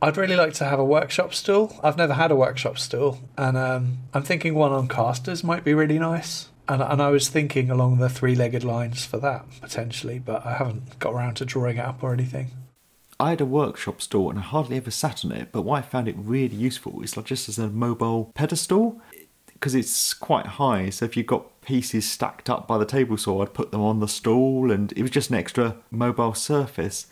I'd 0.00 0.16
really 0.16 0.36
like 0.36 0.52
to 0.54 0.64
have 0.64 0.78
a 0.78 0.84
workshop 0.84 1.34
stool. 1.34 1.78
I've 1.82 1.96
never 1.96 2.14
had 2.14 2.30
a 2.30 2.36
workshop 2.36 2.78
stool, 2.78 3.18
and 3.36 3.56
um, 3.56 3.98
I'm 4.14 4.22
thinking 4.22 4.54
one 4.54 4.72
on 4.72 4.86
casters 4.86 5.42
might 5.42 5.64
be 5.64 5.74
really 5.74 5.98
nice. 5.98 6.48
And, 6.68 6.82
and 6.82 7.00
I 7.00 7.10
was 7.10 7.28
thinking 7.28 7.70
along 7.70 7.98
the 7.98 8.08
three 8.08 8.34
legged 8.34 8.64
lines 8.64 9.04
for 9.04 9.18
that 9.18 9.46
potentially, 9.60 10.18
but 10.18 10.44
I 10.44 10.54
haven't 10.54 10.98
got 10.98 11.12
around 11.12 11.34
to 11.36 11.44
drawing 11.44 11.76
it 11.76 11.84
up 11.84 12.02
or 12.02 12.12
anything. 12.12 12.50
I 13.18 13.30
had 13.30 13.40
a 13.40 13.46
workshop 13.46 14.02
stool 14.02 14.30
and 14.30 14.38
I 14.38 14.42
hardly 14.42 14.76
ever 14.76 14.90
sat 14.90 15.24
on 15.24 15.32
it, 15.32 15.48
but 15.52 15.62
what 15.62 15.78
I 15.78 15.82
found 15.82 16.08
it 16.08 16.16
really 16.18 16.56
useful 16.56 17.02
is 17.02 17.16
like 17.16 17.26
just 17.26 17.48
as 17.48 17.58
a 17.58 17.68
mobile 17.68 18.30
pedestal 18.34 19.00
because 19.54 19.74
it's 19.74 20.12
quite 20.12 20.46
high. 20.46 20.90
So 20.90 21.06
if 21.06 21.16
you've 21.16 21.26
got 21.26 21.62
pieces 21.62 22.08
stacked 22.08 22.50
up 22.50 22.68
by 22.68 22.76
the 22.76 22.84
table 22.84 23.16
saw, 23.16 23.42
I'd 23.42 23.54
put 23.54 23.70
them 23.70 23.80
on 23.80 24.00
the 24.00 24.08
stool 24.08 24.70
and 24.70 24.92
it 24.92 25.02
was 25.02 25.10
just 25.10 25.30
an 25.30 25.36
extra 25.36 25.76
mobile 25.90 26.34
surface. 26.34 27.06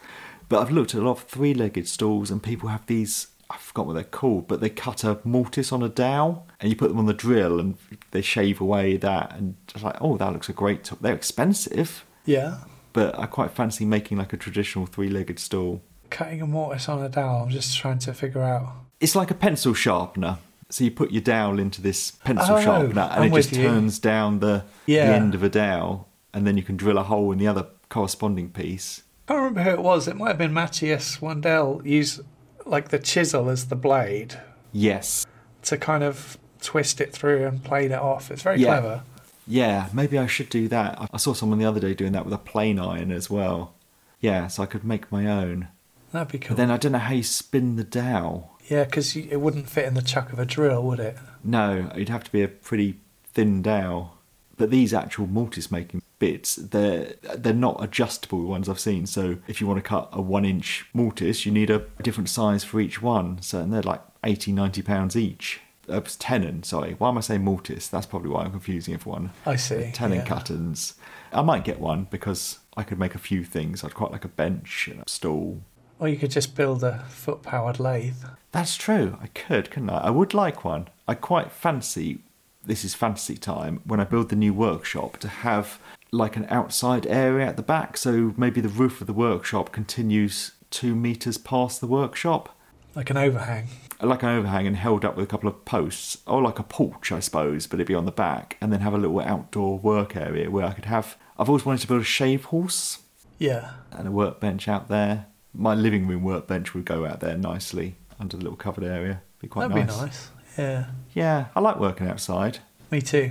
But 0.48 0.61
I've 0.61 0.70
looked 0.70 0.94
at 0.94 1.00
a 1.00 1.05
lot 1.05 1.12
of 1.12 1.24
three 1.24 1.55
legged 1.55 1.88
stools 1.88 2.30
and 2.30 2.42
people 2.42 2.68
have 2.68 2.86
these 2.86 3.28
I 3.51 3.57
forgot 3.59 3.86
what 3.86 3.92
they're 3.95 4.05
called, 4.05 4.49
but 4.49 4.61
they 4.61 4.70
cut 4.70 5.05
a 5.05 5.18
mortise 5.24 5.70
on 5.72 5.82
a 5.82 5.88
dowel 5.88 6.47
and 6.61 6.70
you 6.70 6.76
put 6.76 6.88
them 6.88 6.99
on 6.99 7.07
the 7.07 7.12
drill 7.14 7.61
and 7.61 7.76
they 8.11 8.22
shave 8.22 8.61
away 8.61 8.97
that 8.97 9.36
and 9.36 9.57
it's 9.74 9.82
like, 9.82 9.97
oh, 10.01 10.16
that 10.16 10.32
looks 10.32 10.49
a 10.49 10.53
great 10.53 10.84
top. 10.84 11.01
They're 11.01 11.14
expensive, 11.14 12.05
Yeah. 12.24 12.59
but 12.92 13.18
I 13.18 13.26
quite 13.26 13.51
fancy 13.51 13.84
making 13.84 14.18
like 14.18 14.32
a 14.32 14.36
traditional 14.36 14.86
three-legged 14.86 15.38
stool. 15.38 15.82
Cutting 16.11 16.40
a 16.40 16.47
mortise 16.47 16.88
on 16.88 17.03
a 17.03 17.09
dowel, 17.09 17.42
I'm 17.45 17.51
just 17.51 17.76
trying 17.76 17.99
to 18.01 18.14
figure 18.14 18.42
out. 18.42 18.72
It's 19.01 19.14
like 19.16 19.30
a 19.30 19.34
pencil 19.34 19.74
sharpener. 19.74 20.38
So 20.70 20.84
you 20.84 20.90
put 20.90 21.11
your 21.12 21.20
dowel 21.22 21.59
into 21.59 21.82
this 21.82 22.12
pencil 22.12 22.57
Oh, 22.57 22.61
sharpener 22.61 23.03
and 23.03 23.24
I'm 23.24 23.32
it 23.32 23.34
just 23.36 23.53
you. 23.53 23.62
turns 23.62 23.99
down 23.99 24.40
the, 24.40 24.64
Yeah. 24.86 25.09
the 25.09 25.14
end 25.14 25.34
of 25.34 25.42
a 25.42 25.49
dowel 25.51 26.09
and 26.32 26.47
then 26.47 26.57
you 26.57 26.62
can 26.62 26.76
drill 26.76 26.99
a 26.99 27.03
hole 27.03 27.30
in 27.30 27.38
the 27.38 27.47
other 27.47 27.66
corresponding 27.90 28.49
piece. 28.51 29.03
I 29.28 29.32
can't 29.32 29.38
remember 29.38 29.62
who 29.62 29.70
it 29.70 29.82
was. 29.82 30.09
It 30.09 30.16
might 30.16 30.28
have 30.28 30.38
been 30.38 30.53
Matthias 30.55 31.18
Wandel 31.18 31.84
use 31.84 32.20
like 32.66 32.88
the 32.88 32.98
chisel 32.98 33.48
as 33.48 33.66
the 33.66 33.76
blade 33.76 34.40
Yes. 34.72 35.26
to 35.62 35.76
kind 35.76 36.02
of 36.02 36.38
twist 36.60 37.00
it 37.00 37.12
through 37.12 37.46
and 37.46 37.62
plane 37.62 37.92
it 37.92 37.98
off. 38.00 38.30
It's 38.30 38.42
very 38.42 38.58
Yeah. 38.60 38.66
clever. 38.80 39.02
Yeah, 39.46 39.88
maybe 39.92 40.18
I 40.18 40.26
should 40.26 40.48
do 40.48 40.68
that. 40.68 40.96
I- 41.12 41.16
saw 41.18 41.34
someone 41.34 41.58
the 41.58 41.66
other 41.66 41.80
day 41.80 41.92
doing 41.94 42.12
that 42.12 42.24
with 42.24 42.32
a 42.34 42.38
plane 42.38 42.78
iron 42.78 43.12
as 43.12 43.28
well. 43.28 43.74
Yeah, 44.20 44.46
so 44.46 44.62
I 44.62 44.66
could 44.66 44.84
make 44.84 45.12
my 45.12 45.26
own. 45.26 45.68
That'd 46.12 46.28
be 46.32 46.38
cool. 46.38 46.50
But 46.50 46.56
then 46.56 46.70
I 46.70 46.76
don't 46.78 46.92
know 46.92 46.98
how 46.98 47.12
you 47.12 47.22
spin 47.22 47.76
the 47.76 47.84
dowel. 47.84 48.50
yeah, 48.68 48.84
because 48.84 49.14
it 49.14 49.36
wouldn't 49.42 49.68
fit 49.68 49.84
in 49.84 49.92
the 49.92 50.00
chuck 50.00 50.32
of 50.32 50.38
a 50.38 50.46
drill, 50.46 50.82
would 50.84 50.98
it? 51.00 51.18
No, 51.44 51.90
it'd 51.94 52.08
have 52.08 52.24
to 52.24 52.32
be 52.32 52.42
a 52.42 52.48
pretty 52.48 52.98
thin 53.34 53.60
dowel. 53.60 54.13
But 54.57 54.70
these 54.70 54.94
actual 54.94 55.26
mortise 55.26 55.70
making 55.70 56.02
bits, 56.18 56.57
they're 56.57 57.14
they're 57.36 57.52
not 57.52 57.82
adjustable 57.82 58.44
ones 58.44 58.68
I've 58.68 58.80
seen. 58.80 59.07
So 59.07 59.38
if 59.48 59.61
you 59.61 59.66
want 59.66 59.78
to 59.78 59.88
cut 59.88 60.09
a 60.12 60.20
one 60.20 60.44
inch 60.44 60.86
mortise, 60.92 61.44
you 61.44 61.52
need 61.52 61.70
a 61.70 61.86
different 62.02 62.28
size 62.28 62.64
for 62.64 62.80
each 62.80 63.02
one. 63.02 63.40
So 63.42 63.61
and 63.61 63.72
they're 63.72 63.82
like 63.82 64.02
80, 64.24 64.52
90 64.52 64.82
pounds 64.82 65.16
each. 65.16 65.61
Uh, 65.88 66.00
tenon, 66.18 66.62
sorry. 66.62 66.94
Why 66.94 67.11
am 67.11 67.18
I 67.18 67.20
saying 67.20 67.44
mortise? 67.44 67.88
That's 67.88 68.07
probably 68.07 68.30
why 68.30 68.44
I'm 68.44 68.50
confusing 68.50 68.94
everyone. 68.94 69.30
I 69.44 69.57
see. 69.57 69.90
Tenon 69.92 70.18
yeah. 70.18 70.24
cutters. 70.24 70.94
I 71.32 71.42
might 71.42 71.64
get 71.64 71.80
one 71.80 72.07
because 72.11 72.61
I 72.76 72.84
could 72.84 72.98
make 72.98 73.14
a 73.14 73.18
few 73.18 73.44
things. 73.44 73.84
I'd 73.84 73.94
quite 73.94 74.12
like 74.12 74.24
a 74.24 74.28
bench 74.28 74.88
and 74.90 75.02
a 75.02 75.09
stool. 75.09 75.61
Or 75.98 76.09
you 76.09 76.16
could 76.16 76.30
just 76.30 76.57
build 76.57 76.82
a 76.82 77.05
foot 77.09 77.42
powered 77.42 77.78
lathe. 77.78 78.24
That's 78.52 78.76
true. 78.76 79.18
I 79.22 79.28
could, 79.28 79.70
couldn't 79.70 79.90
I? 79.90 79.98
I 79.98 80.11
would 80.11 80.34
like 80.34 80.64
one. 80.64 80.88
I 81.07 81.14
quite 81.14 81.52
fancy. 81.52 82.20
This 82.66 82.84
is 82.84 82.94
fantasy 82.94 83.36
time 83.36 83.80
when 83.84 84.00
I 84.00 84.04
build 84.04 84.30
the 84.30 84.36
new 84.36 84.54
workshop 84.54 85.18
to 85.18 85.28
have 85.28 85.78
like 86.10 86.36
an 86.36 86.46
outside 86.48 87.06
area 87.06 87.46
at 87.46 87.56
the 87.56 87.62
back. 87.62 87.96
So 87.96 88.32
maybe 88.36 88.60
the 88.60 88.68
roof 88.68 89.00
of 89.00 89.06
the 89.06 89.12
workshop 89.12 89.72
continues 89.72 90.52
two 90.70 90.94
meters 90.94 91.36
past 91.38 91.80
the 91.80 91.86
workshop, 91.86 92.56
Like 92.94 93.10
an 93.10 93.16
overhang. 93.16 93.68
like 94.00 94.22
an 94.22 94.30
overhang 94.30 94.66
and 94.66 94.76
held 94.76 95.04
up 95.04 95.16
with 95.16 95.24
a 95.24 95.28
couple 95.28 95.48
of 95.48 95.64
posts, 95.64 96.18
or 96.26 96.40
like 96.42 96.58
a 96.58 96.62
porch, 96.62 97.12
I 97.12 97.20
suppose, 97.20 97.66
but 97.66 97.76
it'd 97.76 97.86
be 97.88 97.94
on 97.94 98.06
the 98.06 98.12
back, 98.12 98.56
and 98.60 98.72
then 98.72 98.80
have 98.80 98.94
a 98.94 98.98
little 98.98 99.20
outdoor 99.20 99.78
work 99.78 100.16
area 100.16 100.50
where 100.50 100.64
I 100.64 100.72
could 100.72 100.86
have. 100.86 101.16
I've 101.38 101.48
always 101.48 101.64
wanted 101.66 101.82
to 101.82 101.88
build 101.88 102.00
a 102.00 102.04
shave 102.04 102.44
horse 102.46 103.00
Yeah. 103.38 103.70
and 103.92 104.08
a 104.08 104.10
workbench 104.12 104.68
out 104.68 104.88
there. 104.88 105.26
My 105.52 105.74
living 105.74 106.06
room 106.06 106.22
workbench 106.22 106.74
would 106.74 106.84
go 106.84 107.04
out 107.06 107.20
there 107.20 107.36
nicely 107.36 107.96
under 108.18 108.36
the 108.36 108.42
little 108.42 108.56
covered 108.56 108.84
area. 108.84 109.20
Be 109.40 109.48
quite 109.48 109.68
That'd 109.68 109.86
nice. 109.88 109.96
be 109.96 110.02
nice. 110.06 110.28
Yeah. 110.59 110.86
Yeah, 111.14 111.46
I 111.55 111.61
like 111.61 111.78
working 111.78 112.09
outside. 112.09 112.59
Me 112.90 113.00
too. 113.02 113.30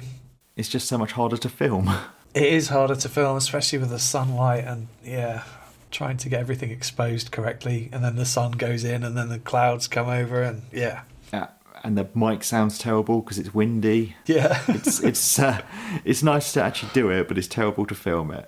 It's 0.55 0.69
just 0.69 0.88
so 0.88 0.97
much 0.97 1.13
harder 1.13 1.38
to 1.38 1.49
film. 1.49 1.89
It 2.36 2.51
is 2.51 2.69
harder 2.69 2.95
to 2.95 3.09
film, 3.09 3.38
especially 3.38 3.78
with 3.78 3.91
the 3.91 3.99
sunlight 3.99 4.63
and 4.63 4.88
yeah, 5.03 5.43
trying 5.91 6.17
to 6.17 6.30
get 6.30 6.39
everything 6.39 6.71
exposed 6.71 7.32
correctly. 7.32 7.89
And 7.93 8.03
then 8.03 8.15
the 8.15 8.26
sun 8.26 8.53
goes 8.53 8.84
in, 8.84 9.03
and 9.03 9.15
then 9.15 9.30
the 9.30 9.38
clouds 9.38 9.88
come 9.88 10.09
over, 10.09 10.41
and 10.41 10.63
yeah, 10.71 11.01
Yeah, 11.32 11.49
and 11.84 11.95
the 11.95 12.07
mic 12.15 12.43
sounds 12.43 12.80
terrible 12.80 13.21
because 13.21 13.38
it's 13.38 13.53
windy. 13.53 14.15
yeah. 14.26 14.63
It's 14.67 14.99
it's 15.03 15.38
uh, 15.38 15.61
it's 16.03 16.24
nice 16.24 16.51
to 16.53 16.63
actually 16.63 16.89
do 16.93 17.11
it, 17.11 17.28
but 17.28 17.38
it's 17.38 17.47
terrible 17.47 17.86
to 17.86 17.93
film 17.93 18.32
it. 18.32 18.47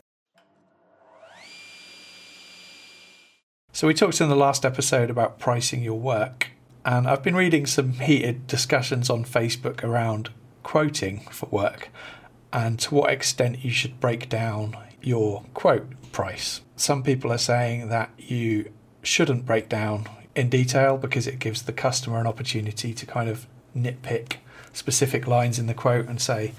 So 3.71 3.86
we 3.88 3.93
talked 3.93 4.19
in 4.21 4.30
the 4.30 4.36
last 4.36 4.65
episode 4.65 5.11
about 5.11 5.38
pricing 5.38 5.84
your 5.84 5.99
work, 5.99 6.47
and 6.86 7.07
I've 7.07 7.23
been 7.23 7.36
reading 7.36 7.65
some 7.65 7.93
heated 7.93 8.45
discussions 8.45 9.09
on 9.09 9.25
Facebook 9.25 9.83
around 9.83 10.29
quoting 10.61 11.21
for 11.31 11.47
work 11.47 11.89
and 12.53 12.79
to 12.79 12.93
what 12.93 13.11
extent 13.11 13.65
you 13.65 13.71
should 13.71 13.99
break 13.99 14.29
down 14.29 14.77
your 15.01 15.43
quote 15.55 15.88
price. 16.11 16.61
Some 16.75 17.01
people 17.01 17.31
are 17.33 17.39
saying 17.39 17.89
that 17.89 18.11
you 18.17 18.71
shouldn't 19.01 19.45
break 19.45 19.67
down 19.67 20.07
in 20.36 20.49
detail 20.49 20.97
because 20.97 21.25
it 21.25 21.39
gives 21.39 21.63
the 21.63 21.73
customer 21.73 22.19
an 22.19 22.27
opportunity 22.27 22.93
to 22.93 23.05
kind 23.05 23.29
of 23.29 23.47
nitpick 23.75 24.38
specific 24.71 25.27
lines 25.27 25.57
in 25.57 25.65
the 25.65 25.73
quote 25.73 26.07
and 26.07 26.21
say, 26.21 26.53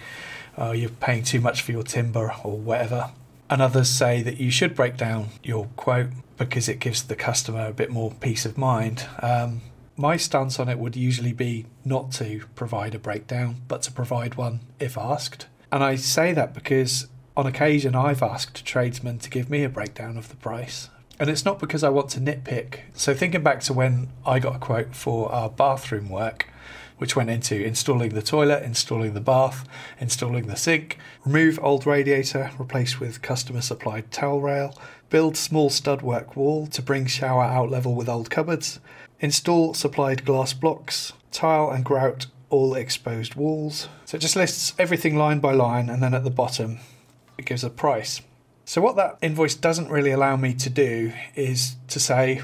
oh, 0.59 0.73
you're 0.73 0.91
paying 0.91 1.23
too 1.23 1.41
much 1.41 1.63
for 1.63 1.71
your 1.71 1.83
timber 1.83 2.33
or 2.43 2.59
whatever. 2.59 3.13
And 3.49 3.63
others 3.63 3.89
say 3.89 4.23
that 4.23 4.39
you 4.39 4.51
should 4.51 4.75
break 4.75 4.97
down 4.97 5.29
your 5.45 5.67
quote 5.77 6.09
because 6.37 6.69
it 6.69 6.81
gives 6.81 7.05
the 7.05 7.15
customer 7.15 7.67
a 7.67 7.73
bit 7.73 7.91
more 7.91 8.11
peace 8.11 8.45
of 8.45 8.59
mind. 8.59 9.07
Um, 9.23 9.61
my 9.97 10.17
stance 10.17 10.59
on 10.59 10.69
it 10.69 10.79
would 10.79 10.97
usually 10.97 11.33
be 11.33 11.67
not 11.85 12.13
to 12.13 12.45
provide 12.55 12.95
a 12.95 12.99
breakdown, 12.99 13.63
but 13.69 13.83
to 13.83 13.93
provide 13.93 14.35
one 14.35 14.61
if 14.79 14.99
asked. 14.99 15.47
And 15.73 15.83
I 15.83 15.97
say 15.97 16.33
that 16.33 16.55
because 16.55 17.09
on 17.37 17.47
occasion 17.47 17.95
I've 17.95 18.23
asked 18.23 18.65
tradesmen 18.65 19.19
to 19.21 19.31
give 19.31 19.51
me 19.51 19.65
a 19.65 19.69
breakdown 19.69 20.17
of 20.17 20.29
the 20.29 20.37
price. 20.37 20.91
And 21.19 21.31
it's 21.31 21.45
not 21.45 21.59
because 21.59 21.83
I 21.83 21.89
want 21.89 22.11
to 22.11 22.21
nitpick. 22.21 22.81
So, 22.93 23.15
thinking 23.15 23.43
back 23.43 23.61
to 23.61 23.73
when 23.73 24.11
I 24.27 24.39
got 24.39 24.57
a 24.57 24.59
quote 24.59 24.95
for 24.95 25.33
our 25.33 25.49
bathroom 25.49 26.11
work, 26.11 26.47
which 26.99 27.17
went 27.17 27.31
into 27.31 27.63
installing 27.63 28.11
the 28.11 28.23
toilet, 28.23 28.63
installing 28.63 29.15
the 29.15 29.21
bath, 29.21 29.67
installing 29.99 30.47
the 30.47 30.57
sink, 30.57 30.99
remove 31.25 31.59
old 31.63 31.87
radiator, 31.87 32.51
replace 32.59 33.01
with 33.01 33.23
customer 33.23 33.63
supplied 33.63 34.11
towel 34.11 34.41
rail, 34.41 34.77
build 35.09 35.37
small 35.37 35.71
stud 35.71 36.03
work 36.03 36.37
wall 36.37 36.67
to 36.67 36.83
bring 36.83 37.07
shower 37.07 37.45
out 37.45 37.71
level 37.71 37.95
with 37.95 38.09
old 38.09 38.31
cupboards, 38.31 38.81
install 39.21 39.75
supplied 39.75 40.25
glass 40.25 40.53
blocks, 40.53 41.13
tile 41.31 41.71
and 41.71 41.85
grout 41.85 42.27
all 42.51 42.75
exposed 42.75 43.35
walls. 43.35 43.89
So 44.05 44.17
it 44.17 44.21
just 44.21 44.37
lists 44.37 44.75
everything 44.79 45.17
line 45.17 45.41
by 45.41 45.53
line 45.53 45.89
and 45.89 46.03
then 46.03 46.15
at 46.15 46.25
the 46.25 46.31
bottom 46.31 46.79
it 47.39 47.47
gives 47.47 47.65
a 47.65 47.71
price. 47.71 48.23
So 48.65 48.81
what 48.81 48.97
that 48.97 49.19
invoice 49.23 49.55
doesn't 49.55 49.91
really 49.91 50.11
allow 50.11 50.37
me 50.37 50.55
to 50.55 50.71
do 50.71 51.13
is 51.35 51.77
to 51.89 52.01
say, 52.01 52.43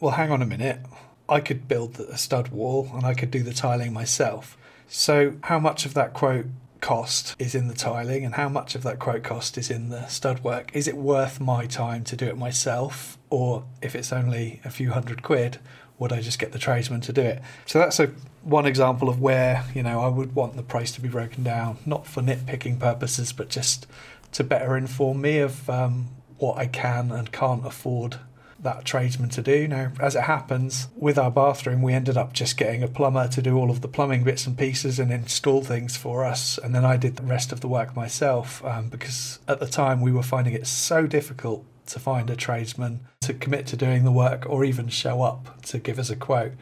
well 0.00 0.12
hang 0.12 0.30
on 0.30 0.42
a 0.42 0.46
minute, 0.46 0.80
I 1.28 1.40
could 1.40 1.68
build 1.68 1.98
a 1.98 2.16
stud 2.18 2.48
wall 2.48 2.90
and 2.94 3.04
I 3.04 3.14
could 3.14 3.30
do 3.30 3.42
the 3.42 3.54
tiling 3.54 3.92
myself. 3.92 4.56
So, 4.86 5.36
how 5.44 5.58
much 5.58 5.86
of 5.86 5.94
that 5.94 6.12
quote 6.12 6.46
cost 6.80 7.34
is 7.38 7.54
in 7.54 7.68
the 7.68 7.74
tiling 7.74 8.26
and 8.26 8.34
how 8.34 8.48
much 8.50 8.74
of 8.74 8.82
that 8.82 8.98
quote 8.98 9.22
cost 9.22 9.56
is 9.56 9.70
in 9.70 9.88
the 9.88 10.06
stud 10.06 10.44
work? 10.44 10.70
Is 10.74 10.86
it 10.86 10.96
worth 10.96 11.40
my 11.40 11.64
time 11.64 12.04
to 12.04 12.16
do 12.16 12.26
it 12.26 12.36
myself? 12.36 13.16
Or 13.30 13.64
if 13.80 13.94
it's 13.94 14.12
only 14.12 14.60
a 14.64 14.70
few 14.70 14.90
hundred 14.90 15.22
quid, 15.22 15.58
would 16.04 16.12
I 16.12 16.20
just 16.20 16.38
get 16.38 16.52
the 16.52 16.58
tradesman 16.58 17.00
to 17.00 17.12
do 17.12 17.22
it? 17.22 17.42
So, 17.64 17.78
that's 17.78 17.98
a 17.98 18.12
one 18.42 18.66
example 18.66 19.08
of 19.08 19.22
where, 19.22 19.64
you 19.74 19.82
know, 19.82 20.00
I 20.00 20.08
would 20.08 20.34
want 20.34 20.54
the 20.56 20.62
price 20.62 20.92
to 20.92 21.00
be 21.00 21.08
broken 21.08 21.42
down, 21.42 21.78
not 21.86 22.06
for 22.06 22.20
nitpicking 22.20 22.78
purposes, 22.78 23.32
but 23.32 23.48
just 23.48 23.86
to 24.32 24.44
better 24.44 24.76
inform 24.76 25.22
me 25.22 25.38
of 25.38 25.70
um, 25.70 26.08
what 26.36 26.58
I 26.58 26.66
can 26.66 27.10
and 27.10 27.32
can't 27.32 27.66
afford 27.66 28.18
that 28.60 28.84
tradesman 28.84 29.30
to 29.30 29.42
do. 29.42 29.66
Now, 29.66 29.92
as 29.98 30.14
it 30.14 30.22
happens, 30.22 30.88
with 30.96 31.18
our 31.18 31.30
bathroom, 31.30 31.80
we 31.80 31.94
ended 31.94 32.16
up 32.16 32.32
just 32.32 32.58
getting 32.58 32.82
a 32.82 32.88
plumber 32.88 33.28
to 33.28 33.40
do 33.40 33.56
all 33.56 33.70
of 33.70 33.80
the 33.80 33.88
plumbing 33.88 34.24
bits 34.24 34.46
and 34.46 34.58
pieces 34.58 34.98
and 34.98 35.10
install 35.10 35.62
things 35.62 35.96
for 35.96 36.24
us. 36.24 36.58
And 36.58 36.74
then 36.74 36.84
I 36.84 36.96
did 36.96 37.16
the 37.16 37.22
rest 37.22 37.52
of 37.52 37.60
the 37.60 37.68
work 37.68 37.96
myself 37.96 38.64
um, 38.64 38.88
because 38.88 39.38
at 39.48 39.60
the 39.60 39.66
time 39.66 40.00
we 40.00 40.12
were 40.12 40.22
finding 40.22 40.54
it 40.54 40.66
so 40.66 41.06
difficult 41.06 41.64
to 41.88 41.98
find 42.00 42.30
a 42.30 42.36
tradesman 42.36 43.00
to 43.22 43.34
commit 43.34 43.66
to 43.68 43.76
doing 43.76 44.04
the 44.04 44.12
work 44.12 44.44
or 44.48 44.64
even 44.64 44.88
show 44.88 45.22
up 45.22 45.62
to 45.62 45.78
give 45.78 45.98
us 45.98 46.10
a 46.10 46.16
quote. 46.16 46.52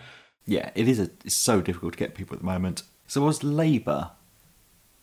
Yeah, 0.46 0.70
it 0.74 0.88
is. 0.88 0.98
A, 0.98 1.10
it's 1.24 1.36
so 1.36 1.60
difficult 1.60 1.92
to 1.94 1.98
get 1.98 2.14
people 2.14 2.34
at 2.34 2.40
the 2.40 2.46
moment. 2.46 2.82
So 3.06 3.22
was 3.22 3.44
labour 3.44 4.10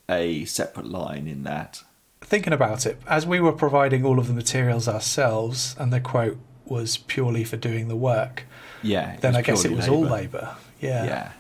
a 0.10 0.46
separate 0.46 0.88
line 0.88 1.28
in 1.28 1.44
that? 1.44 1.84
Thinking 2.22 2.54
about 2.54 2.86
it, 2.86 3.00
as 3.08 3.26
we 3.26 3.40
were 3.40 3.52
providing 3.54 4.04
all 4.06 4.20
of 4.20 4.28
the 4.28 4.34
materials 4.34 4.88
ourselves 4.88 5.76
and 5.80 5.94
the 5.94 6.00
quote 6.02 6.38
was 6.66 6.98
purely 6.98 7.44
for 7.44 7.58
doing 7.58 7.88
the 7.88 7.96
work, 7.96 8.44
Yeah. 8.84 9.16
then 9.22 9.36
I 9.36 9.42
guess 9.42 9.66
it 9.66 9.72
was 9.72 9.88
all 9.88 10.02
labour. 10.02 10.12
labour. 10.14 10.56
Yeah. 10.82 11.06
Yeah. 11.06 11.32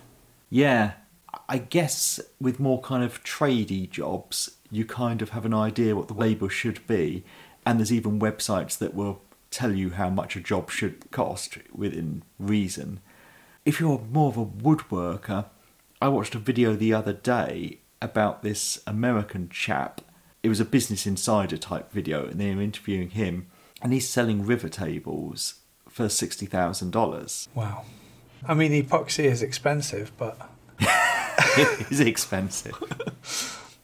Yeah. 0.49 0.91
I 1.47 1.57
guess 1.59 2.19
with 2.39 2.59
more 2.59 2.80
kind 2.82 3.03
of 3.03 3.23
tradey 3.23 3.89
jobs, 3.89 4.51
you 4.71 4.86
kind 4.86 5.21
of 5.21 5.30
have 5.32 5.45
an 5.45 5.53
idea 5.53 5.95
what 5.95 6.07
the 6.07 6.13
labour 6.13 6.49
should 6.49 6.86
be. 6.88 7.23
And 7.66 7.80
there's 7.80 7.93
even 7.93 8.20
websites 8.20 8.78
that 8.78 8.93
will 8.93 9.22
tell 9.51 9.74
you 9.74 9.91
how 9.91 10.10
much 10.10 10.36
a 10.36 10.41
job 10.41 10.70
should 10.70 11.12
cost 11.12 11.57
within 11.74 12.24
reason. 12.38 12.99
If 13.66 13.80
you're 13.80 14.01
more 14.12 14.30
of 14.30 14.38
a 14.38 14.45
woodworker, 14.45 15.45
I 16.01 16.07
watched 16.07 16.36
a 16.36 16.39
video 16.39 16.76
the 16.76 16.93
other 16.93 17.14
day 17.14 17.80
about 18.01 18.43
this 18.43 18.82
American 18.88 19.49
chap. 19.49 20.01
It 20.41 20.49
was 20.49 20.60
a 20.60 20.66
Business 20.66 21.05
Insider 21.05 21.57
type 21.57 21.91
video, 21.91 22.26
and 22.26 22.39
they 22.39 22.53
were 22.55 22.62
interviewing 22.62 23.10
him, 23.10 23.47
and 23.82 23.91
he's 23.91 24.07
selling 24.07 24.45
river 24.45 24.70
tables 24.70 25.55
for 25.89 26.05
$60,000. 26.05 27.47
Wow. 27.53 27.84
I 28.47 28.53
mean, 28.53 28.72
epoxy 28.72 29.26
is 29.26 29.41
expensive, 29.41 30.12
but 30.18 30.49
it 30.80 31.91
is 31.91 31.99
expensive. 31.99 32.76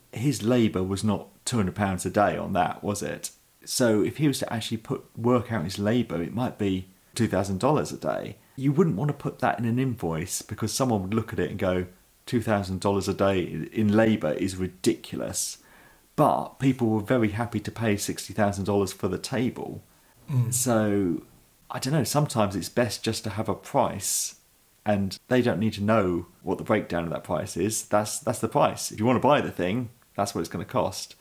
His 0.14 0.42
labour 0.42 0.82
was 0.82 1.04
not 1.04 1.28
two 1.44 1.58
hundred 1.58 1.76
pounds 1.76 2.06
a 2.06 2.10
day 2.10 2.38
on 2.38 2.54
that, 2.54 2.82
was 2.82 3.04
it? 3.04 3.32
So 3.66 4.04
if 4.04 4.18
he 4.18 4.28
was 4.28 4.40
to 4.40 4.54
actually 4.54 4.78
put 4.78 5.04
work 5.18 5.52
out 5.52 5.64
his 5.64 5.80
labour, 5.80 6.22
it 6.22 6.34
might 6.34 6.58
be 6.58 6.88
two 7.16 7.28
thousand 7.28 7.60
dollars 7.60 7.92
a 7.92 7.98
day. 7.98 8.38
You 8.56 8.72
wouldn't 8.72 8.96
want 8.96 9.10
to 9.10 9.14
put 9.14 9.40
that 9.40 9.60
in 9.60 9.66
an 9.66 9.80
invoice 9.80 10.42
because 10.42 10.72
someone 10.72 11.02
would 11.02 11.14
look 11.14 11.34
at 11.34 11.40
it 11.40 11.50
and 11.50 11.60
go, 11.60 11.88
two 12.26 12.42
thousand 12.42 12.80
dollars 12.82 13.08
a 13.08 13.14
day 13.14 13.68
in 13.74 13.96
labour 13.96 14.32
is 14.34 14.56
ridiculous. 14.56 15.58
But 16.16 16.60
people 16.60 16.88
were 16.88 17.02
very 17.02 17.30
happy 17.30 17.60
to 17.60 17.72
pay 17.72 17.98
sixty 17.98 18.34
thousand 18.34 18.66
dollars 18.66 18.94
for 18.94 19.08
the 19.08 19.18
table. 19.18 19.82
Mm. 20.32 20.54
So 20.54 21.24
I 21.70 21.80
don't 21.80 21.94
know. 21.94 22.04
Sometimes 22.04 22.56
it's 22.56 22.70
best 22.70 23.04
just 23.04 23.24
to 23.26 23.32
have 23.32 23.50
a 23.50 23.56
price, 23.56 24.36
and 24.86 25.18
they 25.28 25.42
don't 25.42 25.60
need 25.60 25.74
to 25.74 25.84
know 25.84 26.28
what 26.44 26.58
the 26.58 26.64
breakdown 26.64 27.04
of 27.04 27.10
that 27.10 27.24
price 27.24 27.58
is. 27.58 27.86
That's 27.86 28.20
that's 28.20 28.40
the 28.40 28.48
price. 28.48 28.92
If 28.92 29.00
you 29.00 29.06
want 29.06 29.22
to 29.22 29.28
buy 29.28 29.42
the 29.42 29.52
thing, 29.52 29.90
that's 30.16 30.34
what 30.34 30.42
it's 30.42 30.50
going 30.50 30.66
to 30.66 30.72
cost. 30.72 31.16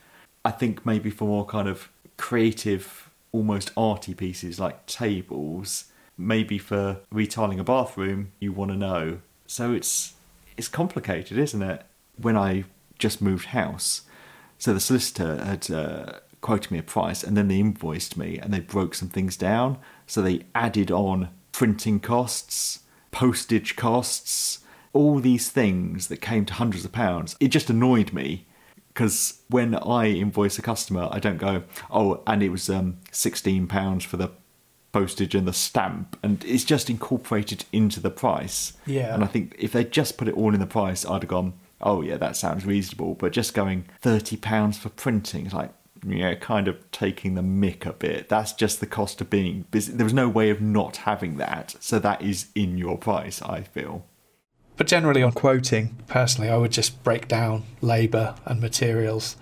I 0.45 0.51
think 0.51 0.85
maybe 0.85 1.09
for 1.09 1.25
more 1.25 1.45
kind 1.45 1.67
of 1.67 1.89
creative, 2.17 3.09
almost 3.31 3.71
arty 3.75 4.13
pieces 4.13 4.59
like 4.59 4.85
tables, 4.85 5.85
maybe 6.17 6.57
for 6.57 6.97
retiling 7.11 7.59
a 7.59 7.63
bathroom, 7.63 8.31
you 8.39 8.51
want 8.51 8.71
to 8.71 8.77
know. 8.77 9.19
So 9.47 9.73
it's 9.73 10.13
it's 10.57 10.67
complicated, 10.67 11.37
isn't 11.37 11.61
it? 11.61 11.83
When 12.17 12.37
I 12.37 12.63
just 12.97 13.21
moved 13.21 13.47
house, 13.47 14.03
so 14.57 14.73
the 14.73 14.79
solicitor 14.79 15.43
had 15.43 15.69
uh, 15.69 16.19
quoted 16.41 16.71
me 16.71 16.79
a 16.79 16.83
price, 16.83 17.23
and 17.23 17.35
then 17.35 17.47
they 17.47 17.59
invoiced 17.59 18.17
me, 18.17 18.37
and 18.37 18.53
they 18.53 18.59
broke 18.59 18.95
some 18.95 19.09
things 19.09 19.35
down. 19.35 19.77
So 20.07 20.21
they 20.21 20.43
added 20.53 20.91
on 20.91 21.29
printing 21.51 21.99
costs, 21.99 22.79
postage 23.11 23.75
costs, 23.75 24.59
all 24.93 25.19
these 25.19 25.49
things 25.49 26.07
that 26.07 26.21
came 26.21 26.45
to 26.45 26.53
hundreds 26.53 26.85
of 26.85 26.91
pounds. 26.91 27.35
It 27.39 27.49
just 27.49 27.69
annoyed 27.69 28.13
me 28.13 28.45
because 28.95 29.41
when 29.49 29.75
I 29.75 30.07
invoice 30.07 30.57
a 30.57 30.61
customer, 30.61 31.09
I 31.11 31.19
don't 31.19 31.37
go, 31.37 31.63
oh, 31.91 32.23
and 32.25 32.41
it 32.41 32.49
was 32.49 32.69
um, 32.69 32.97
sixteen 33.11 33.67
pounds 33.67 34.05
for 34.05 34.15
the 34.15 34.31
postage 34.93 35.35
and 35.35 35.45
the 35.45 35.53
stamp, 35.53 36.17
and 36.23 36.43
it's 36.45 36.63
just 36.63 36.89
incorporated 36.89 37.65
into 37.73 37.99
the 37.99 38.09
price. 38.09 38.73
Yeah. 38.85 39.13
And 39.13 39.23
I 39.23 39.27
think 39.27 39.53
if 39.59 39.73
they 39.73 39.83
just 39.83 40.17
put 40.17 40.29
it 40.29 40.35
all 40.35 40.53
in 40.53 40.61
the 40.61 40.65
price, 40.65 41.05
I'd 41.05 41.23
have 41.23 41.27
gone, 41.27 41.53
oh 41.81 42.01
yeah, 42.01 42.15
that 42.15 42.37
sounds 42.37 42.65
reasonable. 42.65 43.15
But 43.15 43.33
just 43.33 43.53
going 43.53 43.85
thirty 44.01 44.37
pounds 44.37 44.77
for 44.77 44.89
printing, 44.89 45.45
it's 45.45 45.53
like 45.53 45.71
yeah, 46.07 46.35
kind 46.35 46.69
of 46.69 46.89
taking 46.91 47.35
the 47.35 47.41
mick 47.41 47.85
a 47.85 47.91
bit. 47.91 48.29
That's 48.29 48.53
just 48.53 48.79
the 48.79 48.85
cost 48.85 49.19
of 49.19 49.29
being 49.29 49.65
busy. 49.71 49.91
There 49.91 50.05
was 50.05 50.13
no 50.13 50.29
way 50.29 50.49
of 50.51 50.61
not 50.61 50.97
having 50.97 51.35
that, 51.37 51.75
so 51.81 51.99
that 51.99 52.21
is 52.21 52.47
in 52.55 52.77
your 52.77 52.97
price. 52.97 53.41
I 53.41 53.63
feel. 53.63 54.05
But 54.77 54.87
generally, 54.87 55.23
on 55.23 55.31
quoting, 55.31 55.97
personally, 56.07 56.49
I 56.49 56.57
would 56.57 56.71
just 56.71 57.03
break 57.03 57.27
down 57.27 57.63
labour 57.81 58.35
and 58.45 58.59
materials 58.59 59.37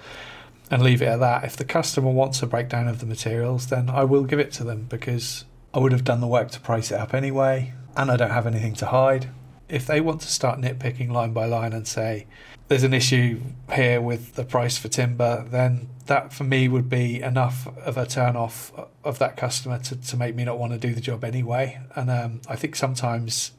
and 0.69 0.81
leave 0.81 1.01
it 1.01 1.07
at 1.07 1.19
that. 1.19 1.43
If 1.43 1.57
the 1.57 1.65
customer 1.65 2.11
wants 2.11 2.41
a 2.41 2.47
breakdown 2.47 2.87
of 2.87 2.99
the 2.99 3.05
materials, 3.05 3.67
then 3.67 3.89
I 3.89 4.03
will 4.03 4.23
give 4.23 4.39
it 4.39 4.51
to 4.53 4.63
them 4.63 4.85
because 4.89 5.45
I 5.73 5.79
would 5.79 5.91
have 5.91 6.03
done 6.03 6.21
the 6.21 6.27
work 6.27 6.51
to 6.51 6.59
price 6.59 6.91
it 6.91 6.99
up 6.99 7.13
anyway, 7.13 7.73
and 7.95 8.11
I 8.11 8.17
don't 8.17 8.31
have 8.31 8.47
anything 8.47 8.73
to 8.75 8.87
hide. 8.87 9.29
If 9.69 9.87
they 9.87 10.01
want 10.01 10.21
to 10.21 10.27
start 10.27 10.61
nitpicking 10.61 11.11
line 11.11 11.33
by 11.33 11.45
line 11.45 11.73
and 11.73 11.87
say, 11.87 12.27
there's 12.67 12.83
an 12.83 12.93
issue 12.93 13.41
here 13.73 14.01
with 14.01 14.35
the 14.35 14.43
price 14.45 14.77
for 14.77 14.87
timber, 14.87 15.45
then 15.49 15.89
that 16.05 16.33
for 16.33 16.43
me 16.43 16.67
would 16.67 16.89
be 16.89 17.21
enough 17.21 17.67
of 17.79 17.97
a 17.97 18.05
turn 18.05 18.35
off 18.35 18.71
of 19.03 19.19
that 19.19 19.35
customer 19.35 19.79
to, 19.79 19.95
to 19.95 20.17
make 20.17 20.35
me 20.35 20.43
not 20.43 20.59
want 20.59 20.73
to 20.73 20.79
do 20.79 20.93
the 20.93 21.01
job 21.01 21.23
anyway. 21.23 21.79
And 21.95 22.09
um, 22.09 22.41
I 22.47 22.55
think 22.55 22.75
sometimes 22.75 23.51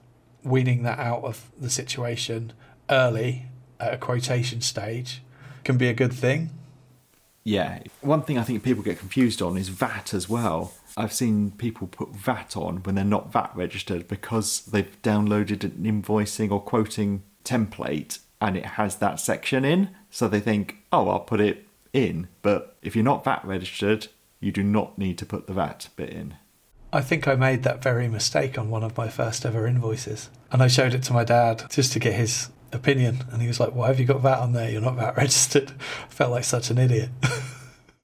weaning 0.44 0.82
that 0.82 0.98
out 0.98 1.24
of 1.24 1.50
the 1.58 1.70
situation 1.70 2.52
early 2.90 3.46
at 3.80 3.94
a 3.94 3.96
quotation 3.96 4.60
stage 4.60 5.22
can 5.64 5.76
be 5.76 5.88
a 5.88 5.94
good 5.94 6.12
thing. 6.12 6.50
Yeah. 7.42 7.80
One 8.00 8.22
thing 8.22 8.38
I 8.38 8.42
think 8.42 8.62
people 8.62 8.82
get 8.82 8.98
confused 8.98 9.42
on 9.42 9.56
is 9.56 9.68
VAT 9.68 10.14
as 10.14 10.28
well. 10.28 10.72
I've 10.96 11.12
seen 11.12 11.50
people 11.52 11.86
put 11.86 12.14
VAT 12.14 12.56
on 12.56 12.78
when 12.78 12.94
they're 12.94 13.04
not 13.04 13.32
VAT 13.32 13.50
registered 13.54 14.08
because 14.08 14.62
they've 14.62 15.00
downloaded 15.02 15.64
an 15.64 15.82
invoicing 15.82 16.50
or 16.50 16.60
quoting 16.60 17.22
template 17.44 18.20
and 18.40 18.56
it 18.56 18.64
has 18.64 18.96
that 18.96 19.20
section 19.20 19.64
in. 19.64 19.90
So 20.10 20.28
they 20.28 20.40
think, 20.40 20.76
oh, 20.92 21.08
I'll 21.08 21.20
put 21.20 21.40
it 21.40 21.66
in. 21.92 22.28
But 22.42 22.76
if 22.82 22.94
you're 22.94 23.04
not 23.04 23.24
VAT 23.24 23.44
registered, 23.44 24.08
you 24.40 24.52
do 24.52 24.62
not 24.62 24.98
need 24.98 25.18
to 25.18 25.26
put 25.26 25.46
the 25.46 25.52
VAT 25.52 25.88
bit 25.96 26.10
in. 26.10 26.36
I 26.94 27.00
think 27.00 27.26
I 27.26 27.34
made 27.34 27.64
that 27.64 27.82
very 27.82 28.06
mistake 28.06 28.56
on 28.56 28.70
one 28.70 28.84
of 28.84 28.96
my 28.96 29.08
first 29.08 29.44
ever 29.44 29.66
invoices. 29.66 30.30
And 30.52 30.62
I 30.62 30.68
showed 30.68 30.94
it 30.94 31.02
to 31.02 31.12
my 31.12 31.24
dad 31.24 31.64
just 31.68 31.92
to 31.94 31.98
get 31.98 32.14
his 32.14 32.50
opinion. 32.70 33.24
And 33.32 33.42
he 33.42 33.48
was 33.48 33.58
like, 33.58 33.74
Why 33.74 33.88
have 33.88 33.98
you 33.98 34.06
got 34.06 34.20
VAT 34.20 34.38
on 34.38 34.52
there? 34.52 34.70
You're 34.70 34.80
not 34.80 34.94
VAT 34.94 35.16
registered. 35.16 35.72
I 35.72 36.12
felt 36.14 36.30
like 36.30 36.44
such 36.44 36.70
an 36.70 36.78
idiot. 36.78 37.10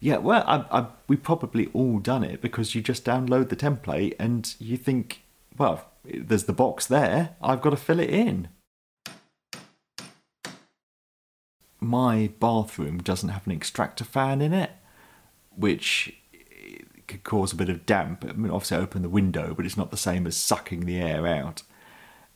Yeah, 0.03 0.17
well, 0.17 0.43
I, 0.47 0.65
I, 0.79 0.87
we 1.09 1.17
probably 1.17 1.67
all 1.75 1.99
done 1.99 2.25
it 2.25 2.41
because 2.41 2.75
you 2.75 2.81
just 2.81 3.05
download 3.05 3.51
the 3.51 3.55
template 3.55 4.17
and 4.19 4.55
you 4.59 4.79
think, 4.79 5.25
well, 5.59 5.91
there's 6.03 6.45
the 6.45 6.55
box 6.55 6.87
there, 6.87 7.37
I've 7.43 7.61
got 7.61 7.69
to 7.69 7.77
fill 7.77 8.01
it 8.01 8.09
in. 8.09 8.49
My 11.81 12.31
bathroom 12.41 13.03
doesn't 13.03 13.29
have 13.29 13.47
an 13.47 13.53
extractor 13.53 14.05
fan 14.05 14.41
in 14.41 14.55
it, 14.55 14.71
which 15.55 16.15
could 17.11 17.25
cause 17.25 17.53
a 17.53 17.57
bit 17.57 17.69
of 17.69 17.87
damp. 17.87 18.25
I 18.29 18.33
mean, 18.33 18.51
obviously, 18.51 18.79
I 18.79 18.81
open 18.81 19.03
the 19.03 19.09
window, 19.09 19.55
but 19.55 19.67
it's 19.67 19.77
not 19.77 19.91
the 19.91 19.97
same 19.97 20.27
as 20.27 20.37
sucking 20.37 20.87
the 20.87 21.01
air 21.01 21.27
out. 21.27 21.63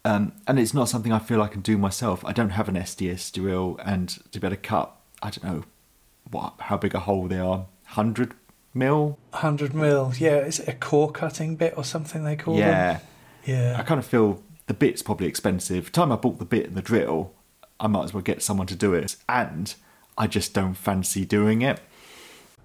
Um, 0.04 0.32
and 0.46 0.58
it's 0.58 0.74
not 0.74 0.88
something 0.88 1.12
I 1.12 1.18
feel 1.18 1.40
I 1.40 1.48
can 1.48 1.62
do 1.62 1.78
myself. 1.78 2.24
I 2.24 2.32
don't 2.32 2.50
have 2.50 2.68
an 2.68 2.74
SDS 2.74 3.32
drill, 3.32 3.80
and 3.84 4.08
to 4.32 4.40
be 4.40 4.46
able 4.46 4.56
to 4.56 4.62
cut, 4.62 4.94
I 5.22 5.30
don't 5.30 5.44
know 5.44 5.64
what 6.30 6.54
how 6.58 6.76
big 6.76 6.94
a 6.94 7.00
hole 7.00 7.26
they 7.26 7.38
are, 7.38 7.66
hundred 7.84 8.34
mil. 8.74 9.18
100 9.30 9.72
mil. 9.74 10.12
Yeah, 10.18 10.38
is 10.38 10.58
it 10.58 10.68
a 10.68 10.72
core 10.72 11.10
cutting 11.10 11.56
bit 11.56 11.74
or 11.76 11.84
something 11.84 12.24
they 12.24 12.36
call 12.36 12.56
it? 12.56 12.60
Yeah, 12.60 12.92
them? 12.94 13.02
Yeah. 13.46 13.76
I 13.78 13.82
kind 13.82 13.98
of 13.98 14.06
feel 14.06 14.42
the 14.66 14.74
bit's 14.74 15.02
probably 15.02 15.26
expensive. 15.26 15.86
The 15.86 15.90
Time 15.92 16.12
I 16.12 16.16
bought 16.16 16.38
the 16.38 16.44
bit 16.44 16.66
and 16.66 16.74
the 16.74 16.82
drill, 16.82 17.32
I 17.80 17.86
might 17.86 18.04
as 18.04 18.14
well 18.14 18.22
get 18.22 18.42
someone 18.42 18.66
to 18.66 18.76
do 18.76 18.92
it, 18.92 19.16
and 19.28 19.74
I 20.18 20.26
just 20.26 20.52
don't 20.52 20.74
fancy 20.74 21.24
doing 21.24 21.62
it. 21.62 21.80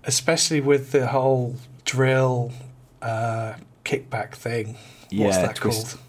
Especially 0.04 0.62
with 0.62 0.92
the 0.92 1.08
whole 1.08 1.56
drill 1.86 2.52
uh, 3.02 3.54
kickback 3.86 4.34
thing. 4.34 4.74
What's 5.12 5.12
Yeah, 5.12 5.42
that 5.48 5.56
twist- 5.56 5.92
called? 5.98 6.04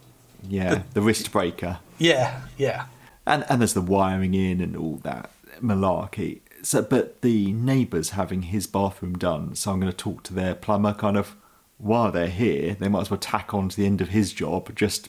Yeah, 0.49 0.83
the 0.95 1.03
wrist 1.03 1.31
breaker. 1.33 1.79
Yeah, 1.99 2.41
yeah. 2.57 2.87
and 3.27 3.45
and 3.51 3.61
there's 3.61 3.75
the 3.75 3.83
wiring 3.83 4.33
in 4.35 4.61
and 4.63 4.75
all 4.75 4.97
that 5.03 5.31
malarkey. 5.63 6.41
So, 6.63 6.81
but 6.83 7.21
the 7.23 7.53
neighbours 7.53 8.11
having 8.11 8.43
his 8.43 8.67
bathroom 8.67 9.19
done, 9.19 9.55
so 9.55 9.71
I'm 9.73 9.81
going 9.81 9.93
to 9.93 9.97
talk 9.97 10.23
to 10.25 10.35
their 10.35 10.55
plumber. 10.55 10.95
Kind 10.95 11.17
of 11.19 11.37
while 11.79 12.11
they're 12.11 12.29
here, 12.29 12.75
they 12.79 12.89
might 12.89 13.03
as 13.03 13.11
well 13.11 13.19
tack 13.21 13.53
on 13.53 13.69
to 13.69 13.77
the 13.77 13.85
end 13.87 14.01
of 14.01 14.09
his 14.11 14.33
job, 14.33 14.75
just 14.75 15.09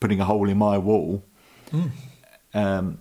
putting 0.00 0.20
a 0.20 0.24
hole 0.24 0.48
in 0.48 0.58
my 0.58 0.76
wall. 0.78 1.22
Um, 2.54 2.98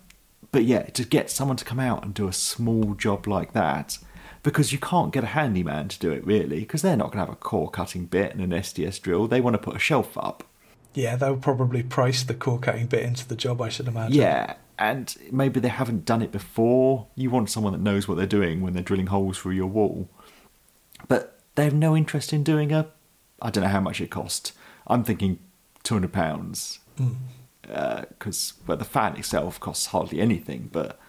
but 0.52 0.64
yeah, 0.64 0.84
to 0.84 1.04
get 1.06 1.30
someone 1.30 1.58
to 1.58 1.66
come 1.66 1.80
out 1.80 2.04
and 2.04 2.14
do 2.14 2.28
a 2.28 2.34
small 2.34 2.94
job 2.96 3.28
like 3.28 3.54
that, 3.54 3.98
because 4.44 4.72
you 4.72 4.80
can't 4.80 5.14
get 5.14 5.24
a 5.24 5.28
handyman 5.28 5.88
to 5.90 6.00
do 6.00 6.12
it 6.12 6.26
really, 6.26 6.60
because 6.62 6.82
they're 6.82 6.98
not 6.98 7.12
going 7.12 7.20
to 7.24 7.26
have 7.26 7.30
a 7.30 7.36
core 7.36 7.70
cutting 7.70 8.06
bit 8.06 8.34
and 8.34 8.42
an 8.42 8.50
SDS 8.62 9.02
drill. 9.02 9.28
They 9.28 9.42
want 9.42 9.54
to 9.54 9.58
put 9.60 9.76
a 9.76 9.80
shelf 9.80 10.18
up. 10.18 10.44
Yeah, 10.94 11.16
they'll 11.16 11.38
probably 11.38 11.84
price 11.84 12.24
the 12.24 12.34
core 12.34 12.60
cutting 12.60 12.88
bit 12.88 13.04
into 13.04 13.28
the 13.28 13.36
job, 13.36 13.62
I 13.62 13.70
should 13.70 13.88
imagine. 13.88 14.18
Yeah, 14.18 14.56
and 14.78 15.16
maybe 15.32 15.60
they 15.60 15.70
haven't 15.70 16.06
done 16.06 16.22
it 16.22 16.32
before. 16.32 17.08
You 17.16 17.30
want 17.30 17.50
someone 17.50 17.74
that 17.74 17.82
knows 17.82 18.08
what 18.08 18.18
they're 18.18 18.26
doing 18.26 18.62
when 18.62 18.74
they're 18.74 18.84
drilling 18.84 19.08
holes 19.08 19.38
through 19.38 19.54
your 19.54 19.68
wall. 19.68 20.10
But 21.08 21.40
they 21.56 21.64
have 21.64 21.74
no 21.74 21.96
interest 21.96 22.34
in 22.34 22.44
doing 22.44 22.72
a, 22.74 22.88
I 23.42 23.50
don't 23.52 23.64
know 23.64 23.70
how 23.70 23.80
much 23.80 24.02
it 24.02 24.10
cost. 24.10 24.52
I'm 24.88 25.04
thinking 25.04 25.40
two 25.84 25.96
hundred 25.96 26.14
pounds 26.14 26.80
Mm. 27.00 27.16
because 28.10 28.54
well, 28.68 28.76
the 28.78 28.84
fan 28.84 29.16
itself 29.16 29.60
costs 29.60 29.88
hardly 29.88 30.20
anything, 30.20 30.70
but 30.74 31.00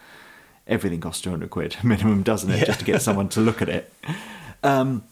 everything 0.66 1.00
costs 1.00 1.22
two 1.22 1.30
hundred 1.30 1.50
quid 1.50 1.76
minimum, 1.82 2.22
doesn't 2.22 2.50
it, 2.50 2.58
Yeah. 2.58 2.64
just 2.64 2.78
to 2.80 2.84
get 2.84 3.02
someone 3.02 3.28
to 3.30 3.40
look 3.40 3.62
at 3.62 3.68
it. 3.68 3.92
Um, 4.62 5.04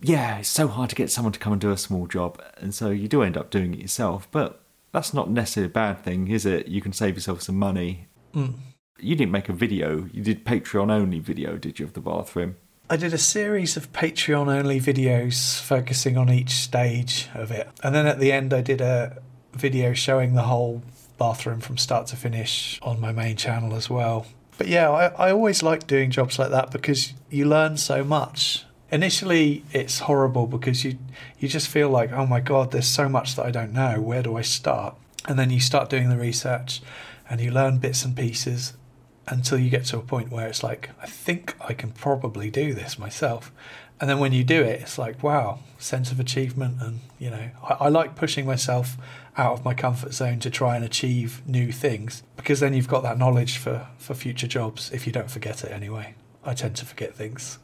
yeah, 0.00 0.38
it's 0.38 0.48
so 0.48 0.66
hard 0.68 0.90
to 0.90 0.96
get 0.96 1.10
someone 1.10 1.32
to 1.32 1.38
come 1.38 1.52
and 1.52 1.60
do 1.60 1.70
a 1.70 1.76
small 1.76 2.06
job, 2.06 2.42
and 2.58 2.74
so 2.74 2.90
you 2.90 3.08
do 3.08 3.22
end 3.22 3.36
up 3.36 3.50
doing 3.50 3.72
it 3.74 3.80
yourself. 3.80 4.26
But 4.30 4.60
that's 4.92 5.14
not 5.14 5.30
necessarily 5.30 5.70
a 5.70 5.72
bad 5.72 6.02
thing, 6.02 6.28
is 6.28 6.44
it? 6.44 6.68
You 6.68 6.80
can 6.80 6.92
save 6.92 7.14
yourself 7.14 7.42
some 7.42 7.58
money. 7.58 8.08
Mm. 8.34 8.54
You 8.98 9.14
didn't 9.16 9.32
make 9.32 9.48
a 9.48 9.52
video; 9.52 10.08
you 10.12 10.22
did 10.22 10.44
Patreon 10.44 10.90
only 10.90 11.18
video, 11.18 11.56
did 11.56 11.78
you, 11.78 11.86
of 11.86 11.92
the 11.92 12.00
bathroom? 12.00 12.56
I 12.90 12.96
did 12.96 13.14
a 13.14 13.18
series 13.18 13.76
of 13.76 13.92
Patreon 13.92 14.48
only 14.52 14.78
videos 14.80 15.58
focusing 15.60 16.18
on 16.18 16.28
each 16.30 16.50
stage 16.50 17.28
of 17.34 17.50
it. 17.50 17.68
And 17.82 17.94
then 17.94 18.06
at 18.06 18.18
the 18.18 18.32
end, 18.32 18.52
I 18.52 18.60
did 18.60 18.80
a 18.82 19.18
video 19.54 19.92
showing 19.94 20.34
the 20.34 20.42
whole 20.42 20.82
bathroom 21.16 21.60
from 21.60 21.78
start 21.78 22.06
to 22.08 22.16
finish 22.16 22.78
on 22.82 23.00
my 23.00 23.12
main 23.12 23.36
channel 23.36 23.74
as 23.74 23.88
well. 23.88 24.26
But 24.62 24.68
yeah, 24.68 24.90
I, 24.92 25.06
I 25.06 25.32
always 25.32 25.60
like 25.64 25.88
doing 25.88 26.12
jobs 26.12 26.38
like 26.38 26.50
that 26.50 26.70
because 26.70 27.14
you 27.30 27.46
learn 27.46 27.76
so 27.78 28.04
much. 28.04 28.64
Initially, 28.92 29.64
it's 29.72 29.98
horrible 29.98 30.46
because 30.46 30.84
you, 30.84 30.98
you 31.40 31.48
just 31.48 31.66
feel 31.66 31.90
like, 31.90 32.12
oh 32.12 32.26
my 32.26 32.38
God, 32.38 32.70
there's 32.70 32.86
so 32.86 33.08
much 33.08 33.34
that 33.34 33.44
I 33.44 33.50
don't 33.50 33.72
know. 33.72 34.00
Where 34.00 34.22
do 34.22 34.36
I 34.36 34.42
start? 34.42 34.94
And 35.26 35.36
then 35.36 35.50
you 35.50 35.58
start 35.58 35.90
doing 35.90 36.10
the 36.10 36.16
research 36.16 36.80
and 37.28 37.40
you 37.40 37.50
learn 37.50 37.78
bits 37.78 38.04
and 38.04 38.16
pieces 38.16 38.74
until 39.26 39.58
you 39.58 39.68
get 39.68 39.86
to 39.86 39.98
a 39.98 40.00
point 40.00 40.30
where 40.30 40.46
it's 40.46 40.62
like, 40.62 40.90
I 41.02 41.06
think 41.06 41.56
I 41.60 41.72
can 41.74 41.90
probably 41.90 42.48
do 42.48 42.72
this 42.72 43.00
myself. 43.00 43.50
And 44.00 44.08
then 44.08 44.20
when 44.20 44.32
you 44.32 44.44
do 44.44 44.62
it, 44.62 44.82
it's 44.82 44.96
like, 44.96 45.24
wow, 45.24 45.58
sense 45.78 46.12
of 46.12 46.20
achievement. 46.20 46.80
And, 46.80 47.00
you 47.18 47.30
know, 47.30 47.50
I, 47.64 47.86
I 47.86 47.88
like 47.88 48.14
pushing 48.14 48.46
myself 48.46 48.96
out 49.36 49.52
of 49.52 49.64
my 49.64 49.74
comfort 49.74 50.12
zone 50.12 50.38
to 50.40 50.50
try 50.50 50.76
and 50.76 50.84
achieve 50.84 51.42
new 51.46 51.72
things 51.72 52.22
because 52.36 52.60
then 52.60 52.74
you've 52.74 52.88
got 52.88 53.02
that 53.02 53.18
knowledge 53.18 53.56
for, 53.56 53.88
for 53.98 54.14
future 54.14 54.46
jobs 54.46 54.90
if 54.92 55.06
you 55.06 55.12
don't 55.12 55.30
forget 55.30 55.64
it 55.64 55.72
anyway. 55.72 56.14
I 56.44 56.54
tend 56.54 56.76
to 56.76 56.84
forget 56.84 57.14
things. 57.14 57.58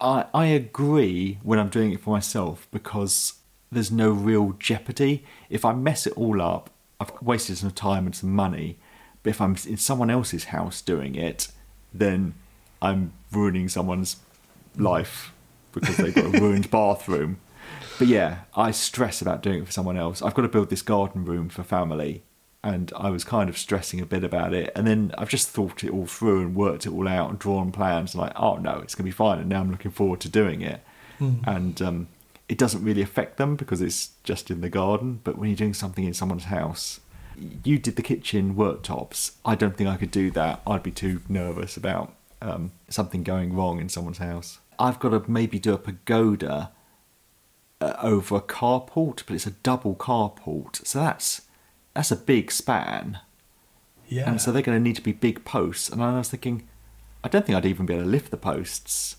I, 0.00 0.26
I 0.34 0.46
agree 0.46 1.38
when 1.42 1.58
I'm 1.58 1.68
doing 1.68 1.92
it 1.92 2.00
for 2.00 2.10
myself 2.10 2.68
because 2.70 3.34
there's 3.70 3.90
no 3.90 4.10
real 4.10 4.54
jeopardy. 4.58 5.24
If 5.48 5.64
I 5.64 5.72
mess 5.72 6.06
it 6.06 6.12
all 6.16 6.42
up, 6.42 6.70
I've 7.00 7.12
wasted 7.22 7.58
some 7.58 7.70
time 7.70 8.06
and 8.06 8.14
some 8.14 8.34
money. 8.34 8.78
But 9.22 9.30
if 9.30 9.40
I'm 9.40 9.56
in 9.66 9.76
someone 9.76 10.10
else's 10.10 10.44
house 10.44 10.82
doing 10.82 11.14
it, 11.14 11.48
then 11.92 12.34
I'm 12.82 13.12
ruining 13.32 13.68
someone's 13.68 14.16
life 14.76 15.32
because 15.72 15.96
they've 15.96 16.14
got 16.14 16.26
a 16.26 16.40
ruined 16.40 16.70
bathroom. 16.70 17.38
But 17.98 18.08
yeah, 18.08 18.40
I 18.56 18.70
stress 18.72 19.22
about 19.22 19.42
doing 19.42 19.62
it 19.62 19.66
for 19.66 19.72
someone 19.72 19.96
else. 19.96 20.20
I've 20.20 20.34
got 20.34 20.42
to 20.42 20.48
build 20.48 20.70
this 20.70 20.82
garden 20.82 21.24
room 21.24 21.48
for 21.48 21.62
family, 21.62 22.22
and 22.62 22.92
I 22.96 23.10
was 23.10 23.24
kind 23.24 23.48
of 23.48 23.56
stressing 23.56 24.00
a 24.00 24.06
bit 24.06 24.24
about 24.24 24.52
it. 24.52 24.72
And 24.74 24.86
then 24.86 25.14
I've 25.16 25.28
just 25.28 25.48
thought 25.48 25.84
it 25.84 25.90
all 25.90 26.06
through 26.06 26.40
and 26.40 26.56
worked 26.56 26.86
it 26.86 26.92
all 26.92 27.06
out 27.06 27.30
and 27.30 27.38
drawn 27.38 27.70
plans. 27.70 28.14
And 28.14 28.22
like, 28.22 28.32
oh 28.36 28.56
no, 28.56 28.80
it's 28.82 28.94
going 28.94 29.04
to 29.04 29.10
be 29.10 29.10
fine. 29.12 29.38
And 29.38 29.48
now 29.48 29.60
I'm 29.60 29.70
looking 29.70 29.90
forward 29.90 30.20
to 30.22 30.28
doing 30.28 30.62
it. 30.62 30.80
And 31.46 31.80
um, 31.82 32.08
it 32.48 32.58
doesn't 32.58 32.82
really 32.82 33.02
affect 33.02 33.36
them 33.36 33.54
because 33.54 33.80
it's 33.80 34.10
just 34.24 34.50
in 34.50 34.60
the 34.60 34.68
garden. 34.68 35.20
But 35.22 35.38
when 35.38 35.50
you're 35.50 35.56
doing 35.56 35.74
something 35.74 36.04
in 36.04 36.14
someone's 36.14 36.44
house, 36.44 37.00
you 37.64 37.78
did 37.78 37.96
the 37.96 38.02
kitchen 38.02 38.54
worktops. 38.54 39.32
I 39.44 39.54
don't 39.54 39.76
think 39.76 39.88
I 39.88 39.96
could 39.96 40.10
do 40.10 40.30
that. 40.32 40.60
I'd 40.66 40.82
be 40.82 40.90
too 40.90 41.20
nervous 41.28 41.76
about 41.76 42.12
um, 42.42 42.72
something 42.88 43.22
going 43.22 43.54
wrong 43.54 43.80
in 43.80 43.88
someone's 43.88 44.18
house. 44.18 44.58
I've 44.78 44.98
got 44.98 45.10
to 45.10 45.30
maybe 45.30 45.58
do 45.58 45.74
a 45.74 45.78
pagoda 45.78 46.70
uh, 47.80 47.94
over 48.02 48.36
a 48.36 48.40
carport, 48.40 49.22
but 49.26 49.34
it's 49.34 49.46
a 49.46 49.50
double 49.50 49.94
carport, 49.94 50.86
so 50.86 51.00
that's 51.00 51.42
that's 51.94 52.10
a 52.10 52.16
big 52.16 52.50
span, 52.50 53.18
Yeah. 54.08 54.28
and 54.28 54.40
so 54.40 54.50
they're 54.50 54.62
going 54.62 54.78
to 54.78 54.82
need 54.82 54.96
to 54.96 55.02
be 55.02 55.12
big 55.12 55.44
posts. 55.44 55.88
And 55.88 56.02
I 56.02 56.18
was 56.18 56.28
thinking, 56.30 56.66
I 57.22 57.28
don't 57.28 57.46
think 57.46 57.56
I'd 57.56 57.66
even 57.66 57.86
be 57.86 57.94
able 57.94 58.04
to 58.04 58.10
lift 58.10 58.30
the 58.32 58.36
posts 58.36 59.16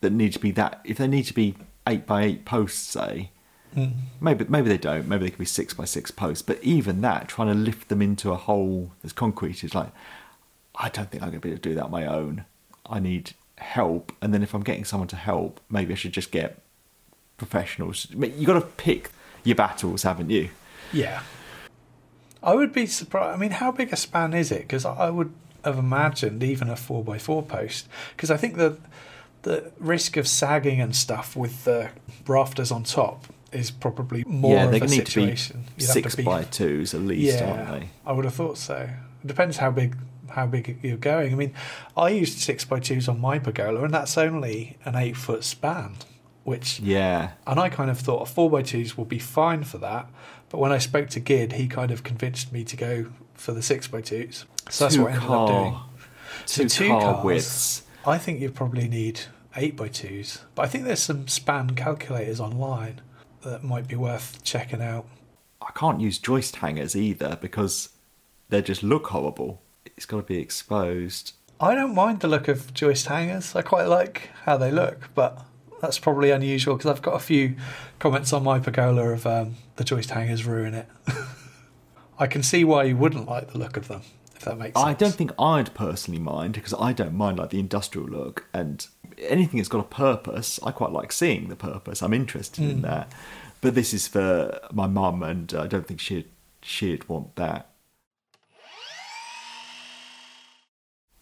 that 0.00 0.12
need 0.12 0.32
to 0.34 0.38
be 0.38 0.50
that. 0.52 0.80
If 0.84 0.98
they 0.98 1.08
need 1.08 1.24
to 1.24 1.34
be 1.34 1.56
eight 1.86 2.06
by 2.06 2.22
eight 2.22 2.44
posts, 2.44 2.80
say, 2.80 3.30
Mm. 3.74 3.92
maybe 4.20 4.44
maybe 4.50 4.68
they 4.68 4.76
don't. 4.76 5.08
Maybe 5.08 5.24
they 5.24 5.30
could 5.30 5.38
be 5.38 5.44
six 5.46 5.72
by 5.72 5.86
six 5.86 6.10
posts. 6.10 6.42
But 6.42 6.62
even 6.62 7.00
that, 7.00 7.26
trying 7.26 7.48
to 7.48 7.54
lift 7.54 7.88
them 7.88 8.02
into 8.02 8.30
a 8.30 8.36
hole 8.36 8.92
that's 9.02 9.14
concrete 9.14 9.64
is 9.64 9.74
like, 9.74 9.88
I 10.74 10.90
don't 10.90 11.10
think 11.10 11.22
I'm 11.22 11.30
going 11.30 11.40
to 11.40 11.46
be 11.46 11.52
able 11.52 11.62
to 11.62 11.68
do 11.70 11.74
that 11.76 11.84
on 11.84 11.90
my 11.90 12.04
own. 12.04 12.44
I 12.84 13.00
need 13.00 13.32
help, 13.56 14.12
and 14.20 14.34
then 14.34 14.42
if 14.42 14.54
I'm 14.54 14.62
getting 14.62 14.84
someone 14.84 15.08
to 15.08 15.16
help, 15.16 15.58
maybe 15.70 15.94
I 15.94 15.96
should 15.96 16.12
just 16.12 16.30
get 16.30 16.61
professionals. 17.36 18.06
I 18.12 18.14
mean, 18.16 18.34
You 18.36 18.46
got 18.46 18.54
to 18.54 18.66
pick 18.66 19.10
your 19.44 19.56
battles, 19.56 20.02
haven't 20.02 20.30
you? 20.30 20.50
Yeah. 20.92 21.22
I 22.42 22.54
would 22.54 22.72
be 22.72 22.86
surprised. 22.86 23.36
I 23.36 23.38
mean, 23.38 23.52
how 23.52 23.70
big 23.70 23.92
a 23.92 23.96
span 23.96 24.34
is 24.34 24.50
it? 24.50 24.62
Because 24.62 24.84
I 24.84 25.10
would 25.10 25.32
have 25.64 25.78
imagined 25.78 26.42
even 26.42 26.68
a 26.68 26.74
4x4 26.74 27.46
post. 27.46 27.88
Because 28.16 28.30
I 28.30 28.36
think 28.36 28.56
the, 28.56 28.78
the 29.42 29.72
risk 29.78 30.16
of 30.16 30.26
sagging 30.26 30.80
and 30.80 30.94
stuff 30.94 31.36
with 31.36 31.64
the 31.64 31.90
rafters 32.26 32.70
on 32.72 32.82
top 32.82 33.26
is 33.52 33.70
probably 33.70 34.24
more 34.26 34.56
yeah, 34.56 34.64
of 34.64 34.70
they 34.72 34.80
a 34.80 34.86
need 34.86 35.06
to 35.06 35.20
be. 35.20 35.26
You'd 35.26 35.36
six 35.78 36.12
to 36.12 36.16
be- 36.18 36.22
by 36.24 36.44
twos 36.44 36.94
at 36.94 37.02
least, 37.02 37.38
yeah, 37.38 37.50
aren't 37.50 37.80
they? 37.80 37.90
I 38.04 38.12
would 38.12 38.24
have 38.24 38.34
thought 38.34 38.58
so. 38.58 38.88
It 39.22 39.26
depends 39.26 39.58
how 39.58 39.70
big 39.70 39.96
how 40.30 40.46
big 40.46 40.78
you're 40.82 40.96
going. 40.96 41.32
I 41.32 41.36
mean, 41.36 41.54
I 41.94 42.08
used 42.08 42.38
six 42.38 42.64
by 42.64 42.80
twos 42.80 43.06
on 43.06 43.20
my 43.20 43.38
pergola, 43.38 43.84
and 43.84 43.92
that's 43.92 44.16
only 44.16 44.78
an 44.84 44.96
eight 44.96 45.16
foot 45.16 45.44
span, 45.44 45.96
which 46.44 46.80
Yeah, 46.80 47.32
and 47.46 47.58
I 47.60 47.68
kind 47.68 47.90
of 47.90 47.98
thought 47.98 48.22
a 48.22 48.26
four 48.26 48.50
by 48.50 48.62
twos 48.62 48.96
will 48.96 49.04
be 49.04 49.18
fine 49.18 49.64
for 49.64 49.78
that. 49.78 50.08
But 50.48 50.58
when 50.58 50.72
I 50.72 50.78
spoke 50.78 51.08
to 51.10 51.20
Gid, 51.20 51.52
he 51.54 51.66
kind 51.66 51.90
of 51.90 52.02
convinced 52.04 52.52
me 52.52 52.62
to 52.64 52.76
go 52.76 53.06
for 53.34 53.52
the 53.52 53.62
six 53.62 53.88
by 53.88 54.00
twos. 54.02 54.44
So 54.68 54.84
that's 54.84 54.94
Two 54.96 55.02
what 55.02 55.12
I 55.12 55.14
ended 55.14 55.28
car, 55.28 55.44
up 55.44 55.48
doing. 55.48 55.76
Two, 56.46 56.68
So 56.68 56.84
two 56.84 56.88
car 56.88 57.00
cars. 57.14 57.24
widths. 57.24 57.82
I 58.06 58.18
think 58.18 58.40
you 58.40 58.50
probably 58.50 58.88
need 58.88 59.20
eight 59.56 59.76
by 59.76 59.88
twos. 59.88 60.42
But 60.54 60.62
I 60.62 60.68
think 60.68 60.84
there's 60.84 61.02
some 61.02 61.28
span 61.28 61.70
calculators 61.70 62.40
online 62.40 63.00
that 63.42 63.62
might 63.64 63.88
be 63.88 63.96
worth 63.96 64.42
checking 64.44 64.82
out. 64.82 65.06
I 65.60 65.70
can't 65.74 66.00
use 66.00 66.18
joist 66.18 66.56
hangers 66.56 66.94
either 66.96 67.38
because 67.40 67.88
they 68.48 68.60
just 68.62 68.82
look 68.82 69.06
horrible. 69.06 69.62
It's 69.96 70.06
got 70.06 70.18
to 70.18 70.22
be 70.24 70.38
exposed. 70.38 71.32
I 71.60 71.74
don't 71.74 71.94
mind 71.94 72.20
the 72.20 72.28
look 72.28 72.48
of 72.48 72.74
joist 72.74 73.06
hangers. 73.06 73.54
I 73.54 73.62
quite 73.62 73.86
like 73.86 74.30
how 74.44 74.56
they 74.56 74.70
look, 74.72 75.10
but 75.14 75.44
that's 75.82 75.98
probably 75.98 76.30
unusual 76.30 76.76
because 76.76 76.90
I've 76.90 77.02
got 77.02 77.14
a 77.14 77.18
few 77.18 77.56
comments 77.98 78.32
on 78.32 78.42
my 78.44 78.58
pergola 78.60 79.10
of 79.10 79.26
um, 79.26 79.56
the 79.76 79.84
joist 79.84 80.10
hangers 80.10 80.46
ruin 80.46 80.72
it. 80.74 80.86
I 82.18 82.26
can 82.26 82.42
see 82.42 82.64
why 82.64 82.84
you 82.84 82.96
wouldn't 82.96 83.28
like 83.28 83.50
the 83.52 83.58
look 83.58 83.76
of 83.76 83.88
them, 83.88 84.02
if 84.36 84.42
that 84.44 84.56
makes 84.58 84.74
sense. 84.78 84.86
I 84.86 84.94
don't 84.94 85.14
think 85.14 85.32
I'd 85.38 85.74
personally 85.74 86.20
mind 86.20 86.54
because 86.54 86.72
I 86.78 86.92
don't 86.92 87.14
mind 87.14 87.38
like 87.38 87.50
the 87.50 87.58
industrial 87.58 88.06
look 88.08 88.46
and 88.54 88.86
anything 89.18 89.58
that's 89.58 89.68
got 89.68 89.80
a 89.80 89.82
purpose. 89.88 90.60
I 90.62 90.70
quite 90.70 90.92
like 90.92 91.10
seeing 91.12 91.48
the 91.48 91.56
purpose. 91.56 92.00
I'm 92.00 92.14
interested 92.14 92.64
in 92.64 92.78
Mm. 92.78 92.82
that. 92.82 93.12
But 93.60 93.74
this 93.74 93.92
is 93.94 94.08
for 94.08 94.58
my 94.72 94.86
mum, 94.88 95.22
and 95.22 95.52
I 95.54 95.66
don't 95.68 95.86
think 95.86 96.00
she'd 96.00 96.28
she'd 96.62 97.08
want 97.08 97.36
that. 97.36 97.68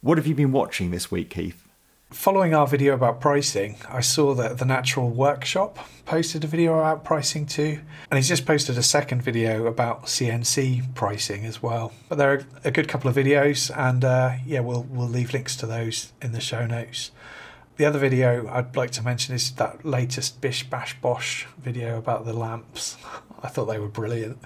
What 0.00 0.16
have 0.18 0.26
you 0.26 0.34
been 0.34 0.52
watching 0.52 0.90
this 0.90 1.10
week, 1.10 1.30
Keith? 1.30 1.66
Following 2.10 2.54
our 2.54 2.66
video 2.66 2.94
about 2.94 3.20
pricing, 3.20 3.76
I 3.88 4.00
saw 4.00 4.34
that 4.34 4.58
the 4.58 4.64
Natural 4.64 5.08
Workshop 5.08 5.78
posted 6.06 6.42
a 6.42 6.48
video 6.48 6.76
about 6.76 7.04
pricing 7.04 7.46
too, 7.46 7.80
and 8.10 8.18
he's 8.18 8.28
just 8.28 8.44
posted 8.44 8.76
a 8.76 8.82
second 8.82 9.22
video 9.22 9.66
about 9.66 10.06
CNC 10.06 10.92
pricing 10.96 11.46
as 11.46 11.62
well. 11.62 11.92
But 12.08 12.18
there 12.18 12.32
are 12.32 12.44
a 12.64 12.72
good 12.72 12.88
couple 12.88 13.08
of 13.08 13.14
videos, 13.14 13.70
and 13.74 14.04
uh, 14.04 14.32
yeah, 14.44 14.58
we'll 14.58 14.82
we'll 14.90 15.08
leave 15.08 15.32
links 15.32 15.54
to 15.56 15.66
those 15.66 16.12
in 16.20 16.32
the 16.32 16.40
show 16.40 16.66
notes. 16.66 17.12
The 17.76 17.84
other 17.84 18.00
video 18.00 18.48
I'd 18.48 18.76
like 18.76 18.90
to 18.92 19.02
mention 19.02 19.36
is 19.36 19.52
that 19.52 19.86
latest 19.86 20.40
Bish 20.40 20.68
Bash 20.68 21.00
Bosh 21.00 21.46
video 21.58 21.96
about 21.96 22.26
the 22.26 22.32
lamps. 22.32 22.96
I 23.42 23.48
thought 23.48 23.66
they 23.66 23.78
were 23.78 23.88
brilliant. 23.88 24.38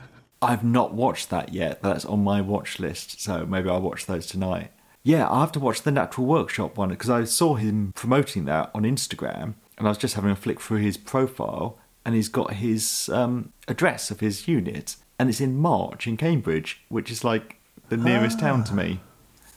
I've 0.43 0.65
not 0.65 0.93
watched 0.93 1.31
that 1.31 1.55
yet. 1.55 1.83
That's 1.83 2.05
on 2.05 2.23
my 2.23 2.43
watch 2.43 2.79
list, 2.79 3.23
so 3.23 3.47
maybe 3.47 3.71
I'll 3.71 3.81
watch 3.81 4.05
those 4.05 4.27
tonight. 4.27 4.71
Yeah, 5.05 5.29
I'll 5.29 5.41
have 5.41 5.53
to 5.53 5.61
watch 5.61 5.83
the 5.83 5.91
Natural 5.91 6.27
Workshop 6.27 6.79
one 6.79 6.89
because 6.89 7.11
I 7.11 7.25
saw 7.25 7.57
him 7.57 7.93
promoting 7.95 8.47
that 8.47 8.71
on 8.75 8.85
Instagram, 8.85 9.53
and 9.77 9.87
I 9.87 9.91
was 9.91 9.99
just 9.99 10.15
having 10.15 10.31
a 10.31 10.37
flick 10.37 10.63
through 10.63 10.79
his 10.79 10.97
profile, 10.97 11.79
and 12.07 12.15
he's 12.15 12.31
got 12.31 12.55
his 12.55 13.11
um, 13.11 13.53
address 13.69 14.11
of 14.11 14.21
his 14.21 14.49
unit, 14.49 14.97
and 15.19 15.29
it's 15.29 15.43
in 15.43 15.59
March 15.59 16.07
in 16.07 16.17
Cambridge, 16.17 16.81
which 16.89 17.11
is 17.11 17.23
like 17.23 17.57
the 17.91 17.99
nearest 17.99 18.41
town 18.41 18.65
to 18.65 18.75
me. 18.75 19.01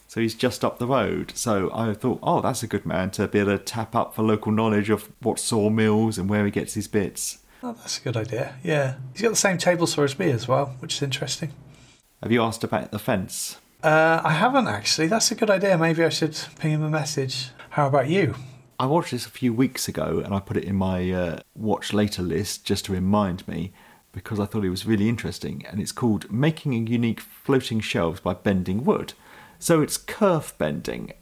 So 0.09 0.19
he's 0.19 0.35
just 0.35 0.65
up 0.65 0.79
the 0.79 0.87
road. 0.87 1.31
So 1.35 1.71
I 1.73 1.93
thought, 1.93 2.19
oh, 2.21 2.41
that's 2.41 2.63
a 2.63 2.67
good 2.67 2.85
man 2.85 3.11
to 3.11 3.27
be 3.27 3.39
able 3.39 3.57
to 3.57 3.63
tap 3.63 3.95
up 3.95 4.15
for 4.15 4.23
local 4.23 4.51
knowledge 4.51 4.89
of 4.89 5.09
what 5.21 5.39
sawmills 5.39 6.17
and 6.17 6.29
where 6.29 6.43
he 6.43 6.51
gets 6.51 6.73
his 6.73 6.89
bits. 6.89 7.39
Oh, 7.63 7.73
that's 7.73 7.99
a 7.99 8.01
good 8.01 8.17
idea. 8.17 8.55
Yeah, 8.63 8.95
he's 9.13 9.21
got 9.21 9.29
the 9.29 9.35
same 9.35 9.57
table 9.57 9.87
saw 9.87 10.03
as 10.03 10.19
me 10.19 10.29
as 10.31 10.47
well, 10.47 10.75
which 10.79 10.95
is 10.95 11.01
interesting. 11.01 11.53
Have 12.21 12.33
you 12.33 12.41
asked 12.41 12.63
about 12.65 12.91
the 12.91 12.99
fence? 12.99 13.57
Uh, 13.83 14.21
I 14.23 14.33
haven't 14.33 14.67
actually. 14.67 15.07
That's 15.07 15.31
a 15.31 15.35
good 15.35 15.49
idea. 15.49 15.77
Maybe 15.77 16.03
I 16.03 16.09
should 16.09 16.37
ping 16.59 16.71
him 16.71 16.83
a 16.83 16.89
message. 16.89 17.49
How 17.71 17.87
about 17.87 18.09
you? 18.09 18.35
I 18.79 18.85
watched 18.85 19.11
this 19.11 19.25
a 19.25 19.31
few 19.31 19.53
weeks 19.53 19.87
ago 19.87 20.21
and 20.23 20.33
I 20.33 20.39
put 20.39 20.57
it 20.57 20.63
in 20.63 20.75
my 20.75 21.11
uh, 21.11 21.39
watch 21.55 21.93
later 21.93 22.21
list 22.21 22.65
just 22.65 22.85
to 22.85 22.91
remind 22.93 23.47
me 23.47 23.71
because 24.11 24.39
I 24.39 24.45
thought 24.45 24.65
it 24.65 24.69
was 24.69 24.85
really 24.85 25.09
interesting. 25.09 25.65
And 25.67 25.79
it's 25.79 25.91
called 25.91 26.31
Making 26.31 26.73
a 26.73 26.89
Unique 26.89 27.19
Floating 27.19 27.79
Shelves 27.79 28.19
by 28.19 28.33
Bending 28.33 28.83
Wood. 28.83 29.13
So 29.59 29.81
it's 29.81 29.97
curve 29.97 30.53
bending, 30.57 31.13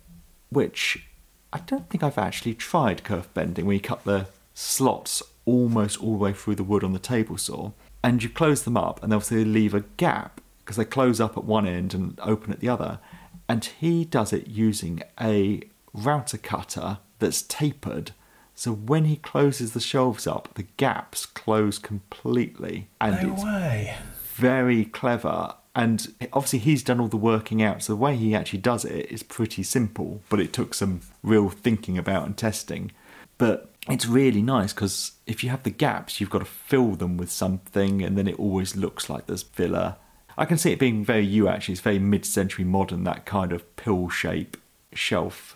which 0.50 1.08
I 1.52 1.60
don't 1.60 1.90
think 1.90 2.04
I've 2.04 2.18
actually 2.18 2.54
tried 2.54 3.04
curve 3.04 3.34
bending, 3.34 3.66
where 3.66 3.76
you 3.76 3.82
cut 3.82 4.04
the 4.06 4.28
slots 4.54 5.22
almost 5.46 6.02
all 6.02 6.14
the 6.14 6.24
way 6.24 6.34
through 6.34 6.56
the 6.56 6.64
wood 6.64 6.84
on 6.84 6.94
the 6.94 7.00
table 7.00 7.38
saw 7.38 7.72
and 8.04 8.22
you 8.24 8.30
close 8.30 8.64
them 8.64 8.78
up 8.78 9.02
and 9.04 9.14
obviously 9.14 9.46
leave 9.46 9.74
a 9.74 9.82
gap 9.98 10.42
because 10.66 10.78
they 10.78 10.86
close 10.86 11.22
up 11.22 11.38
at 11.38 11.44
one 11.44 11.68
end 11.68 11.94
and 11.94 12.20
open 12.24 12.52
at 12.52 12.60
the 12.60 12.68
other. 12.68 13.00
And 13.48 13.64
he 13.64 14.04
does 14.04 14.34
it 14.34 14.48
using 14.48 15.04
a 15.22 15.62
router 15.94 16.40
cutter 16.40 16.98
that's 17.20 17.44
tapered. 17.44 18.12
So 18.56 18.72
when 18.72 19.06
he 19.06 19.18
closes 19.18 19.74
the 19.74 19.80
shelves 19.80 20.26
up, 20.26 20.50
the 20.56 20.64
gaps 20.78 21.28
close 21.28 21.78
completely. 21.78 22.88
And 23.00 23.22
no 23.22 23.34
it's 23.34 23.44
way. 23.44 23.96
very 24.34 24.86
clever. 24.86 25.54
And 25.76 26.14
obviously, 26.34 26.60
he's 26.60 26.82
done 26.82 27.00
all 27.00 27.10
the 27.10 27.18
working 27.18 27.62
out. 27.62 27.84
So 27.84 27.94
the 27.94 27.98
way 27.98 28.16
he 28.16 28.34
actually 28.34 28.60
does 28.60 28.84
it 28.86 29.12
is 29.12 29.22
pretty 29.22 29.62
simple, 29.62 30.22
but 30.30 30.40
it 30.40 30.52
took 30.54 30.74
some 30.74 31.02
real 31.22 31.50
thinking 31.50 31.98
about 31.98 32.26
and 32.26 32.36
testing. 32.36 32.92
But 33.38 33.70
it's 33.88 34.06
really 34.08 34.42
nice 34.42 34.74
because 34.74 35.12
if 35.28 35.44
you 35.44 35.50
have 35.50 35.64
the 35.64 35.70
gaps, 35.70 36.20
you've 36.20 36.30
got 36.30 36.40
to 36.40 36.46
fill 36.46 36.96
them 36.96 37.18
with 37.18 37.30
something, 37.30 38.02
and 38.02 38.18
then 38.18 38.28
it 38.28 38.40
always 38.40 38.76
looks 38.76 39.10
like 39.10 39.28
there's 39.28 39.44
filler. 39.44 39.98
I 40.38 40.46
can 40.46 40.58
see 40.58 40.72
it 40.72 40.80
being 40.80 41.04
very 41.04 41.26
you 41.26 41.48
actually. 41.48 41.74
It's 41.74 41.82
very 41.82 42.00
mid-century 42.00 42.66
modern, 42.66 43.04
that 43.06 43.26
kind 43.26 43.52
of 43.52 43.76
pill 43.76 44.10
shape 44.10 44.58
shelf. 44.94 45.56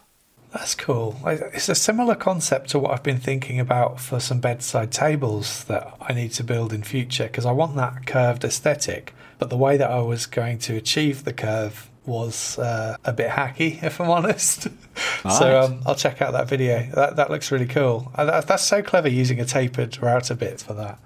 That's 0.54 0.74
cool. 0.74 1.16
It's 1.26 1.70
a 1.70 1.76
similar 1.76 2.16
concept 2.16 2.70
to 2.72 2.80
what 2.80 2.92
I've 2.92 3.04
been 3.04 3.20
thinking 3.20 3.60
about 3.60 4.00
for 4.00 4.20
some 4.20 4.40
bedside 4.40 4.92
tables 4.92 5.64
that 5.66 5.96
I 6.02 6.14
need 6.14 6.32
to 6.34 6.44
build 6.44 6.74
in 6.74 6.82
future 6.82 7.26
because 7.26 7.46
I 7.46 7.52
want 7.52 7.76
that 7.76 8.08
curved 8.08 8.44
aesthetic. 8.44 9.14
But 9.38 9.50
the 9.50 9.58
way 9.58 9.78
that 9.78 9.90
I 9.90 10.02
was 10.02 10.26
going 10.26 10.58
to 10.60 10.76
achieve 10.76 11.24
the 11.24 11.34
curve 11.34 11.90
was 12.06 12.58
uh, 12.58 12.98
a 13.06 13.14
bit 13.14 13.30
hacky, 13.30 13.82
if 13.84 14.02
I'm 14.02 14.10
honest. 14.10 14.68
Right. 15.24 15.38
so 15.38 15.62
um, 15.62 15.82
I'll 15.86 15.96
check 15.96 16.22
out 16.22 16.34
that 16.34 16.50
video. 16.50 16.90
That 16.96 17.16
that 17.18 17.30
looks 17.30 17.52
really 17.52 17.68
cool. 17.68 18.12
That, 18.18 18.48
that's 18.48 18.66
so 18.66 18.82
clever 18.82 19.08
using 19.08 19.40
a 19.40 19.46
tapered 19.46 20.02
router 20.02 20.36
bit 20.36 20.62
for 20.62 20.74
that. 20.74 21.00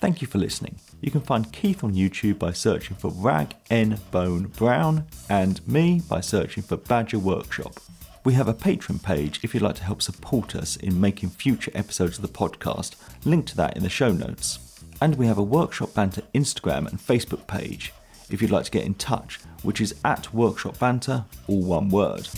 Thank 0.00 0.20
you 0.20 0.28
for 0.28 0.38
listening. 0.38 0.78
You 1.00 1.10
can 1.12 1.20
find 1.20 1.52
Keith 1.52 1.84
on 1.84 1.94
YouTube 1.94 2.38
by 2.38 2.52
searching 2.52 2.96
for 2.96 3.10
Rag 3.10 3.54
N 3.70 4.00
Bone 4.10 4.44
Brown 4.44 5.06
and 5.28 5.66
me 5.66 6.02
by 6.08 6.20
searching 6.20 6.62
for 6.62 6.76
Badger 6.76 7.20
Workshop. 7.20 7.78
We 8.24 8.34
have 8.34 8.48
a 8.48 8.54
Patreon 8.54 9.02
page 9.02 9.40
if 9.42 9.54
you'd 9.54 9.62
like 9.62 9.76
to 9.76 9.84
help 9.84 10.02
support 10.02 10.56
us 10.56 10.76
in 10.76 11.00
making 11.00 11.30
future 11.30 11.70
episodes 11.74 12.18
of 12.18 12.22
the 12.22 12.28
podcast. 12.28 12.96
Link 13.24 13.46
to 13.46 13.56
that 13.56 13.76
in 13.76 13.84
the 13.84 13.88
show 13.88 14.10
notes. 14.10 14.82
And 15.00 15.14
we 15.14 15.26
have 15.26 15.38
a 15.38 15.42
Workshop 15.42 15.94
Banter 15.94 16.22
Instagram 16.34 16.88
and 16.88 16.98
Facebook 16.98 17.46
page 17.46 17.92
if 18.28 18.42
you'd 18.42 18.50
like 18.50 18.64
to 18.64 18.70
get 18.70 18.84
in 18.84 18.94
touch, 18.94 19.40
which 19.62 19.80
is 19.80 19.94
at 20.04 20.34
Workshop 20.34 20.78
Banter, 20.78 21.24
all 21.46 21.62
one 21.62 21.88
word. 21.88 22.28